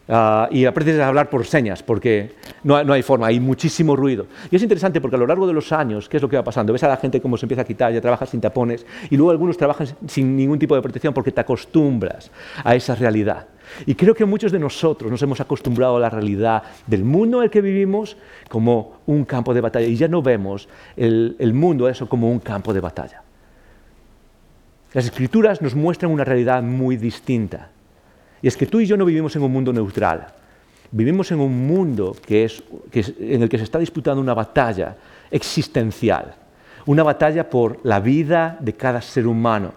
Uh, 0.06 0.52
y 0.54 0.66
aprendes 0.66 1.00
a 1.00 1.08
hablar 1.08 1.30
por 1.30 1.46
señas, 1.46 1.82
porque 1.82 2.32
no, 2.62 2.84
no, 2.84 2.92
hay 2.92 3.00
forma, 3.00 3.28
hay 3.28 3.40
muchísimo 3.40 3.96
ruido. 3.96 4.26
Y 4.50 4.56
es 4.56 4.62
interesante 4.62 5.00
porque 5.00 5.16
a 5.16 5.18
lo 5.18 5.26
largo 5.26 5.46
de 5.46 5.54
los 5.54 5.72
años, 5.72 6.10
¿qué 6.10 6.18
es 6.18 6.22
lo 6.22 6.28
que 6.28 6.36
va 6.36 6.44
pasando? 6.44 6.74
Ves 6.74 6.82
a 6.82 6.88
la 6.88 6.98
gente 6.98 7.22
cómo 7.22 7.38
se 7.38 7.46
empieza 7.46 7.62
a 7.62 7.64
quitar, 7.64 7.90
ya 7.90 8.02
trabaja 8.02 8.26
sin 8.26 8.42
tapones, 8.42 8.84
y 9.08 9.16
luego 9.16 9.30
algunos 9.30 9.56
trabajan 9.56 9.86
sin 10.06 10.36
ningún 10.36 10.58
tipo 10.58 10.74
de 10.74 10.82
protección 10.82 11.14
porque 11.14 11.32
te 11.32 11.40
acostumbras 11.40 12.30
a 12.62 12.74
esa 12.74 12.94
realidad. 12.94 13.46
Y 13.86 13.94
creo 13.94 14.14
que 14.14 14.24
muchos 14.24 14.52
de 14.52 14.58
nosotros 14.58 15.10
nos 15.10 15.22
hemos 15.22 15.40
acostumbrado 15.40 15.96
a 15.96 16.00
la 16.00 16.10
realidad 16.10 16.62
del 16.86 17.04
mundo 17.04 17.38
en 17.38 17.44
el 17.44 17.50
que 17.50 17.60
vivimos 17.60 18.16
como 18.48 19.00
un 19.06 19.24
campo 19.24 19.54
de 19.54 19.60
batalla, 19.60 19.86
y 19.86 19.96
ya 19.96 20.08
no 20.08 20.22
vemos 20.22 20.68
el, 20.96 21.36
el 21.38 21.54
mundo 21.54 21.88
eso 21.88 22.08
como 22.08 22.30
un 22.30 22.38
campo 22.38 22.72
de 22.72 22.80
batalla. 22.80 23.22
Las 24.92 25.06
escrituras 25.06 25.62
nos 25.62 25.74
muestran 25.74 26.12
una 26.12 26.24
realidad 26.24 26.62
muy 26.62 26.96
distinta. 26.96 27.70
Y 28.42 28.48
es 28.48 28.56
que 28.56 28.66
tú 28.66 28.80
y 28.80 28.86
yo 28.86 28.96
no 28.96 29.04
vivimos 29.04 29.34
en 29.36 29.42
un 29.42 29.52
mundo 29.52 29.72
neutral. 29.72 30.26
Vivimos 30.90 31.30
en 31.32 31.40
un 31.40 31.66
mundo 31.66 32.14
que 32.26 32.44
es, 32.44 32.62
que 32.90 33.04
en 33.18 33.42
el 33.42 33.48
que 33.48 33.56
se 33.56 33.64
está 33.64 33.78
disputando 33.78 34.20
una 34.20 34.34
batalla 34.34 34.96
existencial, 35.30 36.34
una 36.84 37.02
batalla 37.02 37.48
por 37.48 37.78
la 37.84 38.00
vida 38.00 38.58
de 38.60 38.74
cada 38.74 39.00
ser 39.00 39.26
humano, 39.26 39.72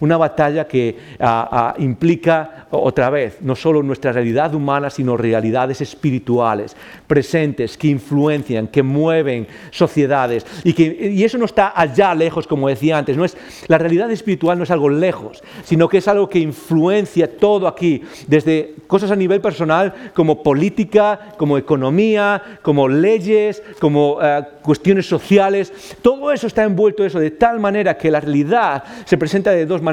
una 0.00 0.16
batalla 0.16 0.66
que 0.66 0.96
a, 1.18 1.74
a, 1.76 1.82
implica 1.82 2.66
otra 2.70 3.10
vez 3.10 3.38
no 3.40 3.56
solo 3.56 3.82
nuestra 3.82 4.12
realidad 4.12 4.54
humana, 4.54 4.90
sino 4.90 5.16
realidades 5.16 5.80
espirituales, 5.80 6.76
presentes, 7.06 7.76
que 7.76 7.88
influencian, 7.88 8.68
que 8.68 8.82
mueven 8.82 9.46
sociedades. 9.70 10.46
Y, 10.64 10.72
que, 10.72 11.10
y 11.12 11.24
eso 11.24 11.38
no 11.38 11.46
está 11.46 11.72
allá 11.74 12.14
lejos, 12.14 12.46
como 12.46 12.68
decía 12.68 12.98
antes. 12.98 13.16
No 13.16 13.24
es, 13.24 13.36
la 13.68 13.78
realidad 13.78 14.10
espiritual 14.10 14.58
no 14.58 14.64
es 14.64 14.70
algo 14.70 14.88
lejos, 14.88 15.42
sino 15.64 15.88
que 15.88 15.98
es 15.98 16.08
algo 16.08 16.28
que 16.28 16.38
influencia 16.38 17.36
todo 17.36 17.66
aquí, 17.66 18.02
desde 18.26 18.74
cosas 18.86 19.10
a 19.10 19.16
nivel 19.16 19.40
personal, 19.40 19.94
como 20.14 20.42
política, 20.42 21.34
como 21.36 21.58
economía, 21.58 22.58
como 22.62 22.88
leyes, 22.88 23.62
como 23.80 24.14
uh, 24.14 24.44
cuestiones 24.62 25.06
sociales. 25.06 25.72
Todo 26.02 26.32
eso 26.32 26.46
está 26.46 26.64
envuelto 26.64 27.04
eso 27.04 27.18
de 27.18 27.30
tal 27.30 27.60
manera 27.60 27.96
que 27.96 28.10
la 28.10 28.20
realidad 28.20 28.84
se 29.04 29.16
presenta 29.16 29.50
de 29.50 29.66
dos 29.66 29.80
maneras. 29.80 29.87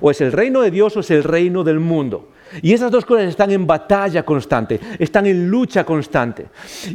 O 0.00 0.10
es 0.10 0.20
el 0.20 0.32
reino 0.32 0.60
de 0.62 0.70
Dios 0.70 0.96
o 0.96 1.00
es 1.00 1.10
el 1.10 1.24
reino 1.24 1.64
del 1.64 1.80
mundo. 1.80 2.30
Y 2.62 2.72
esas 2.72 2.90
dos 2.90 3.04
cosas 3.04 3.28
están 3.28 3.50
en 3.52 3.66
batalla 3.66 4.24
constante, 4.24 4.80
están 4.98 5.26
en 5.26 5.48
lucha 5.48 5.84
constante. 5.84 6.46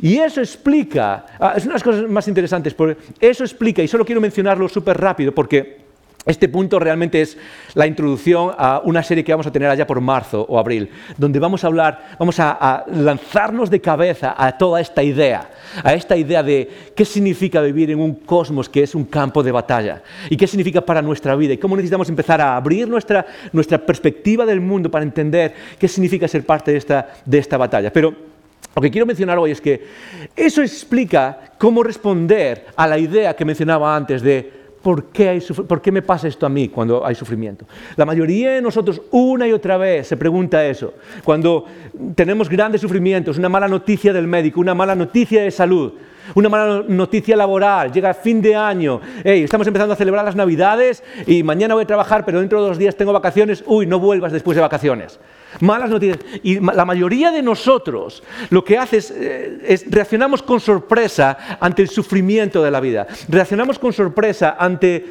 Y 0.02 0.18
eso 0.18 0.42
explica, 0.42 1.26
ah, 1.40 1.54
es 1.56 1.64
una 1.64 1.74
de 1.74 1.76
las 1.76 1.84
cosas 1.84 2.10
más 2.10 2.28
interesantes, 2.28 2.74
porque 2.74 2.98
eso 3.20 3.44
explica, 3.44 3.82
y 3.82 3.88
solo 3.88 4.06
quiero 4.06 4.20
mencionarlo 4.20 4.68
súper 4.68 5.00
rápido, 5.00 5.34
porque 5.34 5.85
este 6.26 6.50
punto 6.50 6.80
realmente 6.80 7.22
es 7.22 7.38
la 7.76 7.86
introducción 7.86 8.52
a 8.58 8.82
una 8.84 9.04
serie 9.04 9.24
que 9.24 9.32
vamos 9.32 9.46
a 9.46 9.52
tener 9.52 9.70
allá 9.70 9.86
por 9.86 10.02
marzo 10.02 10.46
o 10.50 10.58
abril, 10.58 10.90
donde 11.18 11.40
vamos 11.40 11.64
a 11.64 11.68
hablar, 11.68 12.16
vamos 12.18 12.40
a, 12.40 12.58
a, 12.60 12.86
lanzarnos 12.88 13.70
de 13.70 13.80
cabeza 13.80 14.34
a 14.38 14.58
toda 14.58 14.82
esta 14.82 15.04
idea, 15.04 15.50
a 15.84 15.94
esta 15.94 16.18
idea 16.18 16.42
de 16.42 16.92
qué 16.96 17.06
significa 17.06 17.62
vivir 17.62 17.92
en 17.92 18.00
un 18.00 18.16
cosmos 18.16 18.70
que 18.70 18.84
es 18.84 18.96
un 18.96 19.06
campo 19.06 19.44
de 19.44 19.52
batalla 19.52 20.02
y 20.30 20.36
qué 20.36 20.48
significa 20.48 20.82
para 20.82 21.02
nuestra 21.02 21.36
vida 21.36 21.54
y 21.54 21.58
cómo 21.58 21.76
necesitamos 21.76 22.10
empezar 22.10 22.42
a 22.42 22.56
abrir 22.56 22.88
nuestra, 22.88 23.26
nuestra 23.52 23.78
perspectiva 23.78 24.46
del 24.46 24.62
mundo 24.62 24.90
para 24.90 25.04
entender 25.04 25.54
qué 25.78 25.88
significa 25.88 26.28
ser 26.28 26.46
parte 26.46 26.72
de 26.72 26.78
esta, 26.78 27.14
de 27.24 27.38
esta 27.38 27.58
batalla. 27.58 27.94
Pero 27.94 28.14
lo 28.76 28.82
que 28.82 28.92
quiero 28.92 29.06
mencionar 29.06 29.38
hoy 29.38 29.52
es 29.52 29.62
que 29.62 29.86
eso 30.36 30.62
explica 30.62 31.52
cómo 31.58 31.82
responder 31.82 32.66
a 32.76 32.88
la 32.88 32.98
idea 32.98 33.36
que 33.36 33.46
mencionaba 33.46 33.96
antes 33.96 34.22
de 34.22 34.65
¿Por 34.86 35.06
qué, 35.06 35.30
hay, 35.30 35.42
¿Por 35.42 35.82
qué, 35.82 35.92
me 35.92 36.04
pasa 36.04 36.28
esto 36.28 36.46
a 36.46 36.50
mí 36.50 36.70
cuando 36.70 37.04
hay 37.04 37.16
sufrimiento? 37.16 37.66
La 37.96 38.06
mayoría 38.06 38.52
de 38.52 38.62
nosotros 38.62 39.02
una 39.10 39.48
y 39.48 39.52
otra 39.52 39.78
vez 39.78 40.06
se 40.06 40.16
pregunta 40.16 40.64
eso. 40.64 40.94
Cuando 41.24 41.66
tenemos 42.14 42.48
grandes 42.48 42.82
sufrimientos, 42.82 43.40
una 43.40 43.50
mala 43.50 43.68
noticia 43.68 44.14
del 44.14 44.28
médico, 44.28 44.60
una 44.60 44.76
mala 44.76 44.94
noticia 44.94 45.42
de 45.42 45.50
salud, 45.50 45.94
Una 46.34 46.50
mala 46.50 46.84
noticia 46.88 47.36
laboral, 47.36 47.92
llega 47.92 48.14
fin 48.14 48.42
de 48.42 48.56
año, 48.56 49.00
estamos 49.24 49.68
empezando 49.68 49.94
a 49.94 49.98
celebrar 49.98 50.26
las 50.26 50.36
Navidades 50.36 51.04
y 51.28 51.44
mañana 51.44 51.76
voy 51.76 51.84
a 51.84 51.88
trabajar, 51.88 52.26
pero 52.26 52.40
dentro 52.40 52.62
de 52.62 52.68
dos 52.70 52.78
días 52.78 52.96
tengo 52.96 53.14
vacaciones, 53.14 53.64
uy, 53.68 53.86
no 53.86 54.00
vuelvas 54.00 54.32
después 54.32 54.56
de 54.56 54.62
vacaciones. 54.62 55.20
Malas 55.62 55.90
noticias. 55.90 56.20
Y 56.44 56.60
la 56.60 56.84
mayoría 56.86 57.32
de 57.32 57.42
nosotros 57.42 58.24
lo 58.50 58.64
que 58.64 58.78
hace 58.78 58.98
es, 58.98 59.12
eh, 59.12 59.86
reaccionamos 59.90 60.42
con 60.42 60.60
sorpresa 60.60 61.58
ante 61.60 61.82
el 61.82 61.90
sufrimiento 61.90 62.62
de 62.62 62.72
la 62.72 62.80
vida. 62.80 63.08
Reaccionamos 63.30 63.80
con 63.80 63.94
sorpresa 63.94 64.58
ante 64.60 65.06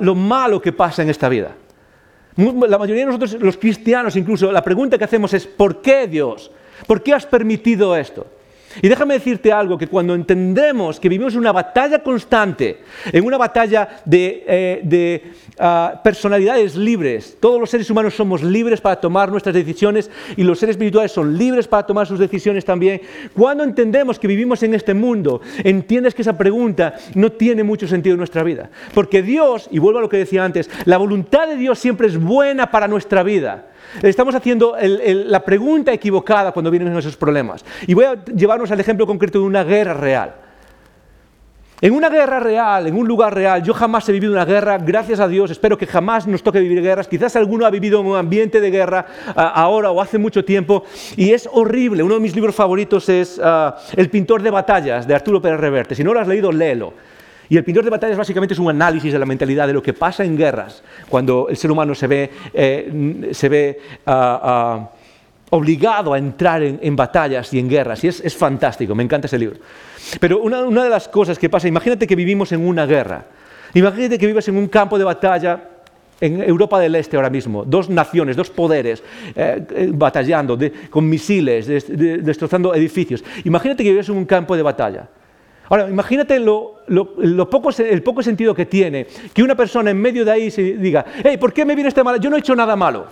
lo 0.00 0.14
malo 0.14 0.62
que 0.62 0.72
pasa 0.72 1.02
en 1.02 1.10
esta 1.10 1.28
vida. 1.28 1.52
La 2.36 2.78
mayoría 2.78 3.02
de 3.02 3.06
nosotros, 3.06 3.34
los 3.40 3.56
cristianos 3.56 4.16
incluso, 4.16 4.50
la 4.50 4.64
pregunta 4.64 4.98
que 4.98 5.04
hacemos 5.04 5.34
es, 5.34 5.46
¿por 5.46 5.82
qué 5.82 6.08
Dios? 6.08 6.50
¿Por 6.86 7.02
qué 7.02 7.14
has 7.14 7.26
permitido 7.26 7.96
esto? 7.96 8.26
Y 8.82 8.88
déjame 8.88 9.14
decirte 9.14 9.52
algo, 9.52 9.78
que 9.78 9.86
cuando 9.86 10.14
entendemos 10.14 10.98
que 10.98 11.08
vivimos 11.08 11.34
una 11.34 11.52
batalla 11.52 12.02
constante, 12.02 12.80
en 13.12 13.24
una 13.24 13.36
batalla 13.36 14.02
de, 14.04 14.44
eh, 14.46 15.32
ah, 15.58 16.00
personalidades 16.02 16.76
libres, 16.76 17.36
todos 17.40 17.60
los 17.60 17.70
seres 17.70 17.88
humanos 17.90 18.14
somos 18.14 18.42
libres 18.42 18.80
para 18.80 18.96
tomar 18.96 19.30
nuestras 19.30 19.54
decisiones 19.54 20.10
y 20.36 20.42
los 20.42 20.58
seres 20.58 20.74
espirituales 20.74 21.12
son 21.12 21.36
libres 21.36 21.68
para 21.68 21.86
tomar 21.86 22.06
sus 22.06 22.18
decisiones 22.18 22.64
también, 22.64 23.00
cuando 23.34 23.64
entendemos 23.64 24.18
que 24.18 24.28
vivimos 24.28 24.62
en 24.62 24.74
este 24.74 24.94
mundo, 24.94 25.40
entiendes 25.62 26.14
que 26.14 26.22
esa 26.22 26.36
pregunta 26.36 26.94
no 27.14 27.32
tiene 27.32 27.62
mucho 27.62 27.86
sentido 27.86 28.14
en 28.14 28.18
nuestra 28.18 28.42
vida. 28.42 28.70
Porque 28.92 29.22
Dios, 29.22 29.68
y 29.70 29.78
vuelvo 29.78 29.98
a 29.98 30.02
lo 30.02 30.08
que 30.08 30.18
decía 30.18 30.44
antes, 30.44 30.70
la 30.84 30.98
voluntad 30.98 31.48
de 31.48 31.56
Dios 31.56 31.78
siempre 31.78 32.06
es 32.08 32.18
buena 32.18 32.70
para 32.70 32.88
nuestra 32.88 33.22
vida. 33.22 33.66
Estamos 34.02 34.34
haciendo 34.34 34.76
la 34.80 35.44
pregunta 35.44 35.92
equivocada 35.92 36.52
cuando 36.52 36.70
vienen 36.70 36.96
esos 36.96 37.16
problemas. 37.16 37.64
Y 37.86 37.94
voy 37.94 38.04
a 38.04 38.24
llevarnos 38.24 38.70
al 38.70 38.80
ejemplo 38.80 39.06
concreto 39.06 39.38
de 39.38 39.44
una 39.44 39.64
guerra 39.64 39.94
real. 39.94 40.34
En 41.80 41.92
una 41.92 42.08
guerra 42.08 42.40
real, 42.40 42.86
en 42.86 42.96
un 42.96 43.06
lugar 43.06 43.34
real, 43.34 43.62
yo 43.62 43.74
jamás 43.74 44.08
he 44.08 44.12
vivido 44.12 44.32
una 44.32 44.46
guerra, 44.46 44.78
gracias 44.78 45.20
a 45.20 45.28
Dios, 45.28 45.50
espero 45.50 45.76
que 45.76 45.86
jamás 45.86 46.26
nos 46.26 46.42
toque 46.42 46.60
vivir 46.60 46.80
guerras. 46.80 47.08
Quizás 47.08 47.36
alguno 47.36 47.66
ha 47.66 47.70
vivido 47.70 48.00
en 48.00 48.06
un 48.06 48.16
ambiente 48.16 48.60
de 48.60 48.70
guerra 48.70 49.04
ahora 49.34 49.90
o 49.90 50.00
hace 50.00 50.16
mucho 50.16 50.44
tiempo 50.44 50.84
y 51.16 51.32
es 51.32 51.46
horrible. 51.52 52.02
Uno 52.02 52.14
de 52.14 52.20
mis 52.20 52.34
libros 52.34 52.54
favoritos 52.54 53.08
es 53.08 53.40
ah, 53.42 53.76
El 53.96 54.08
pintor 54.08 54.40
de 54.40 54.50
batallas 54.50 55.06
de 55.06 55.14
Arturo 55.14 55.42
Pérez 55.42 55.60
Reverte. 55.60 55.94
Si 55.94 56.02
no 56.02 56.14
lo 56.14 56.20
has 56.20 56.28
leído, 56.28 56.50
léelo. 56.52 56.94
Y 57.48 57.56
el 57.56 57.64
pintor 57.64 57.84
de 57.84 57.90
batallas 57.90 58.16
básicamente 58.16 58.54
es 58.54 58.60
un 58.60 58.70
análisis 58.70 59.12
de 59.12 59.18
la 59.18 59.26
mentalidad 59.26 59.66
de 59.66 59.72
lo 59.72 59.82
que 59.82 59.92
pasa 59.92 60.24
en 60.24 60.36
guerras, 60.36 60.82
cuando 61.08 61.48
el 61.48 61.56
ser 61.56 61.70
humano 61.70 61.94
se 61.94 62.06
ve, 62.06 62.30
eh, 62.52 63.30
se 63.32 63.48
ve 63.48 63.80
ah, 64.06 64.40
ah, 64.42 64.90
obligado 65.50 66.14
a 66.14 66.18
entrar 66.18 66.62
en, 66.62 66.96
batallas 66.96 67.52
y 67.52 67.58
en 67.58 67.68
guerras. 67.68 68.02
Y 68.04 68.08
es, 68.08 68.36
fantástico, 68.36 68.94
me 68.94 69.02
encanta 69.02 69.26
ese 69.26 69.38
libro. 69.38 69.56
Pero 70.20 70.40
una, 70.40 70.84
de 70.84 70.90
las 70.90 71.08
cosas 71.08 71.38
que 71.38 71.48
pasa, 71.48 71.68
imagínate 71.68 72.06
que 72.06 72.16
vivimos 72.16 72.52
en 72.52 72.66
una 72.66 72.86
guerra. 72.86 73.24
Imagínate 73.74 74.18
que 74.18 74.26
vives 74.26 74.48
en 74.48 74.56
un 74.56 74.68
campo 74.68 74.98
de 74.98 75.04
batalla 75.04 75.68
en 76.20 76.42
Europa 76.42 76.78
del 76.78 76.94
Este 76.94 77.16
ahora 77.16 77.28
mismo, 77.28 77.64
dos 77.64 77.90
naciones, 77.90 78.36
dos 78.36 78.48
poderes, 78.48 79.02
eh, 79.34 79.64
eh, 79.70 79.90
batallando 79.92 80.58
con 80.88 81.08
misiles, 81.08 81.66
destrozando 81.66 82.74
edificios. 82.74 83.22
Imagínate 83.44 83.82
que 83.82 83.90
vives 83.90 84.08
en 84.08 84.16
un 84.16 84.24
campo 84.24 84.56
de 84.56 84.62
batalla. 84.62 85.08
Ahora, 85.68 85.88
imagínate 85.88 86.36
el 86.36 87.46
poco 87.46 88.22
sentido 88.22 88.54
que 88.54 88.66
tiene 88.66 89.06
que 89.32 89.42
una 89.42 89.54
persona 89.54 89.90
en 89.90 90.00
medio 90.00 90.24
de 90.24 90.30
ahí 90.30 90.50
se 90.50 90.62
diga, 90.62 91.04
hey, 91.22 91.36
¿por 91.38 91.52
qué 91.52 91.64
me 91.64 91.74
viene 91.74 91.88
este 91.88 92.04
mal? 92.04 92.20
Yo 92.20 92.28
no 92.28 92.36
he 92.36 92.40
hecho 92.40 92.54
nada 92.54 92.76
malo. 92.76 93.06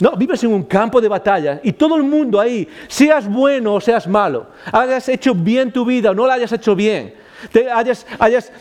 No, 0.00 0.16
vives 0.16 0.42
en 0.42 0.52
un 0.52 0.64
campo 0.64 1.00
de 1.00 1.08
batalla 1.08 1.60
y 1.62 1.72
todo 1.72 1.96
el 1.96 2.02
mundo 2.02 2.40
ahí, 2.40 2.68
seas 2.88 3.28
bueno 3.28 3.74
o 3.74 3.80
seas 3.80 4.08
malo, 4.08 4.48
hayas 4.72 5.08
hecho 5.08 5.34
bien 5.34 5.70
tu 5.70 5.84
vida 5.84 6.10
o 6.10 6.14
no 6.14 6.26
la 6.26 6.34
hayas 6.34 6.50
hecho 6.50 6.74
bien, 6.74 7.14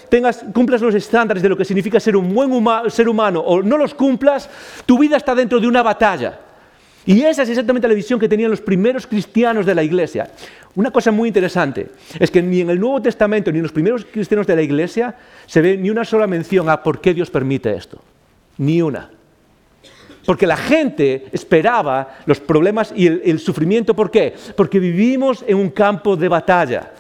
tengas, 0.09 0.45
cumplas 0.53 0.80
los 0.82 0.93
estándares 0.93 1.41
de 1.41 1.49
lo 1.49 1.57
que 1.57 1.66
significa 1.66 1.99
ser 1.99 2.16
un 2.16 2.34
buen 2.34 2.51
ser 2.89 3.09
humano 3.09 3.39
o 3.39 3.64
no 3.64 3.78
los 3.78 3.95
cumplas, 3.95 4.47
tu 4.86 4.99
vida 4.99 5.18
está 5.18 5.34
dentro 5.34 5.59
de 5.59 5.68
una 5.68 5.82
batalla. 5.82 6.39
Y 7.06 7.22
esa 7.24 7.43
es 7.43 7.49
exactamente 7.49 7.88
la 7.88 7.93
visión 7.93 8.20
que 8.20 8.30
tenían 8.30 8.51
los 8.51 8.62
primeros 8.62 9.06
cristianos 9.06 9.66
de 9.66 9.76
la 9.76 9.84
iglesia. 9.84 10.30
Una 10.76 10.89
cosa 10.89 11.12
muy 11.12 11.28
interesante 11.28 11.89
es 12.18 12.32
que 12.32 12.41
ni 12.41 12.62
en 12.62 12.70
el 12.70 12.80
Nuevo 12.80 13.01
Testamento 13.01 13.51
ni 13.51 13.58
en 13.58 13.64
los 13.64 13.72
primeros 13.72 14.06
cristianos 14.06 14.47
de 14.47 14.56
la 14.56 14.62
iglesia 14.62 15.16
se 15.45 15.62
ve 15.62 15.78
ni 15.78 15.89
una 15.89 16.06
sola 16.06 16.28
mención 16.28 16.70
a 16.70 16.82
por 16.82 17.01
qué 17.01 17.14
Dios 17.14 17.30
permite 17.30 17.76
esto. 17.76 18.01
Ni 18.58 18.82
una. 18.82 19.10
Porque 20.26 20.47
la 20.47 20.56
gente 20.56 21.26
esperaba 21.32 22.20
los 22.26 22.39
problemas 22.39 22.93
y 22.95 23.08
el, 23.08 23.39
sufrimiento. 23.39 23.93
¿Por 23.93 24.10
qué? 24.10 24.34
Porque 24.56 24.80
vivimos 24.80 25.43
en 25.45 25.58
un 25.58 25.70
campo 25.70 26.16
de 26.16 26.30
batalla. 26.30 26.91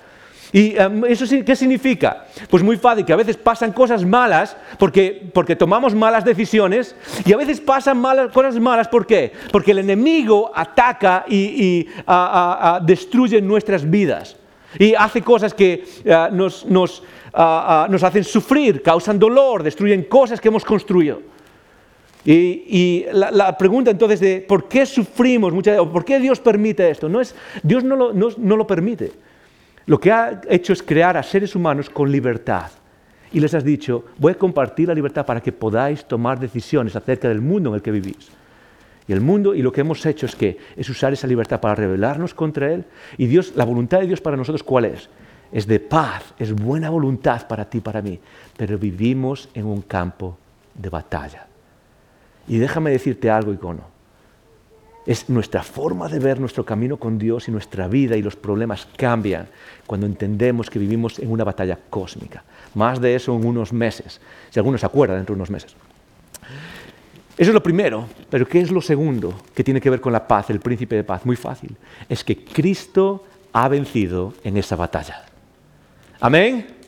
¿Y 0.53 0.77
em, 0.77 1.03
eso 1.05 1.25
qué 1.43 1.55
significa? 1.55 2.27
Pues 2.47 2.61
muy 2.61 2.77
fácil, 2.77 3.03
que 3.03 3.11
a 3.11 3.15
veces 3.15 3.35
pasan 3.35 3.73
cosas 3.73 4.05
malas 4.05 4.55
porque, 4.77 5.29
porque 5.33 5.55
tomamos 5.55 5.95
malas 5.95 6.23
decisiones 6.23 6.95
y 7.25 7.33
a 7.33 7.37
veces 7.37 7.59
pasan 7.59 7.97
malas, 7.97 8.31
cosas 8.31 8.59
malas 8.59 8.87
¿por 8.87 9.07
qué? 9.07 9.33
Porque 9.51 9.71
el 9.71 9.79
enemigo 9.79 10.51
ataca 10.53 11.25
y, 11.27 11.87
destruye 12.83 13.41
nuestras 13.41 13.89
vidas 13.89 14.35
y 14.77 14.93
hace 14.93 15.23
cosas 15.23 15.55
que 15.55 15.83
eh, 16.05 16.27
nos, 16.31 16.65
nos, 16.65 17.01
nos, 17.89 18.03
hacen 18.03 18.23
sufrir, 18.23 18.83
causan 18.83 19.17
dolor, 19.17 19.63
destruyen 19.63 20.03
cosas 20.03 20.39
que 20.39 20.49
hemos 20.49 20.63
construido. 20.63 21.21
Y, 22.25 23.05
la, 23.11 23.57
pregunta 23.57 23.89
entonces 23.89 24.19
de 24.19 24.45
por 24.47 24.67
qué 24.67 24.85
sufrimos, 24.85 25.51
muchas, 25.51 25.77
por 25.87 26.05
qué 26.05 26.19
Dios 26.19 26.39
permite 26.39 26.89
esto, 26.91 27.09
no 27.09 27.19
es, 27.19 27.35
Dios 27.63 27.83
no 27.83 27.95
lo, 27.95 28.13
no, 28.13 28.29
no 28.37 28.55
lo 28.55 28.67
permite. 28.67 29.22
Lo 29.85 29.99
que 29.99 30.11
ha 30.11 30.41
hecho 30.49 30.73
es 30.73 30.81
crear 30.81 31.17
a 31.17 31.23
seres 31.23 31.55
humanos 31.55 31.89
con 31.89 32.11
libertad. 32.11 32.71
Y 33.31 33.39
les 33.39 33.53
has 33.53 33.63
dicho, 33.63 34.05
voy 34.17 34.33
a 34.33 34.37
compartir 34.37 34.87
la 34.87 34.93
libertad 34.93 35.25
para 35.25 35.41
que 35.41 35.51
podáis 35.51 36.05
tomar 36.05 36.39
decisiones 36.39 36.95
acerca 36.95 37.27
del 37.27 37.41
mundo 37.41 37.69
en 37.69 37.75
el 37.75 37.81
que 37.81 37.91
vivís. 37.91 38.29
Y 39.07 39.11
el 39.11 39.21
mundo, 39.21 39.53
y 39.53 39.61
lo 39.61 39.71
que 39.71 39.81
hemos 39.81 40.05
hecho 40.05 40.25
es 40.25 40.35
que 40.35 40.57
es 40.77 40.89
usar 40.89 41.11
esa 41.11 41.27
libertad 41.27 41.59
para 41.59 41.75
rebelarnos 41.75 42.33
contra 42.33 42.71
Él. 42.71 42.85
Y 43.17 43.25
Dios, 43.25 43.53
la 43.55 43.65
voluntad 43.65 43.99
de 43.99 44.07
Dios 44.07 44.21
para 44.21 44.37
nosotros, 44.37 44.63
¿cuál 44.63 44.85
es? 44.85 45.09
Es 45.51 45.67
de 45.67 45.79
paz, 45.79 46.33
es 46.39 46.53
buena 46.53 46.89
voluntad 46.89 47.47
para 47.47 47.69
ti 47.69 47.81
para 47.81 48.01
mí. 48.01 48.19
Pero 48.55 48.77
vivimos 48.77 49.49
en 49.53 49.65
un 49.65 49.81
campo 49.81 50.37
de 50.73 50.89
batalla. 50.89 51.47
Y 52.47 52.57
déjame 52.57 52.91
decirte 52.91 53.29
algo, 53.29 53.51
icono. 53.51 53.92
Es 55.05 55.29
nuestra 55.29 55.63
forma 55.63 56.07
de 56.07 56.19
ver 56.19 56.39
nuestro 56.39 56.65
camino 56.65 56.97
con 56.97 57.17
Dios 57.17 57.47
y 57.47 57.51
nuestra 57.51 57.87
vida 57.87 58.15
y 58.15 58.21
los 58.21 58.35
problemas 58.35 58.87
cambian 58.95 59.47
cuando 59.85 60.05
entendemos 60.05 60.69
que 60.69 60.79
vivimos 60.79 61.19
en 61.19 61.29
una 61.29 61.43
batalla 61.43 61.77
cósmica. 61.89 62.43
Más 62.73 63.01
de 63.01 63.15
eso 63.15 63.35
en 63.35 63.45
unos 63.45 63.73
meses, 63.73 64.21
si 64.49 64.59
alguno 64.59 64.77
se 64.77 64.85
acuerda 64.85 65.15
dentro 65.15 65.35
de 65.35 65.39
unos 65.39 65.49
meses. 65.49 65.75
Eso 67.35 67.49
es 67.49 67.53
lo 67.53 67.63
primero, 67.63 68.07
pero 68.29 68.47
¿qué 68.47 68.61
es 68.61 68.71
lo 68.71 68.79
segundo 68.79 69.33
que 69.55 69.63
tiene 69.63 69.81
que 69.81 69.89
ver 69.89 69.99
con 69.99 70.13
la 70.13 70.27
paz, 70.27 70.49
el 70.51 70.59
príncipe 70.59 70.95
de 70.95 71.03
paz? 71.03 71.25
Muy 71.25 71.35
fácil. 71.35 71.75
Es 72.07 72.23
que 72.23 72.45
Cristo 72.45 73.25
ha 73.51 73.67
vencido 73.67 74.33
en 74.43 74.57
esa 74.57 74.75
batalla. 74.75 75.25
Amén. 76.19 76.82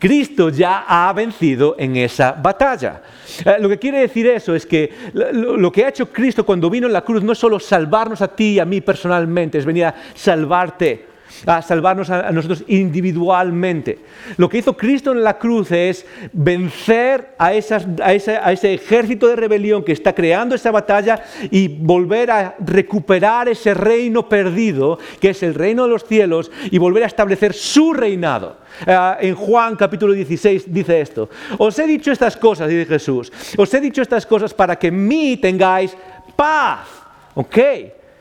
Cristo 0.00 0.48
ya 0.48 0.84
ha 0.88 1.12
vencido 1.12 1.76
en 1.78 1.94
esa 1.94 2.32
batalla. 2.32 3.02
Eh, 3.44 3.56
lo 3.60 3.68
que 3.68 3.78
quiere 3.78 4.00
decir 4.00 4.26
eso 4.26 4.54
es 4.54 4.64
que 4.64 4.90
lo, 5.12 5.70
que 5.70 5.84
ha 5.84 5.90
hecho 5.90 6.10
Cristo 6.10 6.44
cuando 6.44 6.70
vino 6.70 6.86
en 6.86 6.92
la 6.94 7.02
cruz 7.02 7.22
no 7.22 7.32
es 7.32 7.38
solo 7.38 7.60
salvarnos 7.60 8.22
a 8.22 8.28
ti 8.28 8.54
y 8.54 8.58
a 8.58 8.64
mí 8.64 8.80
personalmente, 8.80 9.58
es 9.58 9.66
venir 9.66 9.84
a 9.84 9.94
salvarte 10.14 11.09
a 11.46 11.62
salvarnos 11.62 12.10
a, 12.10 12.30
nosotros 12.32 12.64
individualmente. 12.68 13.98
Lo 14.36 14.48
que 14.48 14.58
hizo 14.58 14.76
Cristo 14.76 15.12
en 15.12 15.22
la 15.22 15.38
cruz 15.38 15.72
es 15.72 16.06
vencer 16.32 17.34
a, 17.38 17.52
ese, 17.54 18.74
ejército 18.74 19.28
de 19.28 19.36
rebelión 19.36 19.84
que 19.84 19.92
está 19.92 20.14
creando 20.14 20.54
esa 20.54 20.70
batalla 20.70 21.22
y 21.50 21.68
volver 21.68 22.30
a 22.30 22.54
recuperar 22.58 23.48
ese 23.48 23.74
reino 23.74 24.28
perdido, 24.28 24.98
que 25.20 25.30
es 25.30 25.42
el 25.42 25.54
reino 25.54 25.84
de 25.84 25.90
los 25.90 26.04
cielos, 26.04 26.50
y 26.70 26.78
volver 26.78 27.04
a 27.04 27.06
establecer 27.06 27.52
su 27.52 27.92
reinado. 27.92 28.58
Ah, 28.86 29.18
en 29.20 29.34
Juan 29.34 29.76
capítulo 29.76 30.12
16 30.12 30.72
dice 30.72 31.00
esto, 31.00 31.28
os 31.58 31.78
he 31.78 31.86
dicho 31.86 32.12
estas 32.12 32.36
cosas, 32.36 32.68
dice 32.68 32.86
Jesús, 32.86 33.32
os 33.56 33.74
he 33.74 33.80
dicho 33.80 34.00
estas 34.00 34.24
cosas 34.24 34.54
para 34.54 34.76
que 34.76 34.88
en 34.88 35.06
mí 35.06 35.36
tengáis 35.36 35.96
paz. 36.36 36.88
¿Ok? 37.34 37.58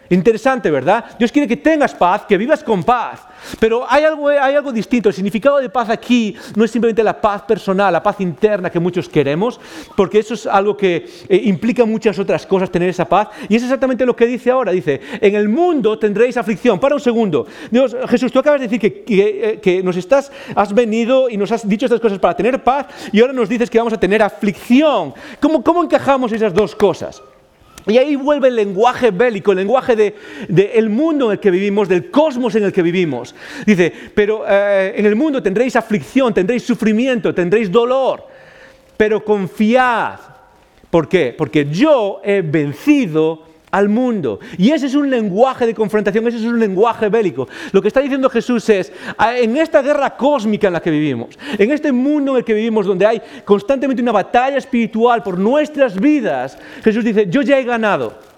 Interesante, 0.10 0.72
¿verdad? 0.72 1.06
Dios 1.18 1.32
quiere 1.32 1.48
que 1.48 1.58
tengas 1.58 1.94
paz, 1.94 2.24
que 2.28 2.38
vivas 2.38 2.64
con 2.64 2.84
paz. 2.84 3.22
Pero 3.60 3.86
hay 3.88 4.04
algo, 4.04 4.28
hay 4.28 4.56
algo 4.56 4.72
distinto. 4.72 5.10
El 5.10 5.16
significado 5.16 5.60
de 5.60 5.70
paz 5.70 5.90
aquí 5.90 6.36
no 6.56 6.66
es 6.66 6.72
simplemente 6.72 7.04
la 7.04 7.20
paz 7.20 7.44
personal, 7.44 7.94
la 7.94 8.02
paz 8.02 8.20
interna 8.20 8.70
que 8.70 8.80
muchos 8.80 9.08
queremos, 9.08 9.60
porque 9.96 10.20
eso 10.20 10.34
es 10.34 10.46
algo 10.46 10.76
que 10.76 11.08
eh, 11.28 11.42
implica 11.46 11.86
muchas 11.86 12.18
otras 12.20 12.46
cosas, 12.46 12.72
tener 12.72 12.90
esa 12.90 13.06
paz. 13.06 13.30
Y 13.48 13.56
es 13.56 13.64
exactamente 13.64 14.06
lo 14.06 14.16
que 14.16 14.26
dice 14.26 14.50
ahora. 14.50 14.72
Dice, 14.72 15.00
en 15.22 15.36
el 15.36 15.48
mundo 15.48 15.98
tendréis 16.00 16.38
aflicción. 16.38 16.80
Para 16.80 16.96
un 16.96 17.02
segundo. 17.02 17.46
Dios, 17.70 17.96
Jesús, 18.08 18.32
tú 18.32 18.40
acabas 18.40 18.62
de 18.62 18.68
decir 18.68 18.80
que, 18.80 19.04
que, 19.04 19.78
eh, 19.78 19.84
nos 19.84 19.96
estás, 19.96 20.32
has 20.56 20.74
venido 20.74 21.30
y 21.30 21.38
nos 21.38 21.52
has 21.52 21.68
dicho 21.68 21.86
estas 21.86 22.00
cosas 22.00 22.20
para 22.20 22.36
tener 22.36 22.64
paz 22.64 22.88
y 23.12 23.22
ahora 23.22 23.34
nos 23.34 23.48
dices 23.48 23.70
que 23.70 23.78
vamos 23.78 23.94
a 23.94 24.00
tener 24.00 24.22
aflicción. 24.22 25.14
¿Cómo, 25.40 25.64
cómo 25.64 25.84
encajamos 25.84 26.32
esas 26.32 26.54
dos 26.54 26.76
cosas? 26.76 27.22
Y 27.88 27.98
ahí 27.98 28.16
vuelve 28.16 28.50
el 28.50 28.56
lenguaje 28.56 29.12
bélico, 29.12 29.52
el 29.52 29.58
lenguaje 29.58 29.96
del 29.96 30.14
de, 30.48 30.72
el 30.76 30.90
mundo 30.90 31.26
en 31.28 31.32
el 31.34 31.40
que 31.40 31.52
vivimos, 31.52 31.88
del 31.88 32.12
cosmos 32.12 32.56
en 32.56 32.64
el 32.64 32.74
que 32.74 32.82
vivimos. 32.82 33.34
Dice, 33.66 33.92
pero 34.14 34.44
eh, 34.48 34.94
en 34.96 35.06
el 35.06 35.16
mundo 35.16 35.42
tendréis 35.42 35.76
aflicción, 35.76 36.34
tendréis 36.34 36.64
sufrimiento, 36.64 37.34
tendréis 37.34 37.72
dolor, 37.72 38.28
pero 38.98 39.24
confiad. 39.24 40.20
¿Por 40.90 41.08
qué? 41.08 41.34
Porque 41.38 41.68
yo 41.70 42.20
he 42.24 42.42
vencido 42.42 43.49
al 43.72 43.90
mundo. 43.90 44.40
Y 44.58 44.72
ese 44.72 44.88
es 44.88 44.96
un 44.96 45.10
lenguaje 45.10 45.66
de 45.66 45.74
confrontación, 45.74 46.28
ese 46.28 46.38
es 46.38 46.44
un 46.44 46.60
lenguaje 46.60 47.10
bélico. 47.10 47.48
Lo 47.72 47.82
que 47.82 47.88
está 47.88 48.00
diciendo 48.00 48.30
Jesús 48.30 48.70
es, 48.70 48.92
en 49.20 49.58
esta 49.58 49.82
guerra 49.82 50.16
cósmica 50.16 50.68
en 50.68 50.74
la 50.74 50.82
que 50.82 50.92
vivimos, 50.92 51.38
en 51.58 51.72
este 51.72 51.92
mundo 51.92 52.32
en 52.32 52.38
el 52.38 52.44
que 52.44 52.54
vivimos, 52.54 52.86
donde 52.86 53.06
hay 53.06 53.22
constantemente 53.46 54.02
una 54.02 54.12
batalla 54.12 54.58
espiritual 54.58 55.24
por 55.24 55.38
nuestras 55.38 56.00
vidas, 56.00 56.58
Jesús 56.84 57.04
dice, 57.04 57.28
yo 57.30 57.42
ya 57.42 57.60
he 57.60 57.64
ganado. 57.64 58.30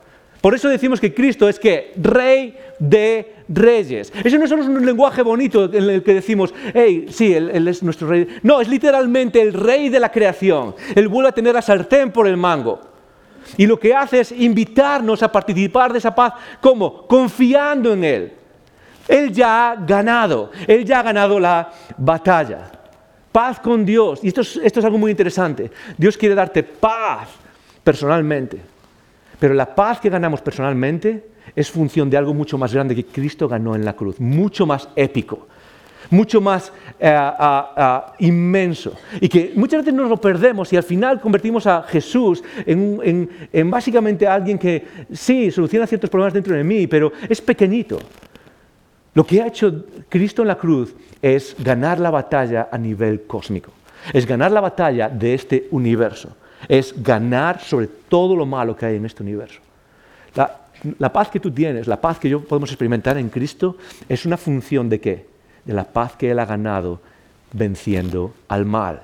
Por 0.42 0.56
eso 0.56 0.70
decimos 0.70 1.00
que 1.00 1.14
Cristo 1.14 1.48
es 1.48 1.60
que 1.60 1.94
rey 1.96 2.58
de 2.80 3.36
reyes. 3.48 4.12
Eso 4.24 4.40
no 4.40 4.46
es 4.46 4.52
un 4.52 4.86
lenguaje 4.86 5.22
bonito 5.22 5.66
en 5.66 5.88
el 5.88 6.02
que 6.02 6.16
decimos, 6.16 6.52
hey, 6.74 7.06
sí, 7.10 7.32
él, 7.34 7.68
es 7.68 7.84
nuestro 7.84 8.08
rey. 8.08 8.28
No, 8.42 8.60
es 8.60 8.68
literalmente 8.68 9.40
el 9.40 9.54
rey 9.54 9.90
de 9.90 10.00
la 10.00 10.12
creación. 10.12 10.76
Él 10.96 11.08
vuelve 11.08 11.30
a 11.30 11.34
tener 11.34 11.54
la 11.54 11.62
sartén 11.62 12.12
por 12.12 12.28
el 12.28 12.38
mango. 12.38 12.91
Y 13.58 13.66
lo 13.66 13.80
que 13.80 13.94
hace 13.94 14.22
es 14.22 14.32
invitarnos 14.32 15.22
a 15.24 15.32
participar 15.32 15.92
de 15.92 16.00
esa 16.00 16.14
paz. 16.14 16.34
¿Cómo? 16.60 17.08
Confiando 17.08 17.94
en 17.94 18.04
Él. 18.04 18.34
Él 19.08 19.32
ya 19.32 19.72
ha 19.72 19.76
ganado, 19.76 20.52
Él 20.68 20.86
ya 20.86 21.00
ha 21.00 21.04
ganado 21.04 21.40
la 21.40 21.72
batalla. 21.98 22.72
Paz 23.32 23.60
con 23.60 23.86
Dios. 23.86 24.20
Y 24.24 24.28
esto 24.28 24.42
es, 24.42 24.58
esto 24.58 24.80
es 24.80 24.86
algo 24.86 24.98
muy 24.98 25.12
interesante. 25.12 25.72
Dios 25.98 26.18
quiere 26.18 26.36
darte 26.36 26.64
paz 26.64 27.30
personalmente. 27.84 28.62
Pero 29.40 29.54
la 29.54 29.74
paz 29.74 30.00
que 30.00 30.10
ganamos 30.10 30.42
personalmente 30.42 31.32
es 31.56 31.72
función 31.72 32.10
de 32.10 32.18
algo 32.18 32.34
mucho 32.34 32.58
más 32.58 32.74
grande 32.74 32.96
que 32.96 33.06
Cristo 33.06 33.48
ganó 33.48 33.76
en 33.76 33.84
la 33.84 33.94
cruz, 33.94 34.20
mucho 34.20 34.66
más 34.66 34.88
épico 34.96 35.48
mucho 36.12 36.40
más 36.40 36.72
eh, 37.00 37.18
inmenso. 38.20 38.94
Y 39.20 39.28
que 39.28 39.54
muchas 39.56 39.80
veces 39.80 39.94
nos 39.94 40.10
lo 40.10 40.18
perdemos 40.18 40.72
y 40.72 40.78
al 40.78 40.84
final 40.84 41.20
convertimos 41.20 41.66
a 41.66 41.82
Jesús 41.84 42.44
en, 42.66 43.30
en 43.52 43.72
básicamente 43.72 44.28
alguien 44.28 44.60
que 44.60 44.86
sí, 45.12 45.50
soluciona 45.50 45.88
ciertos 45.88 46.10
problemas 46.10 46.34
dentro 46.34 46.56
de 46.56 46.64
mí, 46.64 46.86
pero 46.86 47.12
es 47.28 47.42
pequeñito. 47.42 47.98
Lo 49.14 49.26
que 49.26 49.42
ha 49.42 49.48
hecho 49.48 49.86
Cristo 50.08 50.42
en 50.44 50.50
la 50.50 50.58
cruz 50.58 50.94
es 51.22 51.56
ganar 51.60 52.00
la 52.00 52.12
batalla 52.12 52.70
a 52.72 52.78
nivel 52.78 53.24
cósmico. 53.24 53.72
Es 54.14 54.26
ganar 54.26 54.52
la 54.52 54.62
batalla 54.62 55.10
de 55.10 55.34
este 55.34 55.68
universo. 55.72 56.36
Es 56.68 56.94
ganar 57.02 57.60
sobre 57.60 57.88
todo 57.88 58.36
lo 58.36 58.46
malo 58.46 58.76
que 58.76 58.86
hay 58.86 58.96
en 58.96 59.06
este 59.06 59.24
universo. 59.24 59.60
La, 60.36 60.62
la, 60.98 61.12
paz 61.12 61.30
que 61.30 61.40
tú 61.40 61.52
tienes, 61.52 61.88
la 61.88 62.00
paz 62.00 62.20
que 62.20 62.30
yo 62.30 62.42
podemos 62.44 62.70
experimentar 62.70 63.18
en 63.18 63.30
Cristo, 63.30 63.78
es 64.08 64.26
una 64.26 64.38
función 64.38 64.88
de 64.88 65.00
qué? 65.00 65.31
De 65.66 65.74
la 65.74 65.86
paz 65.86 66.16
que 66.16 66.32
Él 66.32 66.40
ha 66.40 66.46
ganado 66.46 67.02
venciendo 67.54 68.34
al 68.48 68.66
mal. 68.66 69.04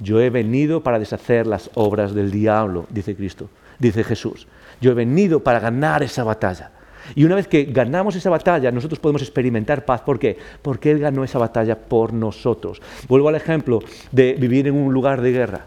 Yo 0.00 0.20
he 0.20 0.30
venido 0.30 0.82
para 0.82 0.98
deshacer 0.98 1.46
las 1.46 1.70
obras 1.74 2.14
del 2.14 2.30
diablo, 2.30 2.86
dice 2.90 3.14
Cristo, 3.14 3.48
dice 3.78 4.04
Jesús. 4.04 4.46
Yo 4.80 4.90
he 4.90 4.94
venido 4.94 5.40
para 5.40 5.60
ganar 5.60 6.02
esa 6.02 6.24
batalla. 6.24 6.72
Y 7.14 7.24
una 7.24 7.34
vez 7.34 7.46
que 7.46 7.64
ganamos 7.64 8.16
esa 8.16 8.30
batalla, 8.30 8.72
nosotros 8.72 8.98
podemos 8.98 9.22
experimentar 9.22 9.84
paz. 9.84 10.00
¿Por 10.00 10.18
qué? 10.18 10.38
Porque 10.62 10.90
Él 10.90 10.98
ganó 10.98 11.22
esa 11.22 11.38
batalla 11.38 11.78
por 11.78 12.12
nosotros. 12.12 12.80
Vuelvo 13.08 13.28
al 13.28 13.34
ejemplo 13.34 13.80
de 14.10 14.34
vivir 14.34 14.66
en 14.66 14.74
un 14.74 14.92
lugar 14.92 15.20
de 15.20 15.32
guerra. 15.32 15.66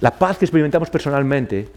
La 0.00 0.12
paz 0.12 0.38
que 0.38 0.46
experimentamos 0.46 0.90
personalmente 0.90 1.68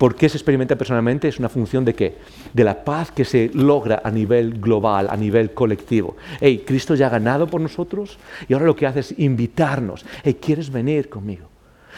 ¿Por 0.00 0.14
qué 0.14 0.30
se 0.30 0.38
experimenta 0.38 0.76
personalmente? 0.76 1.28
Es 1.28 1.38
una 1.38 1.50
función 1.50 1.84
de 1.84 1.94
qué? 1.94 2.16
De 2.54 2.64
la 2.64 2.84
paz 2.84 3.12
que 3.12 3.26
se 3.26 3.50
logra 3.52 4.00
a 4.02 4.10
nivel 4.10 4.58
global, 4.58 5.08
a 5.10 5.14
nivel 5.14 5.52
colectivo. 5.52 6.16
Hey, 6.40 6.64
Cristo 6.66 6.94
ya 6.94 7.08
ha 7.08 7.10
ganado 7.10 7.46
por 7.46 7.60
nosotros 7.60 8.16
y 8.48 8.54
ahora 8.54 8.64
lo 8.64 8.74
que 8.74 8.86
hace 8.86 9.00
es 9.00 9.18
invitarnos. 9.18 10.06
Hey, 10.24 10.38
¿quieres 10.40 10.72
venir 10.72 11.10
conmigo? 11.10 11.48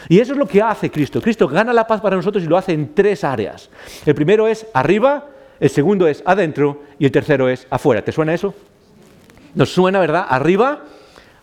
Y 0.09 0.19
eso 0.19 0.33
es 0.33 0.37
lo 0.37 0.45
que 0.45 0.61
hace 0.61 0.91
Cristo. 0.91 1.21
Cristo 1.21 1.47
gana 1.47 1.71
la 1.71 1.87
paz 1.87 2.01
para 2.01 2.17
nosotros 2.17 2.43
y 2.43 2.47
lo 2.47 2.57
hace 2.57 2.73
en 2.73 2.93
tres 2.93 3.23
áreas. 3.23 3.69
El 4.05 4.15
primero 4.15 4.49
es 4.49 4.67
arriba, 4.73 5.29
el 5.61 5.69
segundo 5.69 6.05
es 6.05 6.21
adentro 6.25 6.83
y 6.99 7.05
el 7.05 7.11
tercero 7.13 7.47
es 7.47 7.65
afuera. 7.69 8.03
¿Te 8.03 8.11
suena 8.11 8.33
eso? 8.33 8.53
Nos 9.55 9.69
suena, 9.69 10.01
¿verdad? 10.01 10.25
Arriba, 10.27 10.83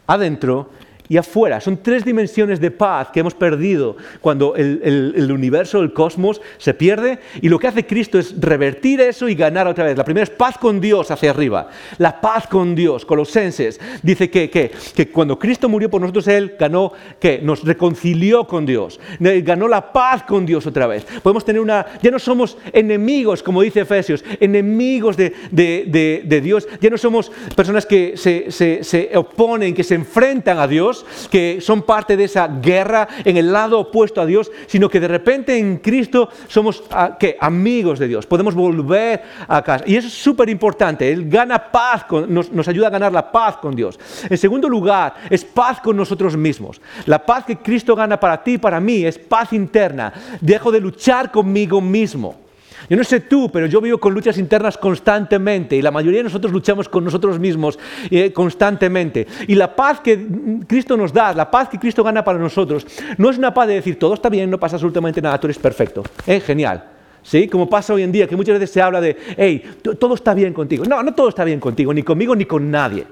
adentro 0.07 0.69
y 1.11 1.17
afuera. 1.17 1.61
Son 1.61 1.77
tres 1.77 2.05
dimensiones 2.05 2.61
de 2.61 2.71
paz 2.71 3.09
que 3.13 3.19
hemos 3.19 3.35
perdido 3.35 3.97
cuando 4.21 4.55
el, 4.55 5.29
universo, 5.33 5.81
el 5.81 5.93
cosmos, 5.93 6.41
se 6.57 6.73
pierde. 6.73 7.19
Y 7.43 7.49
lo 7.49 7.59
que 7.59 7.67
hace 7.67 7.85
Cristo 7.85 8.17
es 8.17 8.41
revertir 8.41 9.01
eso 9.01 9.29
y 9.29 9.35
ganar 9.35 9.67
otra 9.67 9.87
vez. 9.87 9.99
La 9.99 10.05
primera 10.05 10.23
es 10.23 10.31
paz 10.31 10.57
con 10.57 10.81
Dios 10.81 11.11
hacia 11.11 11.31
arriba. 11.31 11.69
La 11.99 12.21
paz 12.21 12.47
con 12.47 12.77
Dios. 12.77 13.05
Colosenses 13.05 13.81
dice 14.05 14.31
que, 14.31 14.49
que, 14.49 14.71
que 14.95 15.09
cuando 15.09 15.37
Cristo 15.37 15.69
murió 15.69 15.91
por 15.91 16.01
nosotros, 16.01 16.29
Él 16.29 16.55
ganó, 16.57 16.93
que 17.19 17.41
nos 17.43 17.65
reconcilió 17.65 18.47
con 18.47 18.65
Dios. 18.65 19.01
Ganó 19.19 19.67
la 19.67 19.93
paz 19.93 20.23
con 20.23 20.47
Dios 20.47 20.65
otra 20.69 20.87
vez. 20.87 21.05
Podemos 21.25 21.45
tener 21.45 21.61
una... 21.61 21.87
Ya 22.01 22.13
no 22.13 22.21
somos 22.21 22.57
enemigos, 22.73 23.43
como 23.43 23.63
dice 23.63 23.81
Efesios, 23.81 24.25
enemigos 24.39 25.17
de, 25.17 25.35
de, 25.51 26.23
de, 26.25 26.41
Dios. 26.41 26.69
Ya 26.81 26.89
no 26.89 26.99
somos 26.99 27.33
personas 27.57 27.85
que 27.85 28.17
se, 28.17 28.53
se, 28.53 28.85
se 28.85 29.11
oponen, 29.17 29.75
que 29.75 29.83
se 29.83 29.97
enfrentan 29.97 30.61
a 30.61 30.69
Dios 30.69 31.00
que 31.31 31.61
son 31.61 31.83
parte 31.83 32.17
de 32.17 32.25
esa 32.25 32.49
guerra 32.49 33.09
en 33.25 33.37
el 33.37 33.53
lado 33.53 33.79
opuesto 33.79 34.21
a 34.21 34.27
Dios, 34.27 34.51
sino 34.67 34.89
que 34.89 35.01
de 35.01 35.09
repente 35.09 35.57
en 35.59 35.79
Cristo 35.79 36.29
somos 36.49 36.83
ah, 36.91 37.17
amigos 37.41 37.99
de 37.99 38.09
Dios, 38.09 38.27
podemos 38.27 38.55
volver 38.55 39.23
a 39.49 39.63
casa. 39.63 39.85
Y 39.87 39.97
eso 39.97 40.09
es 40.09 40.15
súper 40.15 40.49
importante, 40.49 41.11
Él 41.11 41.29
gana 41.29 41.71
paz, 41.71 42.07
nos, 42.29 42.53
nos 42.53 42.69
ayuda 42.69 42.89
a 42.89 42.91
ganar 42.91 43.13
la 43.13 43.31
paz 43.31 43.57
con 43.57 43.75
Dios. 43.75 43.99
En 44.29 44.39
segundo 44.39 44.69
lugar, 44.69 45.15
es 45.29 45.45
paz 45.45 45.81
con 45.81 45.97
nosotros 45.97 46.37
mismos. 46.37 46.81
La 47.07 47.25
paz 47.25 47.45
que 47.45 47.59
Cristo 47.59 47.95
gana 47.95 48.19
para 48.19 48.43
ti 48.43 48.53
y 48.53 48.59
para 48.59 48.81
mí 48.81 49.05
es 49.05 49.19
paz 49.19 49.53
interna. 49.53 50.13
Dejo 50.41 50.71
de 50.71 50.81
luchar 50.81 51.31
conmigo 51.31 51.81
mismo. 51.81 52.50
Yo 52.91 52.97
no 52.97 53.05
sé 53.05 53.21
tú, 53.21 53.49
pero 53.53 53.67
yo 53.67 53.81
vivo 53.81 53.99
con 53.99 54.13
luchas 54.13 54.37
internas 54.37 54.77
constantemente 54.77 55.77
y 55.77 55.83
la 55.83 55.93
mayoría 55.93 56.19
de 56.19 56.25
nosotros 56.25 56.53
luchamos 56.53 56.89
con 56.89 57.05
nosotros 57.05 57.39
mismos 57.39 57.79
eh, 58.11 58.33
constantemente. 58.33 59.29
Y 59.47 59.55
la 59.55 59.77
paz 59.77 60.01
que 60.01 60.27
Cristo 60.67 60.97
nos 60.97 61.13
da, 61.13 61.33
la 61.33 61.49
paz 61.49 61.69
que 61.69 61.79
Cristo 61.79 62.03
gana 62.03 62.25
para 62.25 62.41
nosotros, 62.41 62.85
no 63.17 63.31
es 63.31 63.39
una 63.39 63.55
paz 63.55 63.69
de 63.69 63.75
decir 63.75 63.97
todo 63.97 64.15
está 64.15 64.29
bien, 64.29 64.51
no 64.51 64.59
pasa 64.59 64.75
absolutamente 64.75 65.23
nada, 65.23 65.39
tú 65.39 65.47
eres 65.47 65.61
perfecto. 65.61 66.03
¿Eh? 66.27 66.41
Genial. 66.41 66.85
¿Sí? 67.23 67.47
Como 67.47 67.71
pasa 67.71 67.95
hoy 67.95 68.03
en 68.03 68.11
día, 68.11 68.27
que 68.27 68.35
muchas 68.35 68.55
veces 68.55 68.73
se 68.73 68.83
habla 68.83 69.01
de, 69.01 69.17
hey, 69.37 69.63
todo 69.97 70.15
está 70.15 70.35
bien 70.35 70.53
contigo. 70.53 70.85
No, 70.85 71.01
no 71.01 71.15
todo 71.15 71.29
está 71.29 71.45
bien 71.45 71.61
contigo, 71.61 71.95
ni 71.95 72.03
conmigo 72.03 72.35
ni 72.35 72.45
con 72.45 72.69
nadie. 72.73 73.07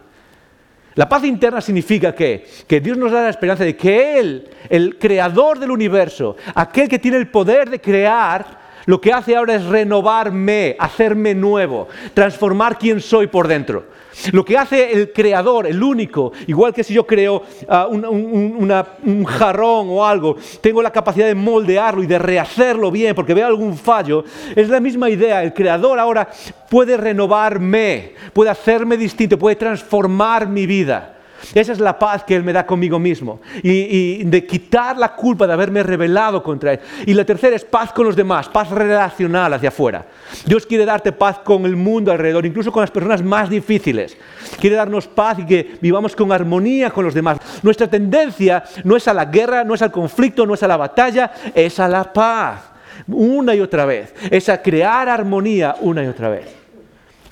La 0.97 1.09
paz 1.09 1.23
interna 1.23 1.61
significa 1.61 2.13
que, 2.13 2.45
que 2.67 2.81
Dios 2.81 2.99
nos 2.99 3.13
da 3.13 3.23
la 3.23 3.31
esperanza 3.31 3.63
de 3.63 3.77
que 3.77 4.19
Él, 4.19 4.49
el 4.69 4.99
creador 4.99 5.61
del 5.61 5.71
universo, 5.71 6.37
aquel 6.57 6.89
que 6.89 6.99
tiene 6.99 7.19
el 7.19 7.29
poder 7.29 7.71
de 7.71 7.81
crear, 7.81 8.59
lo 8.89 9.03
que 9.03 9.13
hace 9.13 9.37
ahora 9.37 9.55
es 9.55 9.67
renovarme, 9.67 10.75
hacerme 10.79 11.35
nuevo, 11.35 11.89
transformar 12.15 12.79
quién 12.79 13.03
soy 13.03 13.27
por 13.27 13.47
dentro. 13.47 13.85
Lo 14.33 14.43
que 14.47 14.57
hace 14.57 14.93
el 14.93 15.13
creador, 15.13 15.67
el 15.67 15.83
único, 15.83 16.33
igual 16.47 16.73
que 16.73 16.83
si 16.83 16.95
yo 16.95 17.07
creo 17.07 17.43
ah, 17.69 17.87
un, 17.87 19.25
jarrón 19.27 19.89
o 19.91 20.07
algo, 20.07 20.37
tengo 20.63 20.81
la 20.81 20.91
capacidad 20.91 21.27
de 21.27 21.35
moldearlo 21.35 22.03
y 22.03 22.07
de 22.07 22.19
rehacerlo 22.19 22.91
bien 22.91 23.15
porque 23.15 23.35
veo 23.35 23.47
algún 23.47 23.77
fallo, 23.77 24.25
es 24.57 24.71
la 24.71 24.81
misma 24.81 25.11
idea. 25.11 25.43
El 25.43 25.53
creador 25.53 25.99
ahora 25.99 26.27
puede 26.71 26.97
renovarme, 26.97 28.15
puede 28.33 28.49
hacerme 28.49 28.97
distinto, 28.97 29.39
puede 29.39 29.57
transformar 29.57 30.49
mi 30.49 30.65
vida. 30.65 31.18
Esa 31.55 31.73
es 31.73 31.81
la 31.81 31.99
paz 31.99 32.25
que 32.25 32.35
Él 32.35 32.43
me 32.43 32.53
da 32.53 32.67
conmigo 32.67 32.99
mismo. 32.99 33.41
Y, 33.63 34.25
de 34.25 34.47
quitar 34.47 34.97
la 34.97 35.15
culpa 35.15 35.47
de 35.47 35.53
haberme 35.53 35.83
rebelado 35.83 36.43
contra 36.43 36.75
Él. 36.75 36.81
Y 37.07 37.15
la 37.15 37.25
tercera 37.25 37.57
es 37.57 37.65
paz 37.65 37.93
con 37.93 38.07
los 38.07 38.17
demás, 38.17 38.49
paz 38.49 38.71
relacional 38.71 39.53
hacia 39.55 39.69
afuera. 39.69 40.07
Dios 40.45 40.67
quiere 40.67 40.85
darte 40.85 41.13
paz 41.13 41.39
con 41.41 41.65
el 41.65 41.77
mundo 41.77 42.13
alrededor, 42.13 42.45
incluso 42.47 42.73
con 42.73 42.83
las 42.83 42.91
personas 42.91 43.23
más 43.23 43.49
difíciles. 43.49 44.17
Quiere 44.61 44.77
darnos 44.77 45.07
paz 45.07 45.39
y 45.39 45.47
que 45.47 45.79
vivamos 45.81 46.15
con 46.15 46.33
armonía 46.33 46.91
con 46.91 47.05
los 47.05 47.15
demás. 47.15 47.39
Nuestra 47.63 47.89
tendencia 47.89 48.65
no 48.85 48.97
es 48.97 49.09
a 49.09 49.15
la 49.15 49.27
guerra, 49.27 49.65
no 49.65 49.75
es 49.75 49.83
al 49.83 49.93
conflicto, 49.93 50.47
no 50.47 50.55
es 50.55 50.63
a 50.63 50.69
la 50.69 50.77
batalla, 50.77 51.33
es 51.55 51.79
a 51.81 51.89
la 51.89 52.13
paz. 52.13 52.73
Una 53.07 53.55
y 53.55 53.61
otra 53.61 53.85
vez. 53.85 54.15
Es 54.31 54.49
a 54.49 54.61
crear 54.61 55.09
armonía 55.09 55.77
una 55.81 56.03
y 56.03 56.07
otra 56.07 56.29
vez. 56.29 56.55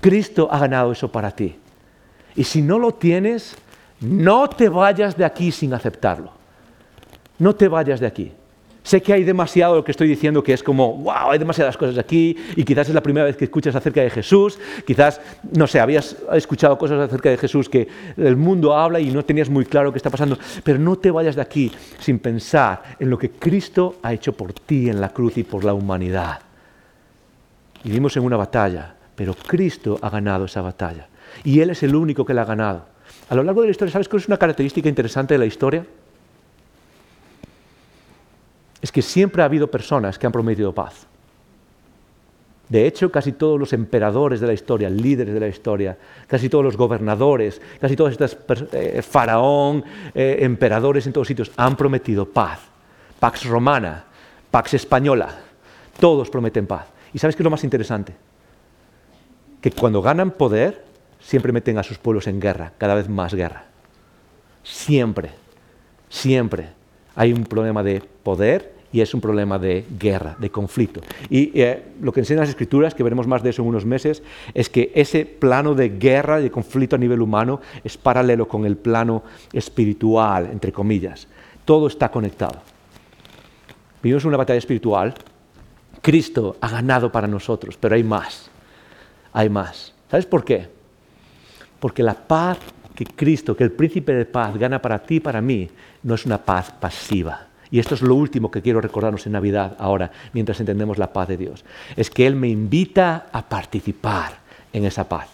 Cristo 0.01 0.49
ha 0.51 0.59
ganado 0.59 0.93
eso 0.93 1.11
para 1.11 1.31
ti. 1.31 1.57
Y 2.37 2.45
si 2.45 2.63
no 2.63 2.79
lo 2.79 2.93
tienes, 2.95 3.57
no 4.01 4.49
te 4.49 4.69
vayas 4.69 5.17
de 5.17 5.25
aquí 5.25 5.51
sin 5.53 5.73
aceptarlo. 5.75 6.33
No 7.39 7.55
te 7.55 7.69
vayas 7.69 8.01
de 8.01 8.07
aquí. 8.07 8.33
Sé 8.87 9.03
que 9.03 9.13
hay 9.13 9.25
demasiado 9.25 9.75
lo 9.75 9.83
que 9.83 9.91
estoy 9.91 10.07
diciendo 10.07 10.45
que 10.45 10.53
es 10.53 10.63
como, 10.63 10.99
wow, 10.99 11.33
hay 11.33 11.41
demasiadas 11.41 11.77
cosas 11.77 11.99
aquí 11.99 12.37
y 12.55 12.63
quizás 12.63 12.89
es 12.89 12.95
la 12.95 13.01
primera 13.01 13.27
vez 13.27 13.37
que 13.37 13.47
escuchas 13.47 13.75
acerca 13.75 14.01
de 14.01 14.11
Jesús, 14.11 14.61
quizás, 14.87 15.21
no 15.57 15.67
sé, 15.67 15.81
habías 15.81 16.17
escuchado 16.33 16.79
cosas 16.79 17.01
acerca 17.01 17.29
de 17.29 17.37
Jesús 17.37 17.69
que 17.69 17.89
el 18.17 18.37
mundo 18.37 18.77
habla 18.77 19.01
y 19.01 19.11
no 19.11 19.25
tenías 19.25 19.51
muy 19.51 19.65
claro 19.65 19.91
qué 19.91 19.99
está 19.99 20.09
pasando, 20.09 20.39
pero 20.63 20.79
no 20.79 20.97
te 20.97 21.11
vayas 21.11 21.35
de 21.35 21.43
aquí 21.43 21.73
sin 21.99 22.21
pensar 22.21 22.81
en 23.01 23.11
lo 23.11 23.19
que 23.19 23.33
Cristo 23.33 23.97
ha 24.05 24.13
hecho 24.13 24.35
por 24.35 24.53
ti 24.53 24.89
en 24.89 25.01
la 25.01 25.09
cruz 25.09 25.37
y 25.37 25.43
por 25.43 25.65
la 25.65 25.75
humanidad. 25.75 26.39
Vivimos 27.83 28.17
en 28.17 28.23
una 28.23 28.37
batalla, 28.37 28.95
pero 29.17 29.35
Cristo 29.35 29.99
ha 30.01 30.11
ganado 30.11 30.45
esa 30.45 30.63
batalla. 30.63 31.09
Y 31.43 31.59
Él 31.59 31.71
es 31.71 31.83
el 31.83 31.97
único 31.97 32.25
que 32.25 32.35
la 32.35 32.43
ha 32.43 32.45
ganado. 32.45 32.96
A 33.29 33.35
lo 33.35 33.43
largo 33.43 33.63
de 33.63 33.69
la 33.69 33.71
historia, 33.73 33.93
¿sabes 33.93 34.09
cuál 34.09 34.23
es 34.23 34.29
una 34.29 34.37
característica 34.37 34.89
interesante 34.89 35.35
de 35.35 35.39
la 35.39 35.47
historia? 35.47 35.85
Es 38.81 38.93
que 38.93 39.03
siempre 39.03 39.43
ha 39.43 39.47
habido 39.47 39.69
personas 39.69 40.19
que 40.19 40.27
han 40.27 40.33
prometido 40.33 40.73
paz. 40.73 41.07
De 42.69 42.87
hecho, 42.87 43.11
casi 43.13 43.33
todos 43.33 43.59
los 43.59 43.73
emperadores 43.73 44.41
de 44.41 44.47
la 44.47 44.53
historia, 44.53 44.91
líderes 44.91 45.35
de 45.35 45.41
la 45.41 45.49
historia, 45.49 45.97
casi 46.27 46.49
todos 46.49 46.65
los 46.65 46.77
gobernadores, 46.77 47.61
casi 47.81 47.95
todos 47.95 48.13
estos 48.13 48.37
eh, 48.73 49.03
faraón, 49.03 49.85
eh, 50.15 50.39
emperadores 50.41 51.07
en 51.07 51.13
todos 51.13 51.29
sitios 51.29 51.53
han 51.57 51.77
prometido 51.77 52.27
paz. 52.27 52.61
Pax 53.21 53.45
romana, 53.47 54.05
Pax 54.51 54.75
española, 54.75 55.29
todos 56.01 56.29
prometen 56.31 56.67
paz. 56.67 56.87
¿Y 57.13 57.19
sabes 57.19 57.37
qué 57.37 57.43
es 57.43 57.45
lo 57.45 57.51
más 57.51 57.65
interesante? 57.65 58.15
Que 59.61 59.71
cuando 59.71 60.03
ganan 60.03 60.33
poder, 60.33 60.85
siempre 61.27 61.53
meten 61.53 61.77
a 61.77 61.83
sus 61.83 61.99
pueblos 61.99 62.29
en 62.29 62.39
guerra, 62.39 62.73
cada 62.79 62.95
vez 62.95 63.09
más 63.09 63.35
guerra. 63.35 63.65
Siempre, 64.63 65.31
siempre 66.09 66.69
hay 67.17 67.33
un 67.33 67.45
problema 67.45 67.83
de 67.83 68.01
poder 68.23 68.77
y 68.93 69.01
es 69.01 69.13
un 69.13 69.21
problema 69.21 69.59
de 69.59 69.85
guerra, 69.99 70.37
de 70.39 70.51
conflicto. 70.51 71.01
Y 71.29 71.51
eh, 71.61 71.83
lo 72.01 72.13
que 72.13 72.21
enseñan 72.21 72.43
las 72.43 72.51
escrituras, 72.51 72.95
que 72.95 73.03
veremos 73.03 73.27
más 73.27 73.43
de 73.43 73.51
eso 73.51 73.63
en 73.63 73.69
unos 73.69 73.85
meses, 73.85 74.23
es 74.55 74.71
que 74.71 74.93
ese 74.95 75.27
plano 75.27 75.75
de 75.75 75.89
guerra 75.99 76.39
de 76.39 76.49
conflicto 76.49 76.95
a 76.95 76.99
nivel 76.99 77.21
humano 77.21 77.61
es 77.83 77.97
paralelo 77.97 78.47
con 78.47 78.65
el 78.65 78.77
plano 78.77 79.25
espiritual, 79.53 80.49
entre 80.53 80.71
comillas. 80.71 81.27
Todo 81.65 81.89
está 81.89 82.09
conectado. 82.09 82.63
Vivimos 84.01 84.25
una 84.25 84.37
batalla 84.37 84.59
espiritual. 84.59 85.13
Cristo 86.01 86.57
ha 86.61 86.69
ganado 86.69 87.11
para 87.11 87.27
nosotros, 87.27 87.77
pero 87.77 87.97
hay 87.97 88.05
más. 88.05 88.49
Hay 89.33 89.49
más. 89.49 89.93
¿Sabes 90.09 90.25
por 90.25 90.45
qué? 90.45 90.76
Porque 91.87 92.03
la 92.03 92.15
paz 92.15 92.59
que 92.97 93.05
Cristo, 93.05 93.57
que 93.57 93.63
el 93.63 93.71
príncipe 93.71 94.13
de 94.13 94.25
paz 94.25 94.59
gana 94.59 94.83
para 94.83 94.99
ti 94.99 95.15
y 95.15 95.21
para 95.21 95.41
mí, 95.41 95.71
no 96.03 96.17
es 96.17 96.27
una 96.27 96.37
paz 96.37 96.73
pasiva 96.73 97.47
y 97.71 97.79
esto 97.79 97.95
es 97.95 98.03
lo 98.03 98.17
último 98.17 98.51
que 98.51 98.61
quiero 98.61 98.81
recordarnos 98.81 99.25
en 99.27 99.35
Navidad 99.35 99.77
ahora, 99.79 100.11
mientras 100.33 100.59
entendemos 100.59 100.99
la 100.99 101.13
paz 101.13 101.29
de 101.29 101.37
Dios. 101.37 101.65
Es 101.95 102.11
que 102.11 102.27
Él 102.27 102.35
me 102.35 102.49
invita 102.49 103.27
a 103.31 103.49
participar 103.49 104.33
en 104.73 104.85
esa 104.85 105.09
paz. 105.09 105.29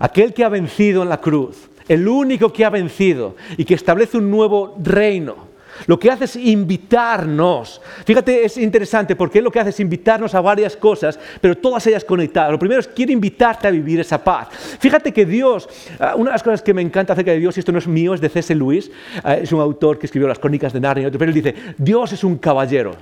Aquel 0.00 0.32
que 0.32 0.42
ha 0.42 0.48
vencido 0.48 1.02
en 1.02 1.10
la 1.10 1.20
cruz, 1.20 1.68
el 1.86 2.08
único 2.08 2.50
que 2.50 2.64
ha 2.64 2.70
vencido 2.70 3.36
y 3.58 3.66
que 3.66 3.74
establece 3.74 4.16
un 4.16 4.30
nuevo 4.30 4.74
reino, 4.82 5.47
lo 5.86 5.98
que 5.98 6.10
hace 6.10 6.24
es 6.24 6.36
invitarnos. 6.36 7.80
Fíjate, 8.04 8.44
es 8.44 8.56
interesante 8.56 9.16
porque 9.16 9.40
lo 9.40 9.50
que 9.50 9.60
hace 9.60 9.70
es 9.70 9.80
invitarnos 9.80 10.34
a 10.34 10.40
varias 10.40 10.76
cosas, 10.76 11.18
pero 11.40 11.56
todas 11.56 11.86
ellas 11.86 12.04
conectadas. 12.04 12.50
Lo 12.52 12.58
primero 12.58 12.80
es, 12.80 12.88
quiere 12.88 13.12
invitarte 13.12 13.68
a 13.68 13.70
vivir 13.70 14.00
esa 14.00 14.22
paz. 14.22 14.48
Fíjate 14.78 15.12
que 15.12 15.24
Dios, 15.24 15.68
ah, 16.00 16.14
una 16.16 16.30
de 16.30 16.34
las 16.34 16.42
cosas 16.42 16.62
que 16.62 16.74
me 16.74 16.82
encanta 16.82 17.12
acerca 17.12 17.30
de 17.30 17.38
Dios, 17.38 17.56
y 17.56 17.60
esto 17.60 17.72
no 17.72 17.78
es 17.78 17.86
mío, 17.86 18.14
es 18.14 18.20
de 18.20 18.28
C.S. 18.28 18.54
Lewis, 18.54 18.90
ah, 19.22 19.34
es 19.34 19.52
un 19.52 19.60
autor 19.60 19.98
que 19.98 20.06
escribió 20.06 20.28
las 20.28 20.38
crónicas 20.38 20.72
de 20.72 20.80
Narnia, 20.80 21.10
pero 21.10 21.24
él 21.26 21.34
dice, 21.34 21.54
Dios 21.76 22.12
es 22.12 22.24
un 22.24 22.38
caballero. 22.38 22.96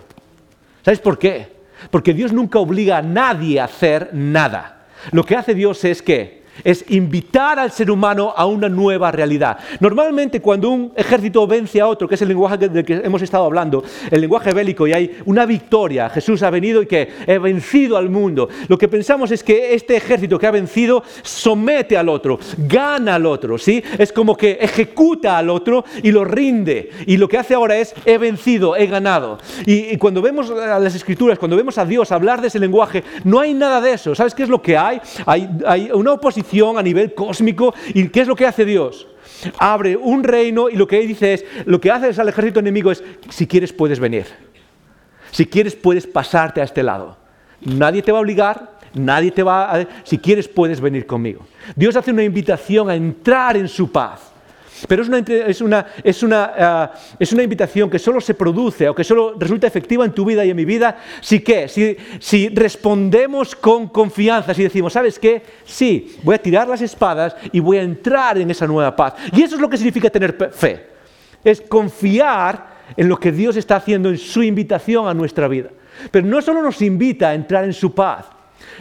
¿Sabes 0.85 1.01
por 1.01 1.19
qué? 1.19 1.49
Porque 1.91 2.15
Dios 2.15 2.33
nunca 2.33 2.59
obliga 2.59 2.99
a 2.99 3.03
nadie 3.03 3.61
a 3.61 3.65
hacer 3.65 4.11
nada. 4.13 4.87
Lo 5.13 5.25
que 5.25 5.37
hace 5.37 5.55
Dios 5.55 5.85
es 5.85 6.03
que 6.03 6.46
es 6.65 6.85
invitar 6.89 7.59
al 7.59 7.71
ser 7.71 7.91
humano 7.91 8.33
a 8.37 8.47
una 8.47 8.69
nueva 8.69 9.11
realidad. 9.11 9.59
Normalmente 9.81 10.41
cuando 10.41 10.71
un 10.71 10.93
ejército 10.97 11.47
vence 11.47 11.81
a 11.81 11.87
otro, 11.87 12.09
que 12.09 12.15
es 12.15 12.23
el 12.23 12.29
lenguaje 12.29 12.57
del 12.57 12.85
que 12.85 12.95
hemos 12.95 13.23
estado 13.23 13.45
hablando, 13.45 13.85
el 14.11 14.21
lenguaje 14.21 14.53
bélico, 14.53 14.87
y 14.87 14.93
hay 14.93 15.19
una 15.25 15.47
victoria, 15.47 16.09
Jesús 16.11 16.43
ha 16.43 16.51
venido 16.51 16.83
y 16.83 16.87
que 16.87 17.09
ha 17.27 17.39
vencido 17.39 17.97
al 17.97 18.11
mundo, 18.11 18.49
lo 18.69 18.79
que 18.79 18.89
pensamos 18.89 19.31
es 19.31 19.43
que 19.43 19.75
este 19.75 19.97
ejército 19.97 20.39
que 20.39 20.47
ha 20.47 20.51
vencido 20.51 21.03
somete 21.23 21.97
al 21.97 22.09
otro, 22.09 22.39
gana 22.59 23.17
al 23.17 23.27
otro, 23.27 23.59
¿sí? 23.59 23.83
Es 23.99 24.13
como 24.13 24.37
que 24.37 24.59
ejecuta 24.61 25.39
al 25.39 25.51
otro 25.51 25.85
y 26.03 26.11
lo 26.11 26.25
rinde. 26.25 26.91
Y 27.07 27.17
lo 27.17 27.29
que 27.29 27.39
hace 27.39 27.55
ahora 27.55 27.77
es, 27.77 27.95
he 28.05 28.19
vencido, 28.19 28.77
he 28.77 28.87
ganado. 28.87 29.39
Y, 29.65 29.97
cuando 29.97 30.23
vemos 30.23 30.49
las 30.51 30.95
escrituras, 30.95 31.39
cuando 31.39 31.57
vemos 31.57 31.79
a 31.79 31.85
Dios 31.85 32.13
hablar 32.13 32.41
de 32.41 32.49
ese 32.49 32.59
lenguaje, 32.59 33.03
no 33.25 33.41
hay 33.41 33.55
nada 33.55 33.81
de 33.81 33.93
eso. 33.93 34.15
¿Sabes 34.15 34.35
qué 34.35 34.43
es 34.43 34.49
lo 34.49 34.63
que? 34.63 34.77
Hay, 34.77 35.01
hay 35.27 35.91
una 35.93 36.13
oposición 36.13 36.46
a 36.79 36.83
nivel 36.83 37.15
cósmico. 37.15 37.75
¿Y 37.95 38.09
qué 38.09 38.21
es 38.21 38.29
lo 38.29 38.37
que 38.37 38.47
hace 38.47 38.65
Dios? 38.65 39.07
Abre 39.59 39.97
un 39.97 40.25
reino 40.25 40.69
y 40.69 40.77
lo 40.77 40.87
que 40.87 41.01
dice 41.01 41.35
es, 41.35 41.45
lo 41.67 41.81
que 41.81 41.91
hace 41.91 42.21
al 42.21 42.29
ejército 42.29 42.61
enemigo 42.61 42.91
es, 42.91 43.03
si 43.29 43.47
quieres 43.47 43.73
puedes 43.73 44.01
venir. 44.01 44.27
Si 45.31 45.47
quieres 45.47 45.75
puedes 45.75 46.07
pasarte 46.07 46.61
a 46.61 46.65
este 46.65 46.83
lado. 46.83 47.17
Nadie 47.61 48.03
te 48.03 48.13
va 48.13 48.19
a 48.19 48.21
obligar, 48.23 48.79
nadie 48.95 49.31
te 49.31 49.43
va 49.43 49.75
a... 49.75 49.87
Si 50.05 50.19
quieres 50.19 50.49
puedes 50.49 50.81
venir 50.81 51.07
conmigo. 51.07 51.47
Dios 51.75 51.97
hace 51.97 52.11
una 52.11 52.25
invitación 52.25 52.89
a 52.89 52.95
entrar 52.95 53.57
en 53.57 53.69
su 53.69 53.91
paz. 53.91 54.33
Pero 54.89 55.03
es 55.03 55.09
una, 55.09 55.19
es, 55.19 55.61
una, 55.61 55.87
es, 56.03 56.23
una, 56.23 56.53
ah, 56.59 56.93
es 57.19 57.33
una, 57.33 57.43
invitación 57.43 57.89
que 57.89 57.99
solo 57.99 58.21
se 58.21 58.35
produce 58.35 58.89
o 58.89 58.95
que 58.95 59.05
solo 59.05 59.35
resulta 59.39 59.67
efectiva 59.67 60.05
en 60.05 60.13
tu 60.13 60.25
vida 60.25 60.45
y 60.45 60.51
en 60.51 60.57
mi 60.57 60.65
vida 60.65 60.99
si, 61.21 61.41
¿qué? 61.41 61.69
si, 61.69 61.97
si 62.19 62.49
respondemos 62.49 63.55
con 63.55 63.89
confianza, 63.89 64.55
si 64.55 64.63
decimos, 64.63 64.93
¿sabes 64.93 65.19
qué? 65.19 65.43
Sí, 65.65 66.17
voy 66.23 66.35
a 66.35 66.43
tirar 66.43 66.69
las 66.69 66.83
espadas 66.83 67.37
y 67.53 67.61
voy 67.61 67.79
a 67.79 67.83
entrar 67.83 68.39
en 68.39 68.51
esa 68.51 68.67
nueva 68.67 68.95
paz. 68.95 69.15
Y 69.33 69.43
eso 69.43 69.55
es 69.55 69.61
lo 69.61 69.69
que 69.69 69.77
significa 69.77 70.11
tener 70.11 70.37
fe. 70.53 70.87
Es 71.43 71.61
confiar 71.61 72.77
en 72.97 73.09
lo 73.09 73.19
que 73.19 73.33
Dios 73.33 73.57
está 73.57 73.77
haciendo 73.77 74.09
en 74.09 74.19
su 74.19 74.43
invitación 74.43 75.09
a 75.09 75.15
nuestra 75.15 75.49
vida. 75.49 75.71
Pero 76.11 76.27
no 76.27 76.43
solo 76.43 76.63
nos 76.63 76.83
invita 76.83 77.31
a 77.31 77.35
entrar 77.35 77.65
en 77.65 77.73
su 77.73 77.95
paz, 77.95 78.27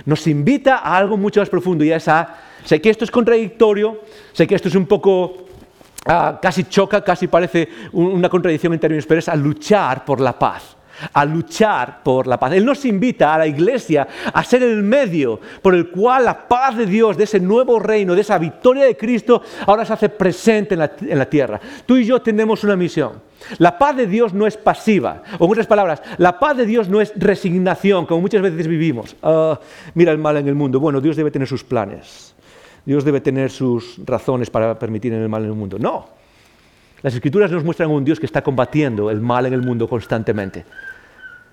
nos 0.05 0.27
invita 0.27 0.77
a 0.77 0.97
algo 0.97 1.17
mucho 1.17 1.39
más 1.39 1.49
profundo 1.49 1.83
y 1.83 1.91
a, 1.91 1.99
sé 1.99 2.81
que 2.81 2.89
esto 2.89 3.05
es 3.05 3.11
contradictorio, 3.11 4.01
sé 4.33 4.45
que 4.47 4.55
esto 4.55 4.67
es 4.67 4.75
un 4.75 4.85
poco 4.85 5.44
Ah, 6.05 6.39
casi 6.41 6.65
choca, 6.65 7.03
casi 7.03 7.27
parece 7.27 7.67
una 7.93 8.29
contradicción 8.29 8.73
en 8.73 8.79
términos, 8.79 9.05
pero 9.05 9.19
es 9.19 9.29
a 9.29 9.35
luchar 9.35 10.05
por 10.05 10.21
la 10.21 10.37
paz 10.37 10.75
a 11.13 11.25
luchar 11.25 12.03
por 12.03 12.27
la 12.27 12.39
paz. 12.39 12.53
Él 12.53 12.65
nos 12.65 12.85
invita 12.85 13.33
a 13.33 13.39
la 13.39 13.47
iglesia 13.47 14.07
a 14.33 14.43
ser 14.43 14.63
el 14.63 14.83
medio 14.83 15.39
por 15.61 15.75
el 15.75 15.89
cual 15.89 16.25
la 16.25 16.47
paz 16.47 16.77
de 16.77 16.85
Dios, 16.85 17.17
de 17.17 17.25
ese 17.25 17.39
nuevo 17.39 17.79
reino, 17.79 18.15
de 18.15 18.21
esa 18.21 18.37
victoria 18.37 18.85
de 18.85 18.97
Cristo, 18.97 19.41
ahora 19.65 19.85
se 19.85 19.93
hace 19.93 20.09
presente 20.09 20.75
en 20.75 20.79
la, 20.79 20.91
en 21.01 21.17
la 21.17 21.29
tierra. 21.29 21.59
Tú 21.85 21.97
y 21.97 22.05
yo 22.05 22.21
tenemos 22.21 22.63
una 22.63 22.75
misión. 22.75 23.23
La 23.57 23.77
paz 23.77 23.95
de 23.97 24.07
Dios 24.07 24.33
no 24.33 24.47
es 24.47 24.57
pasiva. 24.57 25.21
O 25.37 25.45
en 25.45 25.51
otras 25.51 25.67
palabras, 25.67 26.01
la 26.17 26.39
paz 26.39 26.57
de 26.57 26.65
Dios 26.65 26.89
no 26.89 27.01
es 27.01 27.13
resignación, 27.15 28.05
como 28.05 28.21
muchas 28.21 28.41
veces 28.41 28.67
vivimos. 28.67 29.15
Ah, 29.21 29.59
mira 29.93 30.11
el 30.11 30.17
mal 30.17 30.37
en 30.37 30.47
el 30.47 30.55
mundo. 30.55 30.79
Bueno, 30.79 31.01
Dios 31.01 31.15
debe 31.15 31.31
tener 31.31 31.47
sus 31.47 31.63
planes. 31.63 32.34
Dios 32.85 33.03
debe 33.03 33.21
tener 33.21 33.49
sus 33.49 33.99
razones 34.05 34.49
para 34.49 34.77
permitir 34.77 35.13
el 35.13 35.27
mal 35.27 35.43
en 35.43 35.49
el 35.49 35.55
mundo. 35.55 35.77
No. 35.79 36.07
Las 37.01 37.13
escrituras 37.13 37.51
nos 37.51 37.63
muestran 37.63 37.89
un 37.89 38.05
Dios 38.05 38.19
que 38.19 38.25
está 38.25 38.43
combatiendo 38.43 39.09
el 39.09 39.21
mal 39.21 39.45
en 39.45 39.53
el 39.53 39.61
mundo 39.61 39.87
constantemente. 39.87 40.65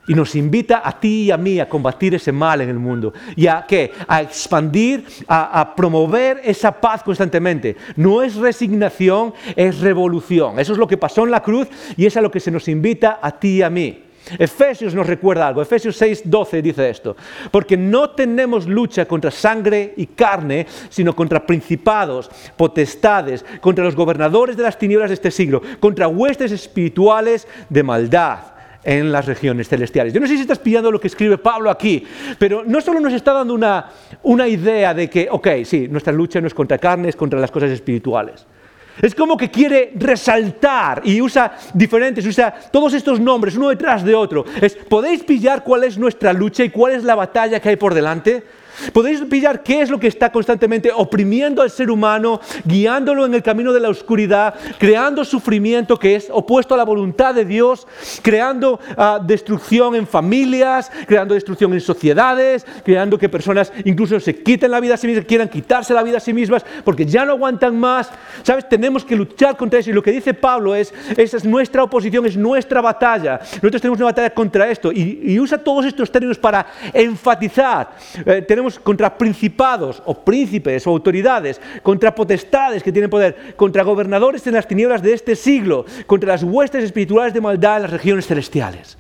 Y 0.09 0.14
nos 0.14 0.35
invita 0.35 0.83
a 0.85 0.99
ti 0.99 1.24
y 1.24 1.30
a 1.30 1.37
mí 1.37 1.61
a 1.61 1.68
combatir 1.68 2.14
ese 2.14 2.33
mal 2.33 2.61
en 2.61 2.68
el 2.68 2.78
mundo. 2.78 3.12
¿Y 3.37 3.47
a 3.47 3.64
qué? 3.68 3.93
A 4.09 4.20
expandir, 4.20 5.05
a, 5.28 5.61
a, 5.61 5.74
promover 5.74 6.41
esa 6.43 6.72
paz 6.72 7.03
constantemente. 7.03 7.76
No 7.97 8.22
es 8.22 8.35
resignación, 8.35 9.33
es 9.55 9.80
revolución. 9.80 10.59
Eso 10.59 10.72
es 10.72 10.78
lo 10.78 10.89
que 10.89 10.97
pasó 10.97 11.24
en 11.24 11.30
la 11.30 11.43
cruz 11.43 11.68
y 11.97 12.07
es 12.07 12.16
a 12.16 12.20
lo 12.20 12.30
que 12.30 12.41
se 12.41 12.51
nos 12.51 12.66
invita 12.68 13.20
a 13.22 13.39
ti 13.39 13.59
y 13.59 13.62
a 13.62 13.70
mí. 13.70 14.03
Efesios 14.39 14.95
nos 14.95 15.07
recuerda 15.07 15.49
algo. 15.49 15.62
Efesios 15.62 15.97
6, 15.97 16.23
12 16.25 16.62
dice 16.62 16.91
esto. 16.91 17.16
Porque 17.51 17.77
no 17.77 18.11
tenemos 18.11 18.66
lucha 18.66 19.07
contra 19.07 19.31
sangre 19.31 19.95
y 19.97 20.07
carne, 20.07 20.66
sino 20.89 21.14
contra 21.14 21.45
principados, 21.45 22.31
potestades, 22.57 23.45
contra 23.61 23.85
los 23.85 23.97
gobernadores 23.97 24.57
de 24.57 24.62
las 24.62 24.79
tinieblas 24.79 25.11
de 25.11 25.14
este 25.14 25.31
siglo, 25.31 25.62
contra 25.81 26.09
huestes 26.09 26.53
espirituales 26.53 27.47
de 27.68 27.83
maldad 27.83 28.39
en 28.85 29.12
las 29.12 29.27
regiones 29.27 29.68
celestiales. 29.68 30.12
Yo 30.12 30.20
no 30.20 30.27
sé 30.27 30.35
si 30.37 30.43
estás 30.43 30.59
pillando 30.59 30.91
lo 30.91 31.01
que 31.01 31.07
escribe 31.07 31.39
Pablo 31.39 31.70
aquí, 31.70 32.05
pero 32.39 32.64
no 32.64 32.81
solo 32.81 33.01
nos 33.01 33.12
está 33.12 33.33
dando 33.33 33.55
una, 33.55 33.91
una 34.23 34.49
idea 34.49 34.93
de 34.95 35.09
que, 35.09 35.29
ok, 35.31 35.49
sí, 35.64 35.89
nuestra 35.89 36.12
lucha 36.12 36.41
no 36.41 36.47
es 36.47 36.55
contra 36.55 36.79
carne, 36.79 37.09
es 37.09 37.16
contra 37.16 37.39
las 37.39 37.51
cosas 37.51 37.70
espirituales. 37.70 38.47
Es 39.01 39.14
como 39.14 39.36
que 39.36 39.51
quiere 39.51 39.93
resaltar 39.95 41.03
y 41.05 41.20
usa 41.20 41.57
diferentes, 41.72 42.26
usa 42.26 42.53
todos 42.70 42.93
estos 42.95 43.18
nombres 43.18 43.57
uno 43.57 43.70
detrás 43.70 44.05
de 44.05 44.14
otro. 44.14 44.45
Es, 44.61 44.74
¿podéis 44.74 45.22
pillar 45.24 45.64
cuál 45.64 45.84
es 45.84 45.97
nuestra 45.97 46.32
lucha 46.32 46.64
y 46.64 46.70
cuál 46.70 46.93
es 46.93 47.05
la 47.05 47.14
batalla 47.14 47.61
que 47.61 47.70
hay 47.70 47.76
por 47.76 47.95
delante? 47.95 48.43
Podéis 48.93 49.20
pillar 49.23 49.62
qué 49.62 49.83
es 49.83 49.91
lo 49.91 49.99
que 49.99 50.07
está 50.07 50.31
constantemente 50.31 50.91
oprimiendo 50.95 51.62
al 51.62 51.70
ser 51.70 51.91
humano, 51.91 52.41
guiándolo 52.64 53.27
en 53.27 53.35
el 53.35 53.43
camino 53.43 53.73
de 53.73 53.81
la 53.81 53.89
oscuridad, 53.89 54.55
creando 54.79 55.25
sufrimiento 55.25 55.99
que 55.99 56.16
es 56.16 56.29
opuesto 56.31 56.75
a 56.75 56.77
la 56.77 56.85
voluntad 56.85 57.35
de 57.35 57.45
Dios, 57.45 57.87
creando 58.23 58.81
ah, 58.97 59.20
destrucción 59.23 59.95
en 59.95 60.07
familias, 60.07 60.91
creando 61.07 61.35
destrucción 61.35 61.73
en 61.73 61.81
sociedades, 61.81 62.66
creando 62.85 63.18
que 63.18 63.29
personas 63.29 63.73
incluso 63.85 64.18
se 64.20 64.43
quiten 64.43 64.70
la 64.70 64.81
vida 64.81 64.95
a 64.95 64.97
sí 64.97 65.07
mismas, 65.07 65.27
quieran 65.27 65.49
quitarse 65.49 65.95
la 65.95 66.03
vida 66.03 66.18
a 66.18 66.20
sí 66.20 66.33
mismas 66.33 66.64
porque 66.85 67.07
ya 67.07 67.25
no 67.25 67.33
aguantan 67.33 67.79
más. 67.79 68.11
¿Sabes? 68.43 68.68
Tenemos 68.68 69.05
que 69.05 69.16
luchar 69.16 69.57
contra 69.57 69.79
eso 69.79 69.91
y 69.91 69.93
lo 69.93 70.03
que 70.03 70.12
dice 70.12 70.35
Pablo 70.35 70.75
es, 70.75 70.93
esa 71.16 71.37
es 71.37 71.45
nuestra 71.45 71.83
oposición, 71.83 72.27
es 72.27 72.37
nuestra 72.37 72.81
batalla. 72.81 73.41
Nosotros 73.41 73.81
tenemos 73.81 73.99
una 73.99 74.07
batalla 74.07 74.31
contra 74.31 74.70
esto 74.70 74.93
y, 74.93 75.39
usa 75.43 75.59
todos 75.59 75.87
estos 75.87 76.12
términos 76.12 76.39
para 76.39 76.64
enfatizar. 76.93 77.97
Eh, 78.25 78.43
tenemos 78.43 78.62
contra 78.83 79.17
principados 79.19 80.03
o 80.07 80.15
príncipes 80.15 80.87
o 80.87 80.91
autoridades, 80.91 81.61
contra 81.83 82.15
potestades 82.15 82.83
que 82.83 82.93
tienen 82.93 83.11
poder, 83.11 83.55
contra 83.57 83.83
gobernadores 83.83 84.47
en 84.47 84.55
las 84.55 84.67
tinieblas 84.67 85.03
de 85.03 85.13
este 85.13 85.37
siglo, 85.37 85.85
contra 86.07 86.33
las 86.33 86.43
huestes 86.43 86.85
espirituales 86.85 87.35
de 87.35 87.41
maldad 87.41 87.77
en 87.77 87.83
las 87.83 87.91
regiones 87.91 88.27
celestiales. 88.27 88.99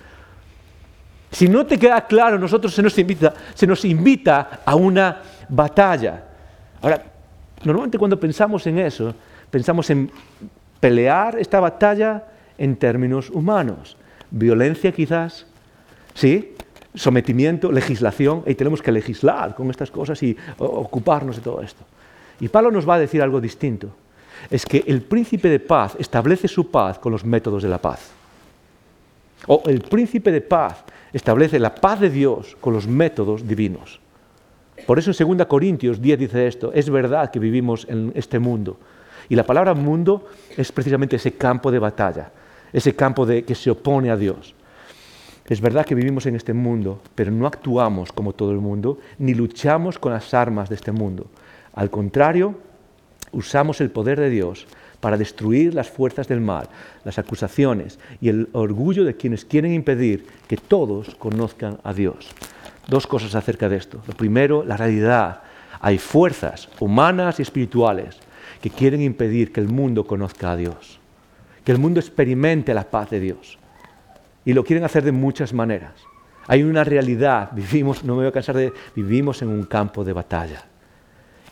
Si 1.30 1.48
no 1.48 1.64
te 1.64 1.78
queda 1.78 2.06
claro, 2.06 2.38
nosotros 2.38 2.74
se 2.74 2.82
nos 2.82 2.96
invita, 2.98 3.32
se 3.54 3.66
nos 3.66 3.84
invita 3.84 4.60
a 4.64 4.74
una 4.74 5.22
batalla. 5.48 6.24
Ahora, 6.82 7.02
normalmente 7.64 7.98
cuando 7.98 8.20
pensamos 8.20 8.66
en 8.66 8.78
eso, 8.78 9.14
pensamos 9.50 9.88
en 9.90 10.10
pelear 10.78 11.38
esta 11.38 11.58
batalla 11.58 12.24
en 12.58 12.76
términos 12.76 13.30
humanos. 13.30 13.96
Violencia 14.30 14.92
quizás, 14.92 15.46
¿sí? 16.14 16.54
Sometimiento, 16.94 17.72
legislación, 17.72 18.42
y 18.46 18.54
tenemos 18.54 18.82
que 18.82 18.92
legislar 18.92 19.54
con 19.54 19.70
estas 19.70 19.90
cosas 19.90 20.22
y 20.22 20.36
ocuparnos 20.58 21.36
de 21.36 21.42
todo 21.42 21.62
esto. 21.62 21.84
Y 22.40 22.48
Pablo 22.48 22.70
nos 22.70 22.88
va 22.88 22.94
a 22.94 22.98
decir 22.98 23.22
algo 23.22 23.40
distinto. 23.40 23.88
Es 24.50 24.66
que 24.66 24.84
el 24.86 25.02
príncipe 25.02 25.48
de 25.48 25.60
paz 25.60 25.96
establece 25.98 26.48
su 26.48 26.70
paz 26.70 26.98
con 26.98 27.12
los 27.12 27.24
métodos 27.24 27.62
de 27.62 27.68
la 27.68 27.78
paz. 27.78 28.10
O 29.46 29.62
el 29.66 29.80
príncipe 29.82 30.32
de 30.32 30.40
paz 30.40 30.84
establece 31.12 31.58
la 31.58 31.74
paz 31.74 32.00
de 32.00 32.10
Dios 32.10 32.56
con 32.60 32.72
los 32.72 32.86
métodos 32.86 33.46
divinos. 33.46 34.00
Por 34.86 34.98
eso 34.98 35.10
en 35.10 35.38
2 35.38 35.46
Corintios 35.46 36.00
10 36.00 36.18
dice 36.18 36.46
esto, 36.46 36.72
es 36.72 36.90
verdad 36.90 37.30
que 37.30 37.38
vivimos 37.38 37.86
en 37.88 38.12
este 38.14 38.38
mundo. 38.38 38.78
Y 39.28 39.36
la 39.36 39.46
palabra 39.46 39.74
mundo 39.74 40.28
es 40.56 40.72
precisamente 40.72 41.16
ese 41.16 41.32
campo 41.32 41.70
de 41.70 41.78
batalla, 41.78 42.30
ese 42.72 42.94
campo 42.96 43.24
de, 43.24 43.44
que 43.44 43.54
se 43.54 43.70
opone 43.70 44.10
a 44.10 44.16
Dios. 44.16 44.54
Es 45.46 45.60
verdad 45.60 45.84
que 45.84 45.94
vivimos 45.94 46.26
en 46.26 46.36
este 46.36 46.52
mundo, 46.52 47.00
pero 47.14 47.30
no 47.30 47.46
actuamos 47.46 48.12
como 48.12 48.32
todo 48.32 48.52
el 48.52 48.58
mundo, 48.58 48.98
ni 49.18 49.34
luchamos 49.34 49.98
con 49.98 50.12
las 50.12 50.32
armas 50.34 50.68
de 50.68 50.76
este 50.76 50.92
mundo. 50.92 51.26
Al 51.74 51.90
contrario, 51.90 52.54
usamos 53.32 53.80
el 53.80 53.90
poder 53.90 54.20
de 54.20 54.30
Dios 54.30 54.66
para 55.00 55.16
destruir 55.16 55.74
las 55.74 55.90
fuerzas 55.90 56.28
del 56.28 56.40
mal, 56.40 56.68
las 57.04 57.18
acusaciones 57.18 57.98
y 58.20 58.28
el 58.28 58.48
orgullo 58.52 59.04
de 59.04 59.16
quienes 59.16 59.44
quieren 59.44 59.72
impedir 59.72 60.26
que 60.46 60.56
todos 60.56 61.16
conozcan 61.16 61.78
a 61.82 61.92
Dios. 61.92 62.28
Dos 62.86 63.08
cosas 63.08 63.34
acerca 63.34 63.68
de 63.68 63.76
esto. 63.76 64.00
Lo 64.06 64.14
primero, 64.14 64.64
la 64.64 64.76
realidad. 64.76 65.42
Hay 65.80 65.98
fuerzas 65.98 66.68
humanas 66.78 67.40
y 67.40 67.42
espirituales 67.42 68.18
que 68.60 68.70
quieren 68.70 69.02
impedir 69.02 69.52
que 69.52 69.60
el 69.60 69.68
mundo 69.68 70.06
conozca 70.06 70.52
a 70.52 70.56
Dios, 70.56 71.00
que 71.64 71.72
el 71.72 71.78
mundo 71.78 71.98
experimente 71.98 72.72
la 72.72 72.88
paz 72.88 73.10
de 73.10 73.18
Dios. 73.18 73.58
Y 74.44 74.52
lo 74.52 74.64
quieren 74.64 74.84
hacer 74.84 75.04
de 75.04 75.12
muchas 75.12 75.52
maneras. 75.52 75.92
Hay 76.48 76.62
una 76.62 76.84
realidad, 76.84 77.50
vivimos, 77.52 78.04
no 78.04 78.14
me 78.14 78.22
voy 78.22 78.28
a 78.28 78.32
cansar 78.32 78.56
de, 78.56 78.72
vivimos 78.96 79.42
en 79.42 79.48
un 79.48 79.64
campo 79.64 80.04
de 80.04 80.12
batalla. 80.12 80.64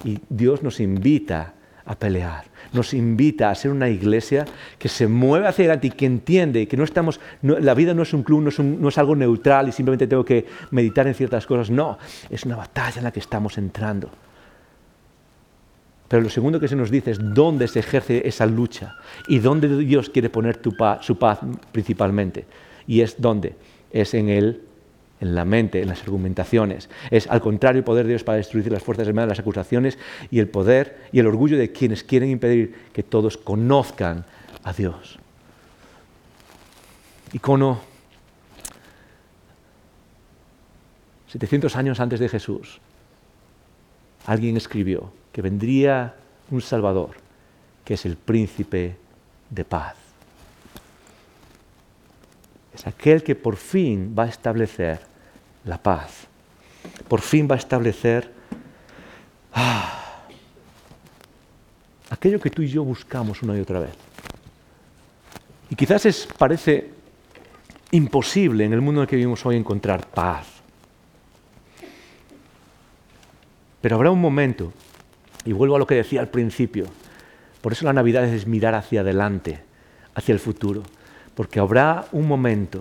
Y 0.05 0.19
Dios 0.29 0.63
nos 0.63 0.81
invita 0.81 1.55
a 1.85 1.95
pelear, 1.95 2.45
nos 2.73 2.95
invita 2.95 3.51
a 3.51 3.55
ser 3.55 3.71
una 3.71 3.89
iglesia 3.89 4.45
que 4.79 4.89
se 4.89 5.07
mueve 5.07 5.47
hacia 5.47 5.65
adelante 5.65 5.89
y 5.89 5.91
que 5.91 6.07
entiende 6.07 6.67
que 6.67 6.77
no 6.77 6.85
estamos, 6.85 7.21
la 7.43 7.75
vida 7.75 7.95
no 7.95 8.03
es 8.03 8.13
un 8.13 8.23
club, 8.23 8.43
no 8.43 8.65
no 8.65 8.89
es 8.89 8.99
algo 8.99 9.17
neutral 9.17 9.69
y 9.69 9.73
simplemente 9.73 10.07
tengo 10.07 10.25
que 10.25 10.47
meditar 10.71 11.07
en 11.07 11.15
ciertas 11.15 11.47
cosas. 11.47 11.71
No, 11.71 11.99
es 12.29 12.45
una 12.45 12.57
batalla 12.57 12.99
en 12.99 13.05
la 13.05 13.13
que 13.13 13.21
estamos 13.21 13.59
entrando. 13.59 14.11
Pero 16.09 16.23
lo 16.23 16.29
segundo 16.29 16.59
que 16.59 16.67
se 16.67 16.75
nos 16.75 16.91
dice 16.91 17.13
es 17.13 17.19
dónde 17.21 17.69
se 17.69 17.79
ejerce 17.79 18.27
esa 18.27 18.45
lucha 18.45 18.97
y 19.29 19.39
dónde 19.39 19.69
Dios 19.79 20.11
quiere 20.11 20.29
poner 20.29 20.61
su 21.03 21.17
paz 21.17 21.39
principalmente. 21.71 22.47
¿Y 22.91 23.03
es 23.03 23.21
dónde? 23.21 23.55
Es 23.93 24.15
en 24.15 24.29
él, 24.29 24.63
en 25.21 25.37
la 25.37 25.45
mente, 25.45 25.81
en 25.81 25.87
las 25.87 26.03
argumentaciones. 26.03 26.91
Es 27.13 27.29
al 27.29 27.41
contrario 27.41 27.79
el 27.79 27.85
poder 27.85 28.05
de 28.05 28.15
Dios 28.15 28.25
para 28.25 28.39
destruir 28.39 28.69
las 28.73 28.83
fuerzas 28.83 29.07
de 29.07 29.13
las 29.13 29.39
acusaciones 29.39 29.97
y 30.29 30.41
el 30.41 30.49
poder 30.49 30.99
y 31.13 31.21
el 31.21 31.29
orgullo 31.29 31.57
de 31.57 31.71
quienes 31.71 32.03
quieren 32.03 32.31
impedir 32.31 32.75
que 32.93 33.05
todos 33.05 33.37
conozcan 33.37 34.25
a 34.65 34.73
Dios. 34.73 35.21
Icono 37.33 37.81
700 41.29 41.77
años 41.77 42.01
antes 42.01 42.19
de 42.19 42.29
Jesús, 42.29 42.81
alguien 44.27 44.57
escribió 44.57 45.13
que 45.31 45.43
vendría 45.43 46.17
un 46.51 46.61
Salvador, 46.61 47.11
que 47.85 47.95
es 47.95 48.05
el 48.05 48.17
príncipe 48.17 48.97
de 49.49 49.65
paz 49.65 50.00
es 52.75 52.87
aquel 52.87 53.23
que 53.23 53.35
por 53.35 53.57
fin 53.57 54.15
va 54.17 54.25
a 54.25 54.29
establecer 54.29 55.01
la 55.65 55.79
paz. 55.83 56.27
Por 57.09 57.21
fin 57.21 57.49
va 57.51 57.57
a 57.57 57.59
establecer 57.59 58.33
ah, 59.53 60.23
aquello 62.11 62.41
que 62.41 62.51
tú 62.51 62.63
y 62.63 62.69
yo 62.69 62.85
buscamos 62.85 63.43
una 63.43 63.57
y 63.57 63.61
otra 63.61 63.81
vez. 63.81 63.95
Y 65.69 65.75
quizás 65.75 66.07
es, 66.07 66.29
parece 66.39 66.91
imposible 67.93 68.65
en 68.65 68.73
el 68.73 68.81
mundo 68.81 69.01
en 69.01 69.03
el 69.03 69.09
que 69.09 69.17
vivimos 69.17 69.45
hoy 69.45 69.57
encontrar 69.57 70.07
paz. 70.07 70.47
Pero 73.81 73.97
habrá 73.97 74.11
un 74.11 74.21
momento, 74.21 74.73
y 75.45 75.53
vuelvo 75.53 75.77
a 75.77 75.79
lo 75.79 75.87
que 75.87 75.95
decía 75.95 76.21
al 76.21 76.29
principio, 76.29 76.87
por 77.61 77.73
eso 77.73 77.85
la 77.85 77.93
Navidad 77.93 78.25
es 78.25 78.47
mirar 78.47 78.75
hacia 78.75 79.01
adelante, 79.01 79.61
hacia 80.15 80.33
el 80.33 80.39
futuro 80.39 80.83
porque 81.41 81.59
habrá 81.59 82.05
un 82.13 82.29
momento 82.29 82.81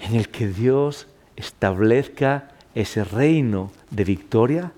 en 0.00 0.16
el 0.16 0.30
que 0.30 0.48
Dios 0.48 1.06
establezca 1.36 2.50
ese 2.74 3.04
reino 3.04 3.70
de 3.88 4.02
victoria, 4.02 4.72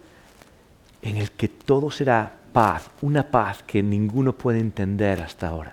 en 1.01 1.16
el 1.16 1.30
que 1.30 1.49
todo 1.49 1.91
será 1.91 2.30
paz, 2.53 2.91
una 3.01 3.22
paz 3.22 3.62
que 3.62 3.82
ninguno 3.82 4.34
puede 4.34 4.59
entender 4.59 5.22
hasta 5.22 5.49
ahora. 5.49 5.70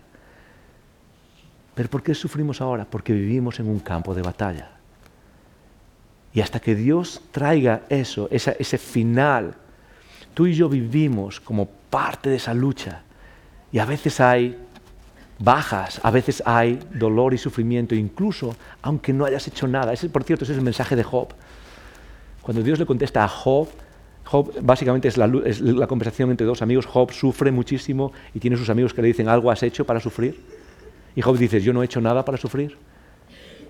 ¿Pero 1.76 1.90
por 1.90 2.02
qué 2.02 2.16
sufrimos 2.16 2.62
ahora? 2.62 2.86
Porque 2.90 3.12
vivimos 3.12 3.60
en 3.60 3.68
un 3.68 3.80
campo 3.80 4.16
de 4.16 4.22
batalla. 4.22 4.72
Y 6.34 6.40
hasta 6.40 6.62
que 6.62 6.76
Dios 6.76 7.24
traiga 7.32 7.82
eso, 7.90 8.30
ese 8.32 8.78
final, 8.78 9.54
tú 10.34 10.48
y 10.48 10.54
yo 10.54 10.70
vivimos 10.70 11.42
como 11.42 11.66
parte 11.66 12.30
de 12.30 12.38
esa 12.38 12.54
lucha. 12.54 13.02
Y 13.70 13.80
a 13.80 13.86
veces 13.86 14.22
hay 14.22 14.58
bajas, 15.40 16.00
a 16.04 16.12
veces 16.12 16.44
hay 16.46 16.80
dolor 16.94 17.34
y 17.34 17.38
sufrimiento, 17.38 17.96
incluso 17.96 18.56
aunque 18.82 19.14
no 19.14 19.26
hayas 19.26 19.48
hecho 19.48 19.68
nada. 19.68 19.94
Ese, 19.94 20.10
por 20.10 20.24
cierto, 20.24 20.46
ese 20.46 20.54
es 20.54 20.60
el 20.60 20.64
mensaje 20.64 20.96
de 20.96 21.04
Job. 21.04 21.30
Cuando 22.42 22.62
Dios 22.62 22.80
le 22.80 22.86
contesta 22.86 23.24
a 23.24 23.28
Job, 23.28 23.70
Job 24.26 24.54
básicamente 24.62 25.08
es 25.08 25.18
la, 25.18 25.88
conversación 25.88 26.32
entre 26.32 26.46
dos 26.46 26.62
amigos. 26.62 26.86
Job 26.86 27.12
sufre 27.12 27.52
muchísimo 27.52 28.14
y 28.34 28.40
tiene 28.40 28.58
sus 28.58 28.70
amigos 28.70 28.94
que 28.94 29.02
le 29.02 29.08
dicen, 29.10 29.28
¿algo 29.28 29.52
has 29.52 29.64
hecho 29.64 29.86
para 29.86 30.00
sufrir? 30.00 30.40
Y 31.16 31.22
Job 31.22 31.38
dice, 31.38 31.62
yo 31.62 31.74
no 31.74 31.82
he 31.82 31.86
hecho 31.86 32.02
nada 32.02 32.24
para 32.26 32.38
sufrir. 32.38 32.78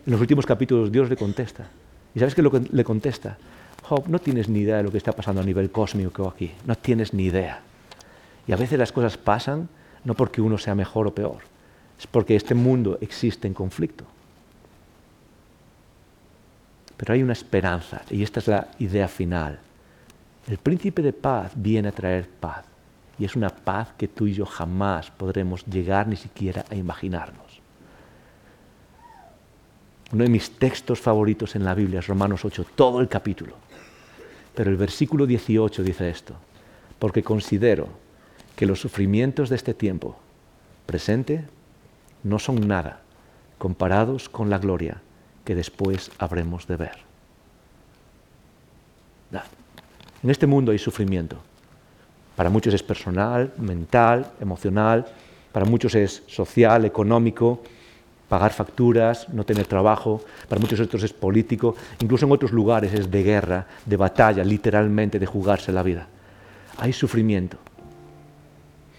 En 0.06 0.12
los 0.12 0.22
últimos 0.22 0.46
capítulos 0.46 0.92
Dios 0.92 1.10
le 1.10 1.16
contesta. 1.16 1.68
¿Y 2.16 2.20
sabes 2.20 2.36
qué 2.36 2.42
lo 2.42 2.52
que 2.52 2.62
le 2.72 2.84
contesta? 2.84 3.38
Job, 3.84 4.08
no 4.08 4.20
tienes 4.20 4.48
ni 4.48 4.60
idea 4.60 4.78
de 4.78 4.84
lo 4.84 4.92
que 4.92 4.98
está 4.98 5.12
pasando 5.12 5.42
a 5.42 5.44
nivel 5.44 5.72
cósmico 5.72 6.28
aquí. 6.28 6.52
No 6.66 6.76
tienes 6.76 7.14
ni 7.14 7.26
idea. 7.26 7.62
Y 8.48 8.52
a 8.52 8.56
veces 8.56 8.78
las 8.78 8.92
cosas 8.92 9.18
pasan 9.18 9.70
no 10.04 10.14
porque 10.14 10.42
uno 10.42 10.58
sea 10.58 10.76
mejor 10.76 11.08
o 11.08 11.16
peor, 11.16 11.40
es 12.04 12.08
porque 12.08 12.36
este 12.36 12.54
mundo 12.54 12.98
existe 13.00 13.48
en 13.48 13.54
conflicto. 13.54 14.04
Pero 16.98 17.14
hay 17.14 17.24
una 17.24 17.32
esperanza, 17.32 18.02
y 18.10 18.24
esta 18.24 18.42
es 18.42 18.48
la 18.48 18.68
idea 18.80 19.08
final. 19.08 19.58
El 20.48 20.58
príncipe 20.58 21.02
de 21.02 21.14
paz 21.14 21.54
viene 21.56 21.88
a 21.88 21.94
traer 21.94 22.28
paz, 22.28 22.66
y 23.18 23.24
es 23.24 23.38
una 23.38 23.50
paz 23.50 23.94
que 23.98 24.10
tú 24.10 24.28
y 24.28 24.34
yo 24.34 24.46
jamás 24.46 25.12
podremos 25.12 25.66
llegar 25.66 26.08
ni 26.08 26.18
siquiera 26.18 26.66
a 26.70 26.76
imaginarnos. 26.76 27.62
Uno 30.12 30.26
de 30.26 30.30
mis 30.30 30.52
textos 30.52 31.00
favoritos 31.00 31.56
en 31.56 31.64
la 31.64 31.74
Biblia 31.74 32.00
es 32.00 32.08
Romanos 32.08 32.44
8, 32.44 32.66
todo 32.76 33.00
el 33.00 33.08
capítulo. 33.08 33.56
Pero 34.54 34.70
el 34.70 34.78
versículo 34.78 35.26
18 35.26 35.84
dice 35.84 36.10
esto, 36.10 36.36
porque 37.00 37.24
considero 37.24 37.88
que 38.58 38.66
los 38.66 38.82
sufrimientos 38.82 39.50
de 39.50 39.56
este 39.56 39.74
tiempo 39.74 40.18
presente 40.86 41.46
no 42.24 42.40
son 42.40 42.68
nada 42.68 43.02
comparados 43.58 44.30
con 44.30 44.50
la 44.50 44.58
gloria 44.58 45.02
que 45.46 45.56
después 45.56 46.12
habremos 46.18 46.68
de 46.68 46.76
ver. 46.78 46.98
En 50.24 50.30
este 50.30 50.48
mundo 50.48 50.72
hay 50.72 50.80
sufrimiento. 50.80 51.38
Para 52.36 52.50
muchos 52.50 52.74
es 52.74 52.84
personal, 52.84 53.54
mental, 53.58 54.32
emocional, 54.40 55.06
para 55.52 55.66
muchos 55.66 55.96
es 55.96 56.24
social, 56.28 56.86
económico, 56.86 57.62
pagar 58.30 58.52
facturas, 58.52 59.30
no 59.30 59.46
tener 59.46 59.68
trabajo, 59.68 60.24
para 60.50 60.60
muchos 60.60 60.80
otros 60.80 61.04
es 61.04 61.14
político, 61.14 61.76
incluso 62.00 62.26
en 62.26 62.32
otros 62.32 62.52
lugares 62.52 62.94
es 62.94 63.12
de 63.12 63.22
guerra, 63.22 63.68
de 63.86 63.98
batalla, 63.98 64.44
literalmente, 64.44 65.20
de 65.20 65.26
jugarse 65.26 65.72
la 65.72 65.84
vida. 65.84 66.08
Hay 66.78 66.94
sufrimiento. 66.94 67.58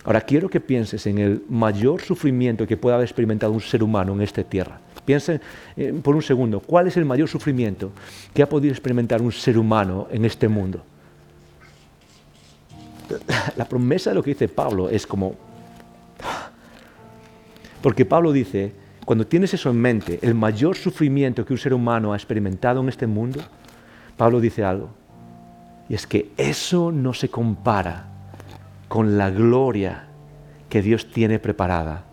Ahora 0.04 0.20
quiero 0.20 0.50
que 0.50 0.60
pienses 0.60 1.06
en 1.06 1.18
el 1.18 1.42
mayor 1.48 2.02
sufrimiento 2.02 2.66
que 2.66 2.76
pueda 2.76 2.96
haber 2.96 3.06
experimentado 3.06 3.52
un 3.52 3.60
ser 3.60 3.82
humano 3.82 4.12
en 4.12 4.20
esta 4.20 4.42
tierra. 4.42 4.78
Piensen 5.04 5.40
eh, 5.76 5.98
por 6.02 6.14
un 6.14 6.22
segundo, 6.22 6.60
¿cuál 6.60 6.86
es 6.88 6.96
el 6.96 7.06
mayor 7.06 7.28
sufrimiento 7.28 7.90
que 8.32 8.42
ha 8.42 8.48
podido 8.48 8.72
experimentar 8.72 9.22
un 9.22 9.32
ser 9.32 9.56
humano 9.58 10.06
en 10.10 10.24
este 10.26 10.46
mundo? 10.46 10.82
La 13.56 13.64
promesa 13.66 14.10
de 14.10 14.16
lo 14.16 14.22
que 14.22 14.32
dice 14.32 14.48
Pablo 14.48 14.90
es 14.90 15.06
como... 15.06 15.34
Porque 17.82 18.04
Pablo 18.04 18.32
dice, 18.32 18.72
cuando 19.04 19.26
tienes 19.26 19.54
eso 19.54 19.70
en 19.70 19.76
mente, 19.76 20.18
el 20.22 20.34
mayor 20.34 20.76
sufrimiento 20.76 21.44
que 21.44 21.52
un 21.52 21.58
ser 21.58 21.72
humano 21.72 22.12
ha 22.12 22.16
experimentado 22.16 22.80
en 22.80 22.88
este 22.90 23.06
mundo, 23.06 23.40
Pablo 24.16 24.40
dice 24.40 24.64
algo. 24.64 24.90
Y 25.88 25.94
es 25.94 26.06
que 26.06 26.30
eso 26.36 26.92
no 26.92 27.12
se 27.12 27.28
compara 27.28 28.13
con 28.88 29.18
la 29.18 29.30
gloria 29.30 30.04
que 30.68 30.82
Dios 30.82 31.10
tiene 31.10 31.38
preparada 31.38 32.04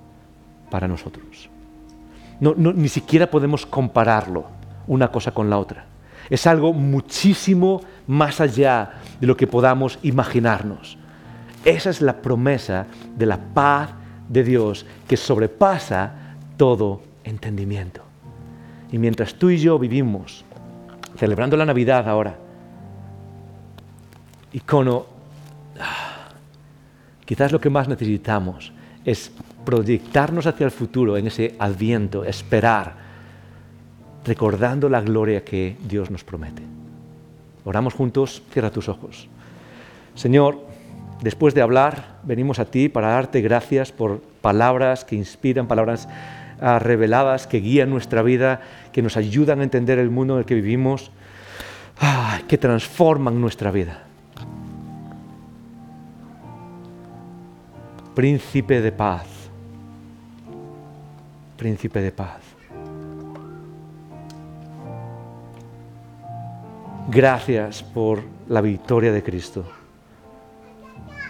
para 0.70 0.88
nosotros. 0.88 1.50
ni 2.40 2.90
siquiera 2.90 3.30
podemos 3.30 3.66
compararlo 3.66 4.46
una 4.88 5.12
cosa 5.12 5.32
con 5.32 5.50
la 5.50 5.58
otra. 5.58 5.86
Es 6.30 6.48
algo 6.48 6.74
muchísimo 6.74 7.82
más 8.08 8.40
allá 8.40 8.94
de 9.20 9.28
lo 9.28 9.36
que 9.36 9.48
podamos 9.48 10.00
imaginarnos. 10.02 10.98
Esa 11.66 11.90
es 11.90 12.02
la 12.02 12.22
promesa 12.22 12.88
de 13.16 13.26
la 13.26 13.38
paz 13.38 13.90
de 14.28 14.44
Dios 14.44 14.86
que 15.08 15.18
sobrepasa 15.18 16.14
todo 16.58 17.02
entendimiento. 17.24 18.02
Y 18.92 18.98
mientras 18.98 19.36
tú 19.36 19.50
y 19.50 19.58
yo 19.58 19.78
vivimos 19.78 20.44
celebrando 21.18 21.58
la 21.58 21.66
Navidad 21.66 22.08
ahora, 22.08 22.36
icono, 24.54 25.06
quizás 27.32 27.54
lo 27.54 27.62
que 27.62 27.70
más 27.70 27.88
necesitamos 27.88 28.74
es 29.06 29.32
proyectarnos 29.64 30.48
hacia 30.48 30.66
el 30.66 30.72
futuro 30.72 31.16
en 31.16 31.28
ese 31.28 31.56
adviento, 31.60 32.26
esperar, 32.26 32.96
recordando 34.26 34.90
la 34.90 35.00
gloria 35.00 35.46
que 35.46 35.78
Dios 35.88 36.12
nos 36.12 36.26
promete. 36.26 36.62
Oramos 37.64 37.94
juntos, 37.94 38.44
cierra 38.52 38.70
tus 38.70 38.90
ojos. 38.90 39.30
Señor, 40.14 40.60
después 41.22 41.54
de 41.54 41.62
hablar, 41.62 42.20
venimos 42.24 42.60
a 42.60 42.66
ti 42.66 42.90
para 42.90 43.12
darte 43.12 43.40
gracias 43.40 43.94
por 43.94 44.20
palabras 44.42 45.06
que 45.06 45.16
inspiran, 45.16 45.68
palabras 45.70 46.10
ah, 46.60 46.80
reveladas 46.80 47.48
que 47.48 47.62
guían 47.62 47.90
nuestra 47.90 48.24
vida, 48.24 48.60
que 48.92 49.02
nos 49.02 49.16
ayudan 49.16 49.62
a 49.62 49.64
entender 49.64 50.00
el 50.00 50.10
mundo 50.10 50.34
en 50.34 50.40
el 50.40 50.46
que 50.46 50.56
vivimos, 50.56 51.12
que 52.50 52.58
transforman 52.58 53.40
nuestra 53.40 53.72
vida. 53.72 54.11
Príncipe 58.22 58.82
de 58.82 58.92
paz, 58.92 59.26
príncipe 61.58 62.02
de 62.02 62.12
paz. 62.12 62.40
Gracias 67.10 67.82
por 67.82 68.22
la 68.48 68.62
victoria 68.62 69.12
de 69.12 69.24
Cristo. 69.24 69.66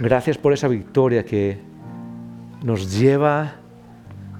Gracias 0.02 0.38
por 0.38 0.52
esa 0.52 0.68
victoria 0.68 1.24
que 1.24 1.62
nos 2.62 3.00
lleva 3.00 3.54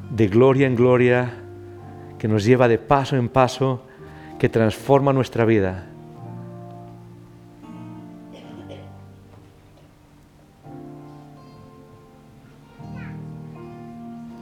de 0.10 0.28
gloria 0.28 0.68
en 0.68 0.76
gloria, 0.76 1.32
que 2.20 2.28
nos 2.28 2.44
lleva 2.44 2.68
de 2.68 2.80
paso 2.80 3.16
en 3.16 3.30
paso, 3.30 3.86
que 4.38 4.50
transforma 4.50 5.14
nuestra 5.14 5.46
vida. 5.46 5.86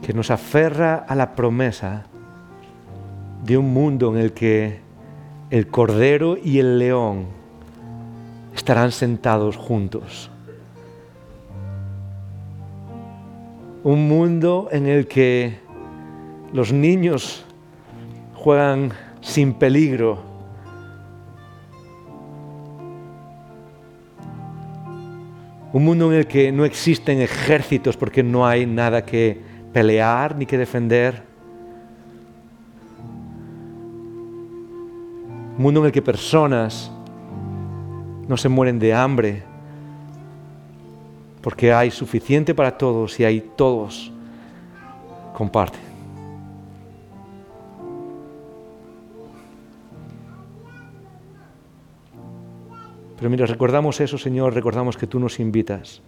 Que 0.02 0.12
nos 0.12 0.30
aferra 0.30 0.96
a 0.96 1.14
la 1.14 1.34
promesa 1.34 2.04
de 3.44 3.56
un 3.56 3.72
mundo 3.72 4.14
en 4.14 4.20
el 4.20 4.32
que 4.32 4.80
el 5.50 5.66
cordero 5.66 6.36
y 6.42 6.58
el 6.58 6.78
león 6.78 7.26
estarán 8.54 8.92
sentados 8.92 9.56
juntos. 9.56 10.30
Un 13.82 14.08
mundo 14.08 14.68
en 14.70 14.86
el 14.86 15.06
que 15.06 15.58
los 16.52 16.72
niños 16.72 17.44
juegan 18.34 18.92
sin 19.20 19.54
peligro. 19.54 20.22
Un 25.72 25.84
mundo 25.84 26.12
en 26.12 26.18
el 26.18 26.26
que 26.26 26.52
no 26.52 26.64
existen 26.64 27.20
ejércitos 27.20 27.96
porque 27.96 28.22
no 28.22 28.46
hay 28.46 28.66
nada 28.66 29.04
que 29.04 29.49
pelear 29.72 30.36
ni 30.36 30.46
que 30.46 30.58
defender. 30.58 31.22
Un 35.56 35.62
mundo 35.62 35.80
en 35.80 35.86
el 35.86 35.92
que 35.92 36.02
personas 36.02 36.90
no 38.26 38.36
se 38.36 38.48
mueren 38.48 38.78
de 38.78 38.94
hambre, 38.94 39.42
porque 41.40 41.72
hay 41.72 41.90
suficiente 41.90 42.54
para 42.54 42.78
todos 42.78 43.18
y 43.18 43.24
hay 43.24 43.40
todos 43.56 44.12
comparten. 45.34 45.90
Pero 53.16 53.28
mira, 53.28 53.44
recordamos 53.44 54.00
eso, 54.00 54.16
Señor, 54.16 54.54
recordamos 54.54 54.96
que 54.96 55.06
tú 55.06 55.20
nos 55.20 55.40
invitas, 55.40 56.00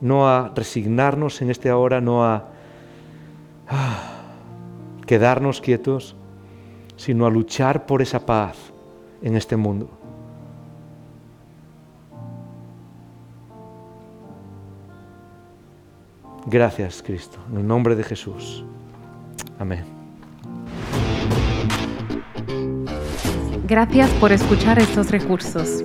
no 0.00 0.28
a 0.28 0.52
resignarnos 0.54 1.42
en 1.42 1.50
este 1.50 1.70
hora, 1.72 2.00
no 2.00 2.24
a 2.24 2.48
ah, 3.68 4.22
quedarnos 5.06 5.60
quietos, 5.60 6.16
sino 6.96 7.26
a 7.26 7.30
luchar 7.30 7.86
por 7.86 8.02
esa 8.02 8.24
paz 8.24 8.56
en 9.22 9.36
este 9.36 9.56
mundo. 9.56 9.90
Gracias, 16.46 17.02
Cristo, 17.02 17.38
en 17.50 17.58
el 17.58 17.66
nombre 17.66 17.94
de 17.94 18.02
Jesús. 18.02 18.64
Amén. 19.58 19.84
Gracias 23.68 24.10
por 24.14 24.32
escuchar 24.32 24.80
estos 24.80 25.10
recursos. 25.10 25.84